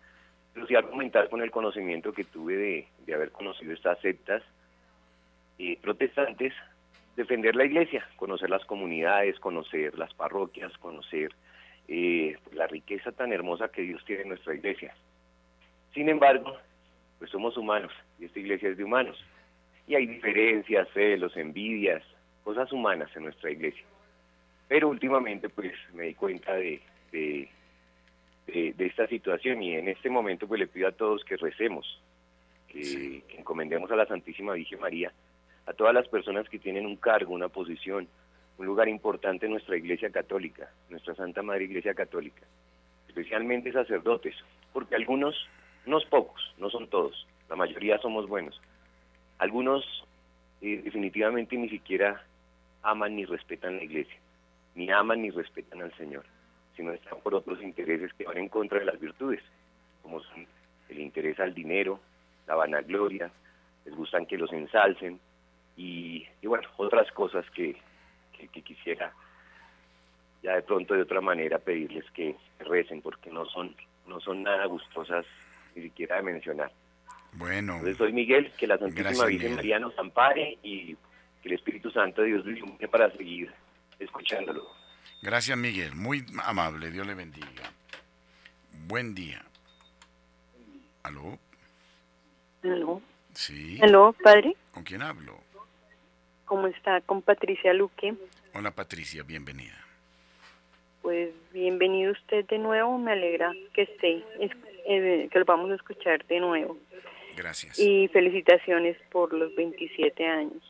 pero 0.55 0.67
sí 0.67 0.75
argumentar 0.75 1.29
con 1.29 1.43
el 1.43 1.51
conocimiento 1.51 2.13
que 2.13 2.25
tuve 2.25 2.57
de, 2.57 2.89
de 3.07 3.15
haber 3.15 3.31
conocido 3.31 3.73
estas 3.73 4.01
sectas 4.01 4.43
eh, 5.59 5.79
protestantes 5.81 6.53
defender 7.17 7.57
la 7.57 7.65
iglesia, 7.65 8.07
conocer 8.15 8.49
las 8.49 8.65
comunidades, 8.65 9.41
conocer 9.41 9.99
las 9.99 10.15
parroquias, 10.15 10.73
conocer 10.79 11.33
eh, 11.89 12.37
la 12.53 12.69
riqueza 12.69 13.11
tan 13.11 13.33
hermosa 13.33 13.73
que 13.73 13.83
Dios 13.83 14.05
tiene 14.05 14.23
en 14.23 14.29
nuestra 14.29 14.55
iglesia. 14.55 14.95
Sin 15.95 16.09
embargo, 16.09 16.57
pues 17.19 17.29
somos 17.33 17.57
humanos 17.57 17.93
y 18.21 18.27
esta 18.27 18.39
iglesia 18.39 18.69
es 18.69 18.77
de 18.77 18.85
humanos. 18.85 19.19
Y 19.89 19.97
hay 19.97 20.07
diferencias, 20.07 20.87
celos, 20.95 21.37
envidias, 21.37 22.05
cosas 22.49 22.73
humanas 22.73 23.15
en 23.15 23.25
nuestra 23.25 23.51
iglesia. 23.51 23.85
Pero 24.69 24.89
últimamente 24.89 25.51
pues 25.51 25.75
me 25.93 26.05
di 26.05 26.15
cuenta 26.15 26.55
de, 26.55 26.81
de, 27.13 27.47
de, 28.47 28.87
esta 28.87 29.07
situación 29.07 29.63
y 29.63 29.75
en 29.75 29.87
este 29.87 30.09
momento 30.09 30.49
pues 30.49 30.59
le 30.59 30.67
pido 30.67 30.89
a 30.89 30.93
todos 30.93 31.23
que 31.25 31.37
recemos, 31.37 32.01
que, 32.67 33.23
que 33.29 33.37
encomendemos 33.37 33.91
a 33.91 33.97
la 33.97 34.07
Santísima 34.07 34.55
Virgen 34.55 34.81
María 34.81 35.13
a 35.67 35.75
todas 35.75 35.93
las 35.93 36.09
personas 36.09 36.49
que 36.49 36.59
tienen 36.59 36.87
un 36.87 36.97
cargo, 36.97 37.35
una 37.35 37.51
posición, 37.51 38.09
un 38.57 38.65
lugar 38.65 38.89
importante 38.89 39.45
en 39.45 39.53
nuestra 39.53 39.77
Iglesia 39.77 40.09
Católica, 40.09 40.71
nuestra 40.89 41.15
Santa 41.17 41.43
Madre 41.43 41.65
Iglesia 41.65 41.93
Católica, 41.93 42.47
especialmente 43.09 43.73
sacerdotes, 43.73 44.35
porque 44.73 44.95
algunos, 44.95 45.37
no 45.85 45.99
pocos, 46.09 46.55
no 46.57 46.71
son 46.71 46.89
todos, 46.89 47.27
la 47.51 47.57
mayoría 47.57 47.99
somos 47.99 48.27
buenos. 48.27 48.59
Algunos 49.37 49.85
eh, 50.63 50.81
definitivamente 50.83 51.55
ni 51.59 51.69
siquiera 51.69 52.25
aman 52.83 53.16
ni 53.16 53.24
respetan 53.24 53.76
la 53.76 53.85
Iglesia, 53.85 54.16
ni 54.74 54.91
aman 54.91 55.22
ni 55.22 55.31
respetan 55.31 55.83
al 55.83 55.95
Señor, 55.97 56.24
sino 56.76 56.93
están 56.93 57.20
por 57.20 57.35
otros 57.35 57.62
intereses 57.62 58.12
que 58.14 58.24
van 58.24 58.39
en 58.39 58.49
contra 58.49 58.79
de 58.79 58.85
las 58.85 58.99
virtudes, 59.01 59.43
como 60.03 60.20
son 60.20 60.47
el 60.89 61.01
interés 61.01 61.39
al 61.41 61.55
dinero, 61.55 62.01
la 62.47 62.55
vanagloria, 62.55 63.31
les 63.85 63.95
gustan 63.95 64.26
que 64.26 64.39
los 64.39 64.53
ensalcen, 64.53 65.20
y, 65.79 66.26
bueno, 66.43 66.68
otras 66.76 67.11
cosas 67.12 67.49
que, 67.53 67.76
que, 68.37 68.62
quisiera 68.62 69.12
ya 70.43 70.57
de 70.57 70.62
pronto 70.62 70.95
de 70.95 71.03
otra 71.03 71.20
manera 71.20 71.59
pedirles 71.59 72.05
que 72.12 72.35
recen 72.59 73.01
porque 73.01 73.31
no 73.31 73.45
son 73.47 73.74
no 74.07 74.20
son 74.20 74.43
nada 74.43 74.66
gustosas 74.66 75.24
ni 75.74 75.83
siquiera 75.83 76.16
de 76.16 76.22
mencionar. 76.22 76.72
Bueno. 77.35 77.74
Entonces 77.74 77.97
soy 77.97 78.12
Miguel, 78.12 78.51
que 78.59 78.66
la 78.66 78.79
Santísima 78.79 79.26
Virgen 79.26 79.57
María 79.57 79.79
nos 79.79 79.97
ampare 79.99 80.59
y 80.62 80.97
que 81.43 81.49
el 81.49 81.55
Espíritu 81.55 81.91
Santo 81.91 82.22
de 82.22 82.28
Dios 82.28 82.47
ilumine 82.47 82.89
para 82.89 83.11
seguir 83.16 83.53
escuchándolo. 83.99 84.66
Gracias 85.22 85.57
Miguel, 85.59 85.95
muy 85.95 86.24
amable, 86.45 86.91
Dios 86.91 87.07
le 87.07 87.14
bendiga. 87.14 87.72
Buen 88.86 89.14
día. 89.14 89.45
¿Aló? 91.03 91.39
¿Aló? 92.62 93.03
Sí. 93.34 93.78
¿Aló, 93.82 94.14
padre? 94.22 94.57
¿Con 94.72 94.84
quién 94.84 95.03
hablo? 95.03 95.39
¿Cómo 96.45 96.66
está? 96.66 97.01
Con 97.03 97.22
Patricia 97.22 97.74
Luque. 97.74 98.14
Hola 98.55 98.70
Patricia, 98.70 99.22
bienvenida. 99.22 99.74
Pues 101.03 101.30
bienvenido 101.53 102.12
usted 102.12 102.45
de 102.47 102.59
nuevo, 102.59 102.99
me 102.99 103.12
alegra 103.12 103.53
que 103.72 103.82
esté, 103.82 104.24
eh, 104.41 105.28
que 105.30 105.39
lo 105.39 105.45
vamos 105.45 105.70
a 105.70 105.74
escuchar 105.74 106.24
de 106.26 106.41
nuevo. 106.41 106.78
Gracias. 107.36 107.78
Y 107.78 108.09
felicitaciones 108.09 108.97
por 109.11 109.32
los 109.32 109.55
27 109.55 110.26
años. 110.26 110.62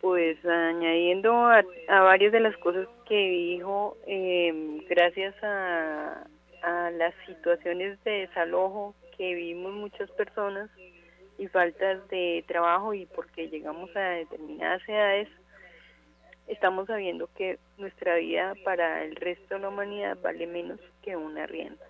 Pues 0.00 0.44
añadiendo 0.44 1.34
a, 1.34 1.64
varias 1.88 2.32
de 2.32 2.40
las 2.40 2.56
cosas 2.58 2.86
que 3.06 3.16
dijo, 3.16 3.96
eh, 4.06 4.80
gracias 4.88 5.34
a, 5.42 6.26
a 6.62 6.90
las 6.92 7.14
situaciones 7.26 8.02
de 8.04 8.26
desalojo 8.26 8.94
que 9.16 9.34
vivimos 9.34 9.72
muchas 9.74 10.10
personas 10.12 10.70
y 11.38 11.46
faltas 11.48 12.06
de 12.08 12.44
trabajo 12.46 12.94
y 12.94 13.06
porque 13.06 13.48
llegamos 13.48 13.94
a 13.96 14.00
determinadas 14.00 14.82
edades, 14.88 15.28
estamos 16.48 16.86
sabiendo 16.86 17.28
que 17.36 17.58
nuestra 17.78 18.16
vida 18.16 18.54
para 18.64 19.04
el 19.04 19.14
resto 19.16 19.54
de 19.54 19.60
la 19.60 19.68
humanidad 19.68 20.18
vale 20.22 20.46
menos 20.46 20.80
que 21.02 21.16
una 21.16 21.46
rienda. 21.46 21.84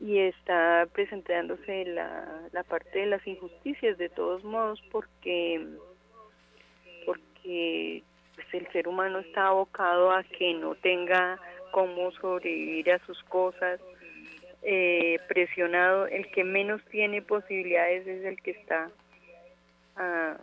Y 0.00 0.18
está 0.18 0.86
presentándose 0.92 1.86
la, 1.86 2.48
la 2.52 2.62
parte 2.64 2.98
de 2.98 3.06
las 3.06 3.26
injusticias 3.26 3.96
de 3.96 4.10
todos 4.10 4.44
modos 4.44 4.82
porque, 4.90 5.66
porque 7.44 8.02
pues, 8.34 8.46
el 8.54 8.72
ser 8.72 8.88
humano 8.88 9.18
está 9.18 9.48
abocado 9.48 10.10
a 10.10 10.22
que 10.24 10.54
no 10.54 10.74
tenga 10.76 11.38
cómo 11.70 12.10
sobrevivir 12.12 12.90
a 12.92 13.04
sus 13.04 13.22
cosas, 13.24 13.80
eh, 14.62 15.18
presionado, 15.28 16.06
el 16.06 16.30
que 16.30 16.44
menos 16.44 16.82
tiene 16.90 17.20
posibilidades 17.20 18.06
es 18.06 18.24
el 18.24 18.40
que 18.40 18.52
está 18.52 18.90
ah, 19.96 20.38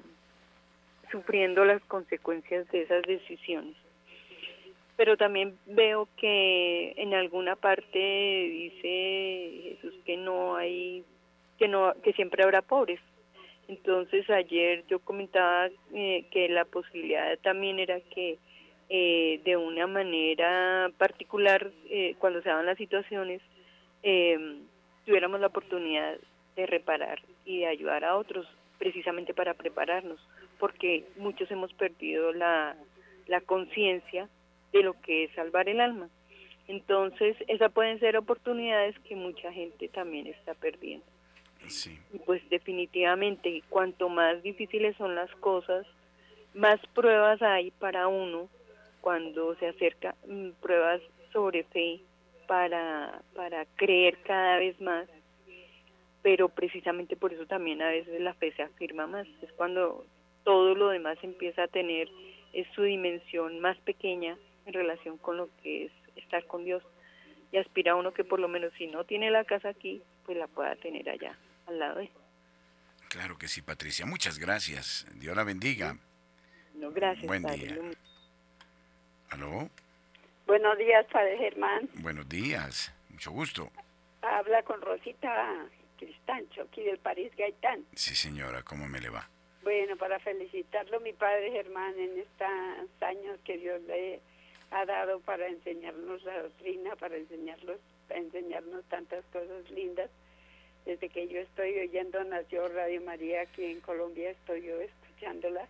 sufriendo 1.12 1.66
las 1.66 1.82
consecuencias 1.86 2.70
de 2.72 2.84
esas 2.84 3.02
decisiones. 3.04 3.76
Pero 4.98 5.18
también 5.18 5.58
veo 5.66 6.08
que 6.18 6.94
en 6.98 7.16
alguna 7.16 7.56
parte 7.56 7.98
dice 7.98 9.70
Jesús 9.70 9.96
que 10.06 10.18
no 10.18 10.56
hay, 10.56 11.04
que 11.58 11.68
no, 11.68 11.94
que 12.04 12.14
siempre 12.14 12.44
habrá 12.44 12.62
pobres. 12.62 13.00
Entonces 13.68 14.30
ayer 14.30 14.84
yo 14.88 15.00
comentaba 15.00 15.70
eh, 15.94 16.26
que 16.32 16.50
la 16.50 16.66
posibilidad 16.66 17.38
también 17.40 17.80
era 17.80 18.00
que 18.02 18.38
eh, 18.94 19.40
de 19.46 19.56
una 19.56 19.88
manera 19.88 20.92
particular, 20.98 21.72
eh, 21.90 22.16
cuando 22.20 22.42
se 22.42 22.50
daban 22.50 22.66
las 22.66 22.78
situaciones, 22.78 23.42
eh, 24.04 24.38
tuviéramos 25.06 25.40
la 25.40 25.48
oportunidad 25.48 26.18
de 26.58 26.66
reparar 26.66 27.22
y 27.46 27.60
de 27.60 27.68
ayudar 27.68 28.04
a 28.04 28.18
otros 28.18 28.46
precisamente 28.80 29.34
para 29.34 29.54
prepararnos, 29.54 30.20
porque 30.60 31.06
muchos 31.16 31.50
hemos 31.52 31.72
perdido 31.74 32.34
la, 32.34 32.76
la 33.28 33.40
conciencia 33.40 34.28
de 34.74 34.84
lo 34.84 35.00
que 35.02 35.24
es 35.24 35.32
salvar 35.36 35.70
el 35.70 35.80
alma. 35.80 36.10
Entonces, 36.68 37.38
esas 37.48 37.72
pueden 37.72 37.98
ser 38.02 38.18
oportunidades 38.18 39.00
que 39.08 39.16
mucha 39.16 39.54
gente 39.54 39.88
también 39.88 40.28
está 40.28 40.54
perdiendo. 40.54 41.06
Y 42.14 42.20
pues 42.20 42.42
definitivamente, 42.50 43.64
cuanto 43.70 44.10
más 44.10 44.42
difíciles 44.44 44.96
son 44.98 45.16
las 45.16 45.34
cosas, 45.36 45.86
más 46.54 46.80
pruebas 46.94 47.42
hay 47.42 47.72
para 47.72 48.08
uno 48.08 48.50
cuando 49.02 49.56
se 49.56 49.68
acerca, 49.68 50.16
mm, 50.28 50.50
pruebas 50.62 51.02
sobre 51.32 51.64
fe, 51.64 52.02
para, 52.48 53.22
para 53.36 53.66
creer 53.76 54.18
cada 54.24 54.58
vez 54.58 54.80
más, 54.82 55.08
pero 56.22 56.50
precisamente 56.50 57.16
por 57.16 57.34
eso 57.34 57.46
también 57.46 57.82
a 57.82 57.90
veces 57.90 58.20
la 58.20 58.34
fe 58.34 58.52
se 58.54 58.64
afirma 58.64 59.08
más, 59.08 59.28
es 59.42 59.52
cuando 59.54 60.06
todo 60.44 60.76
lo 60.76 60.90
demás 60.90 61.18
empieza 61.24 61.64
a 61.64 61.68
tener 61.68 62.10
es 62.54 62.68
su 62.76 62.84
dimensión 62.84 63.60
más 63.60 63.78
pequeña 63.80 64.38
en 64.66 64.74
relación 64.74 65.18
con 65.18 65.38
lo 65.38 65.50
que 65.62 65.86
es 65.86 65.92
estar 66.16 66.46
con 66.46 66.66
Dios. 66.66 66.84
Y 67.52 67.58
aspira 67.58 67.94
a 67.94 67.96
uno 67.96 68.14
que 68.14 68.24
por 68.24 68.40
lo 68.40 68.48
menos 68.48 68.72
si 68.78 68.88
no 68.88 69.04
tiene 69.04 69.30
la 69.30 69.44
casa 69.44 69.70
aquí, 69.70 70.02
pues 70.26 70.38
la 70.38 70.48
pueda 70.48 70.76
tener 70.78 71.10
allá, 71.10 71.38
Claro 73.10 73.38
que 73.38 73.48
sí, 73.48 73.62
Patricia. 73.62 74.06
Muchas 74.06 74.40
gracias. 74.40 75.06
Dios 75.16 75.36
la 75.36 75.44
bendiga. 75.44 75.98
No, 76.76 76.92
gracias. 76.92 77.28
Buen 77.28 77.44
día. 77.44 77.78
¿Aló? 79.30 79.70
Buenos 80.46 80.78
días, 80.78 81.06
Padre 81.12 81.38
Germán. 81.38 81.90
Buenos 81.96 82.28
días, 82.28 82.94
mucho 83.10 83.32
gusto. 83.32 83.72
Habla 84.22 84.64
con 84.64 84.82
Rosita 84.82 85.66
Cristancho, 85.98 86.64
aquí 86.64 86.84
del 86.84 86.98
París 87.00 87.32
Gaitán. 87.38 87.86
Sí, 87.96 88.16
señora, 88.16 88.62
¿cómo 88.64 88.88
me 88.88 89.00
le 89.00 89.10
va? 89.10 89.30
Bueno, 89.64 89.96
para 89.96 90.20
felicitarlo, 90.20 91.00
mi 91.00 91.14
Padre 91.14 91.52
Germán, 91.52 91.98
en 91.98 92.20
estos 92.20 93.02
años 93.02 93.40
que 93.46 93.58
Dios 93.58 93.82
le 93.84 94.20
ha 94.72 94.86
dado 94.86 95.20
para 95.22 95.48
enseñarnos 95.48 96.24
la 96.24 96.42
doctrina, 96.42 96.96
para 96.96 97.16
enseñarnos, 97.16 97.78
para 98.08 98.20
enseñarnos 98.20 98.84
tantas 98.86 99.24
cosas 99.26 99.70
lindas. 99.70 100.10
Desde 100.86 101.10
que 101.10 101.28
yo 101.28 101.40
estoy 101.40 101.78
oyendo 101.80 102.24
Nació 102.24 102.68
Radio 102.68 103.02
María 103.02 103.42
aquí 103.42 103.66
en 103.66 103.82
Colombia, 103.82 104.32
estoy 104.32 104.64
yo 104.64 104.80
escuchándola 104.82 105.68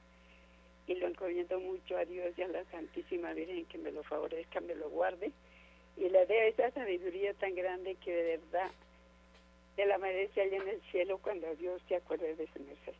y 0.87 0.95
lo 0.95 1.07
encomiendo 1.07 1.59
mucho 1.59 1.97
a 1.97 2.05
Dios 2.05 2.33
y 2.37 2.41
a 2.41 2.47
la 2.47 2.63
Santísima 2.71 3.33
Virgen 3.33 3.65
que 3.65 3.77
me 3.77 3.91
lo 3.91 4.03
favorezca, 4.03 4.61
me 4.61 4.75
lo 4.75 4.89
guarde 4.89 5.31
y 5.97 6.09
le 6.09 6.25
dé 6.25 6.47
esa 6.49 6.71
sabiduría 6.71 7.33
tan 7.35 7.53
grande 7.55 7.95
que 8.03 8.11
de 8.11 8.37
verdad 8.37 8.71
se 9.75 9.85
la 9.85 9.97
merece 9.97 10.41
allá 10.41 10.57
en 10.57 10.67
el 10.67 10.81
cielo 10.91 11.17
cuando 11.19 11.53
Dios 11.55 11.81
se 11.87 11.95
acuerde 11.95 12.35
de 12.35 12.47
su 12.47 12.59
merced. 12.59 12.93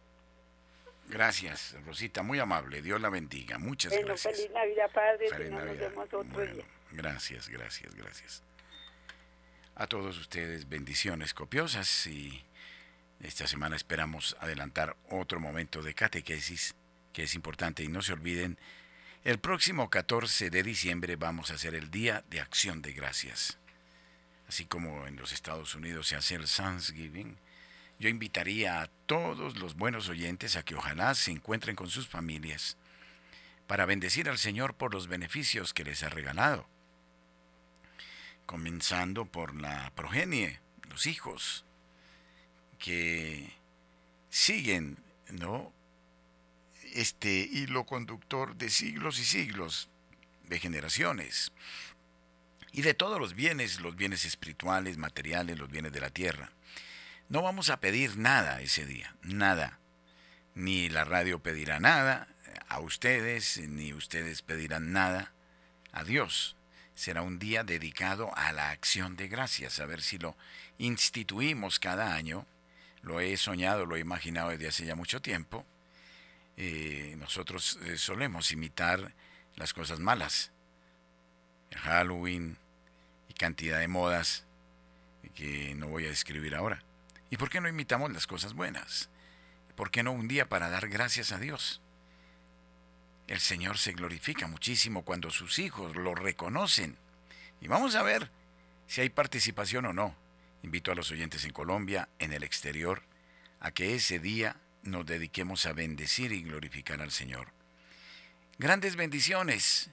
Gracias, 1.07 1.75
Rosita, 1.85 2.23
muy 2.23 2.39
amable. 2.39 2.81
Dios 2.81 3.01
la 3.01 3.09
bendiga. 3.09 3.57
Muchas 3.57 3.91
bueno, 3.91 4.07
gracias. 4.09 4.37
Feliz 4.37 4.51
Navidad, 4.51 4.91
Padre. 4.93 5.49
Nos 5.49 5.77
vemos 5.77 6.05
otro 6.05 6.23
bueno, 6.25 6.63
Gracias, 6.91 7.49
gracias, 7.49 7.95
gracias. 7.95 8.43
A 9.75 9.87
todos 9.87 10.17
ustedes, 10.17 10.67
bendiciones 10.67 11.33
copiosas 11.33 12.05
y 12.05 12.43
esta 13.21 13.47
semana 13.47 13.75
esperamos 13.75 14.35
adelantar 14.39 14.97
otro 15.09 15.39
momento 15.39 15.81
de 15.81 15.93
catequesis 15.93 16.75
que 17.13 17.23
es 17.23 17.35
importante 17.35 17.83
y 17.83 17.87
no 17.87 18.01
se 18.01 18.13
olviden, 18.13 18.57
el 19.23 19.39
próximo 19.39 19.89
14 19.89 20.49
de 20.49 20.63
diciembre 20.63 21.15
vamos 21.15 21.51
a 21.51 21.53
hacer 21.55 21.73
el 21.73 21.89
Día 21.89 22.23
de 22.29 22.41
Acción 22.41 22.81
de 22.81 22.91
Gracias. 22.91 23.57
Así 24.47 24.65
como 24.65 25.07
en 25.07 25.15
los 25.15 25.31
Estados 25.31 25.73
Unidos 25.73 26.07
se 26.07 26.15
hace 26.15 26.35
el 26.35 26.47
Thanksgiving, 26.47 27.37
yo 27.97 28.09
invitaría 28.09 28.81
a 28.81 28.87
todos 29.05 29.57
los 29.57 29.75
buenos 29.75 30.09
oyentes 30.09 30.57
a 30.57 30.63
que 30.63 30.75
ojalá 30.75 31.15
se 31.15 31.31
encuentren 31.31 31.75
con 31.75 31.89
sus 31.89 32.07
familias 32.07 32.75
para 33.67 33.85
bendecir 33.85 34.27
al 34.27 34.37
Señor 34.37 34.73
por 34.73 34.93
los 34.93 35.07
beneficios 35.07 35.73
que 35.73 35.85
les 35.85 36.03
ha 36.03 36.09
regalado. 36.09 36.67
Comenzando 38.51 39.23
por 39.23 39.55
la 39.55 39.93
progenie, 39.95 40.59
los 40.89 41.05
hijos, 41.05 41.63
que 42.79 43.49
siguen 44.29 44.97
¿no? 45.29 45.71
este 46.93 47.29
hilo 47.29 47.85
conductor 47.85 48.57
de 48.57 48.69
siglos 48.69 49.19
y 49.19 49.23
siglos, 49.23 49.87
de 50.49 50.59
generaciones, 50.59 51.53
y 52.73 52.81
de 52.81 52.93
todos 52.93 53.21
los 53.21 53.35
bienes, 53.35 53.79
los 53.79 53.95
bienes 53.95 54.25
espirituales, 54.25 54.97
materiales, 54.97 55.57
los 55.57 55.71
bienes 55.71 55.93
de 55.93 56.01
la 56.01 56.09
tierra. 56.09 56.51
No 57.29 57.41
vamos 57.41 57.69
a 57.69 57.79
pedir 57.79 58.17
nada 58.17 58.59
ese 58.59 58.85
día, 58.85 59.15
nada. 59.21 59.79
Ni 60.55 60.89
la 60.89 61.05
radio 61.05 61.39
pedirá 61.39 61.79
nada 61.79 62.27
a 62.67 62.81
ustedes, 62.81 63.61
ni 63.69 63.93
ustedes 63.93 64.41
pedirán 64.41 64.91
nada 64.91 65.31
a 65.93 66.03
Dios. 66.03 66.57
Será 66.95 67.21
un 67.21 67.39
día 67.39 67.63
dedicado 67.63 68.31
a 68.35 68.51
la 68.51 68.69
acción 68.69 69.15
de 69.15 69.27
gracias, 69.27 69.79
a 69.79 69.85
ver 69.85 70.01
si 70.01 70.17
lo 70.17 70.35
instituimos 70.77 71.79
cada 71.79 72.13
año. 72.13 72.45
Lo 73.01 73.19
he 73.19 73.35
soñado, 73.37 73.85
lo 73.85 73.95
he 73.95 73.99
imaginado 73.99 74.49
desde 74.49 74.67
hace 74.67 74.85
ya 74.85 74.95
mucho 74.95 75.21
tiempo 75.21 75.65
eh, 76.57 77.15
nosotros 77.17 77.79
eh, 77.85 77.97
solemos 77.97 78.51
imitar 78.51 79.13
las 79.55 79.73
cosas 79.73 79.99
malas. 79.99 80.51
Halloween 81.75 82.57
y 83.29 83.33
cantidad 83.33 83.79
de 83.79 83.87
modas 83.87 84.45
que 85.33 85.73
no 85.75 85.87
voy 85.87 86.05
a 86.05 86.09
describir 86.09 86.53
ahora. 86.53 86.83
¿Y 87.29 87.37
por 87.37 87.49
qué 87.49 87.61
no 87.61 87.69
imitamos 87.69 88.11
las 88.11 88.27
cosas 88.27 88.53
buenas? 88.53 89.09
¿por 89.75 89.89
qué 89.89 90.03
no 90.03 90.11
un 90.11 90.27
día 90.27 90.47
para 90.47 90.69
dar 90.69 90.89
gracias 90.89 91.31
a 91.31 91.39
Dios? 91.39 91.80
el 93.27 93.39
Señor 93.39 93.77
se 93.77 93.93
glorifica 93.93 94.47
muchísimo 94.47 95.03
cuando 95.03 95.29
sus 95.29 95.59
hijos 95.59 95.95
lo 95.95 96.15
reconocen. 96.15 96.97
Y 97.61 97.67
vamos 97.67 97.95
a 97.95 98.03
ver 98.03 98.29
si 98.87 99.01
hay 99.01 99.09
participación 99.09 99.85
o 99.85 99.93
no. 99.93 100.15
Invito 100.63 100.91
a 100.91 100.95
los 100.95 101.11
oyentes 101.11 101.45
en 101.45 101.53
Colombia, 101.53 102.09
en 102.19 102.33
el 102.33 102.43
exterior, 102.43 103.03
a 103.59 103.71
que 103.71 103.95
ese 103.95 104.19
día 104.19 104.57
nos 104.83 105.05
dediquemos 105.05 105.65
a 105.65 105.73
bendecir 105.73 106.31
y 106.31 106.43
glorificar 106.43 107.01
al 107.01 107.11
Señor. 107.11 107.49
Grandes 108.57 108.95
bendiciones. 108.95 109.89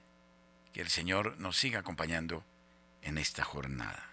Que 0.72 0.82
el 0.82 0.88
Señor 0.88 1.38
nos 1.38 1.56
siga 1.56 1.80
acompañando 1.80 2.44
en 3.02 3.18
esta 3.18 3.44
jornada. 3.44 4.08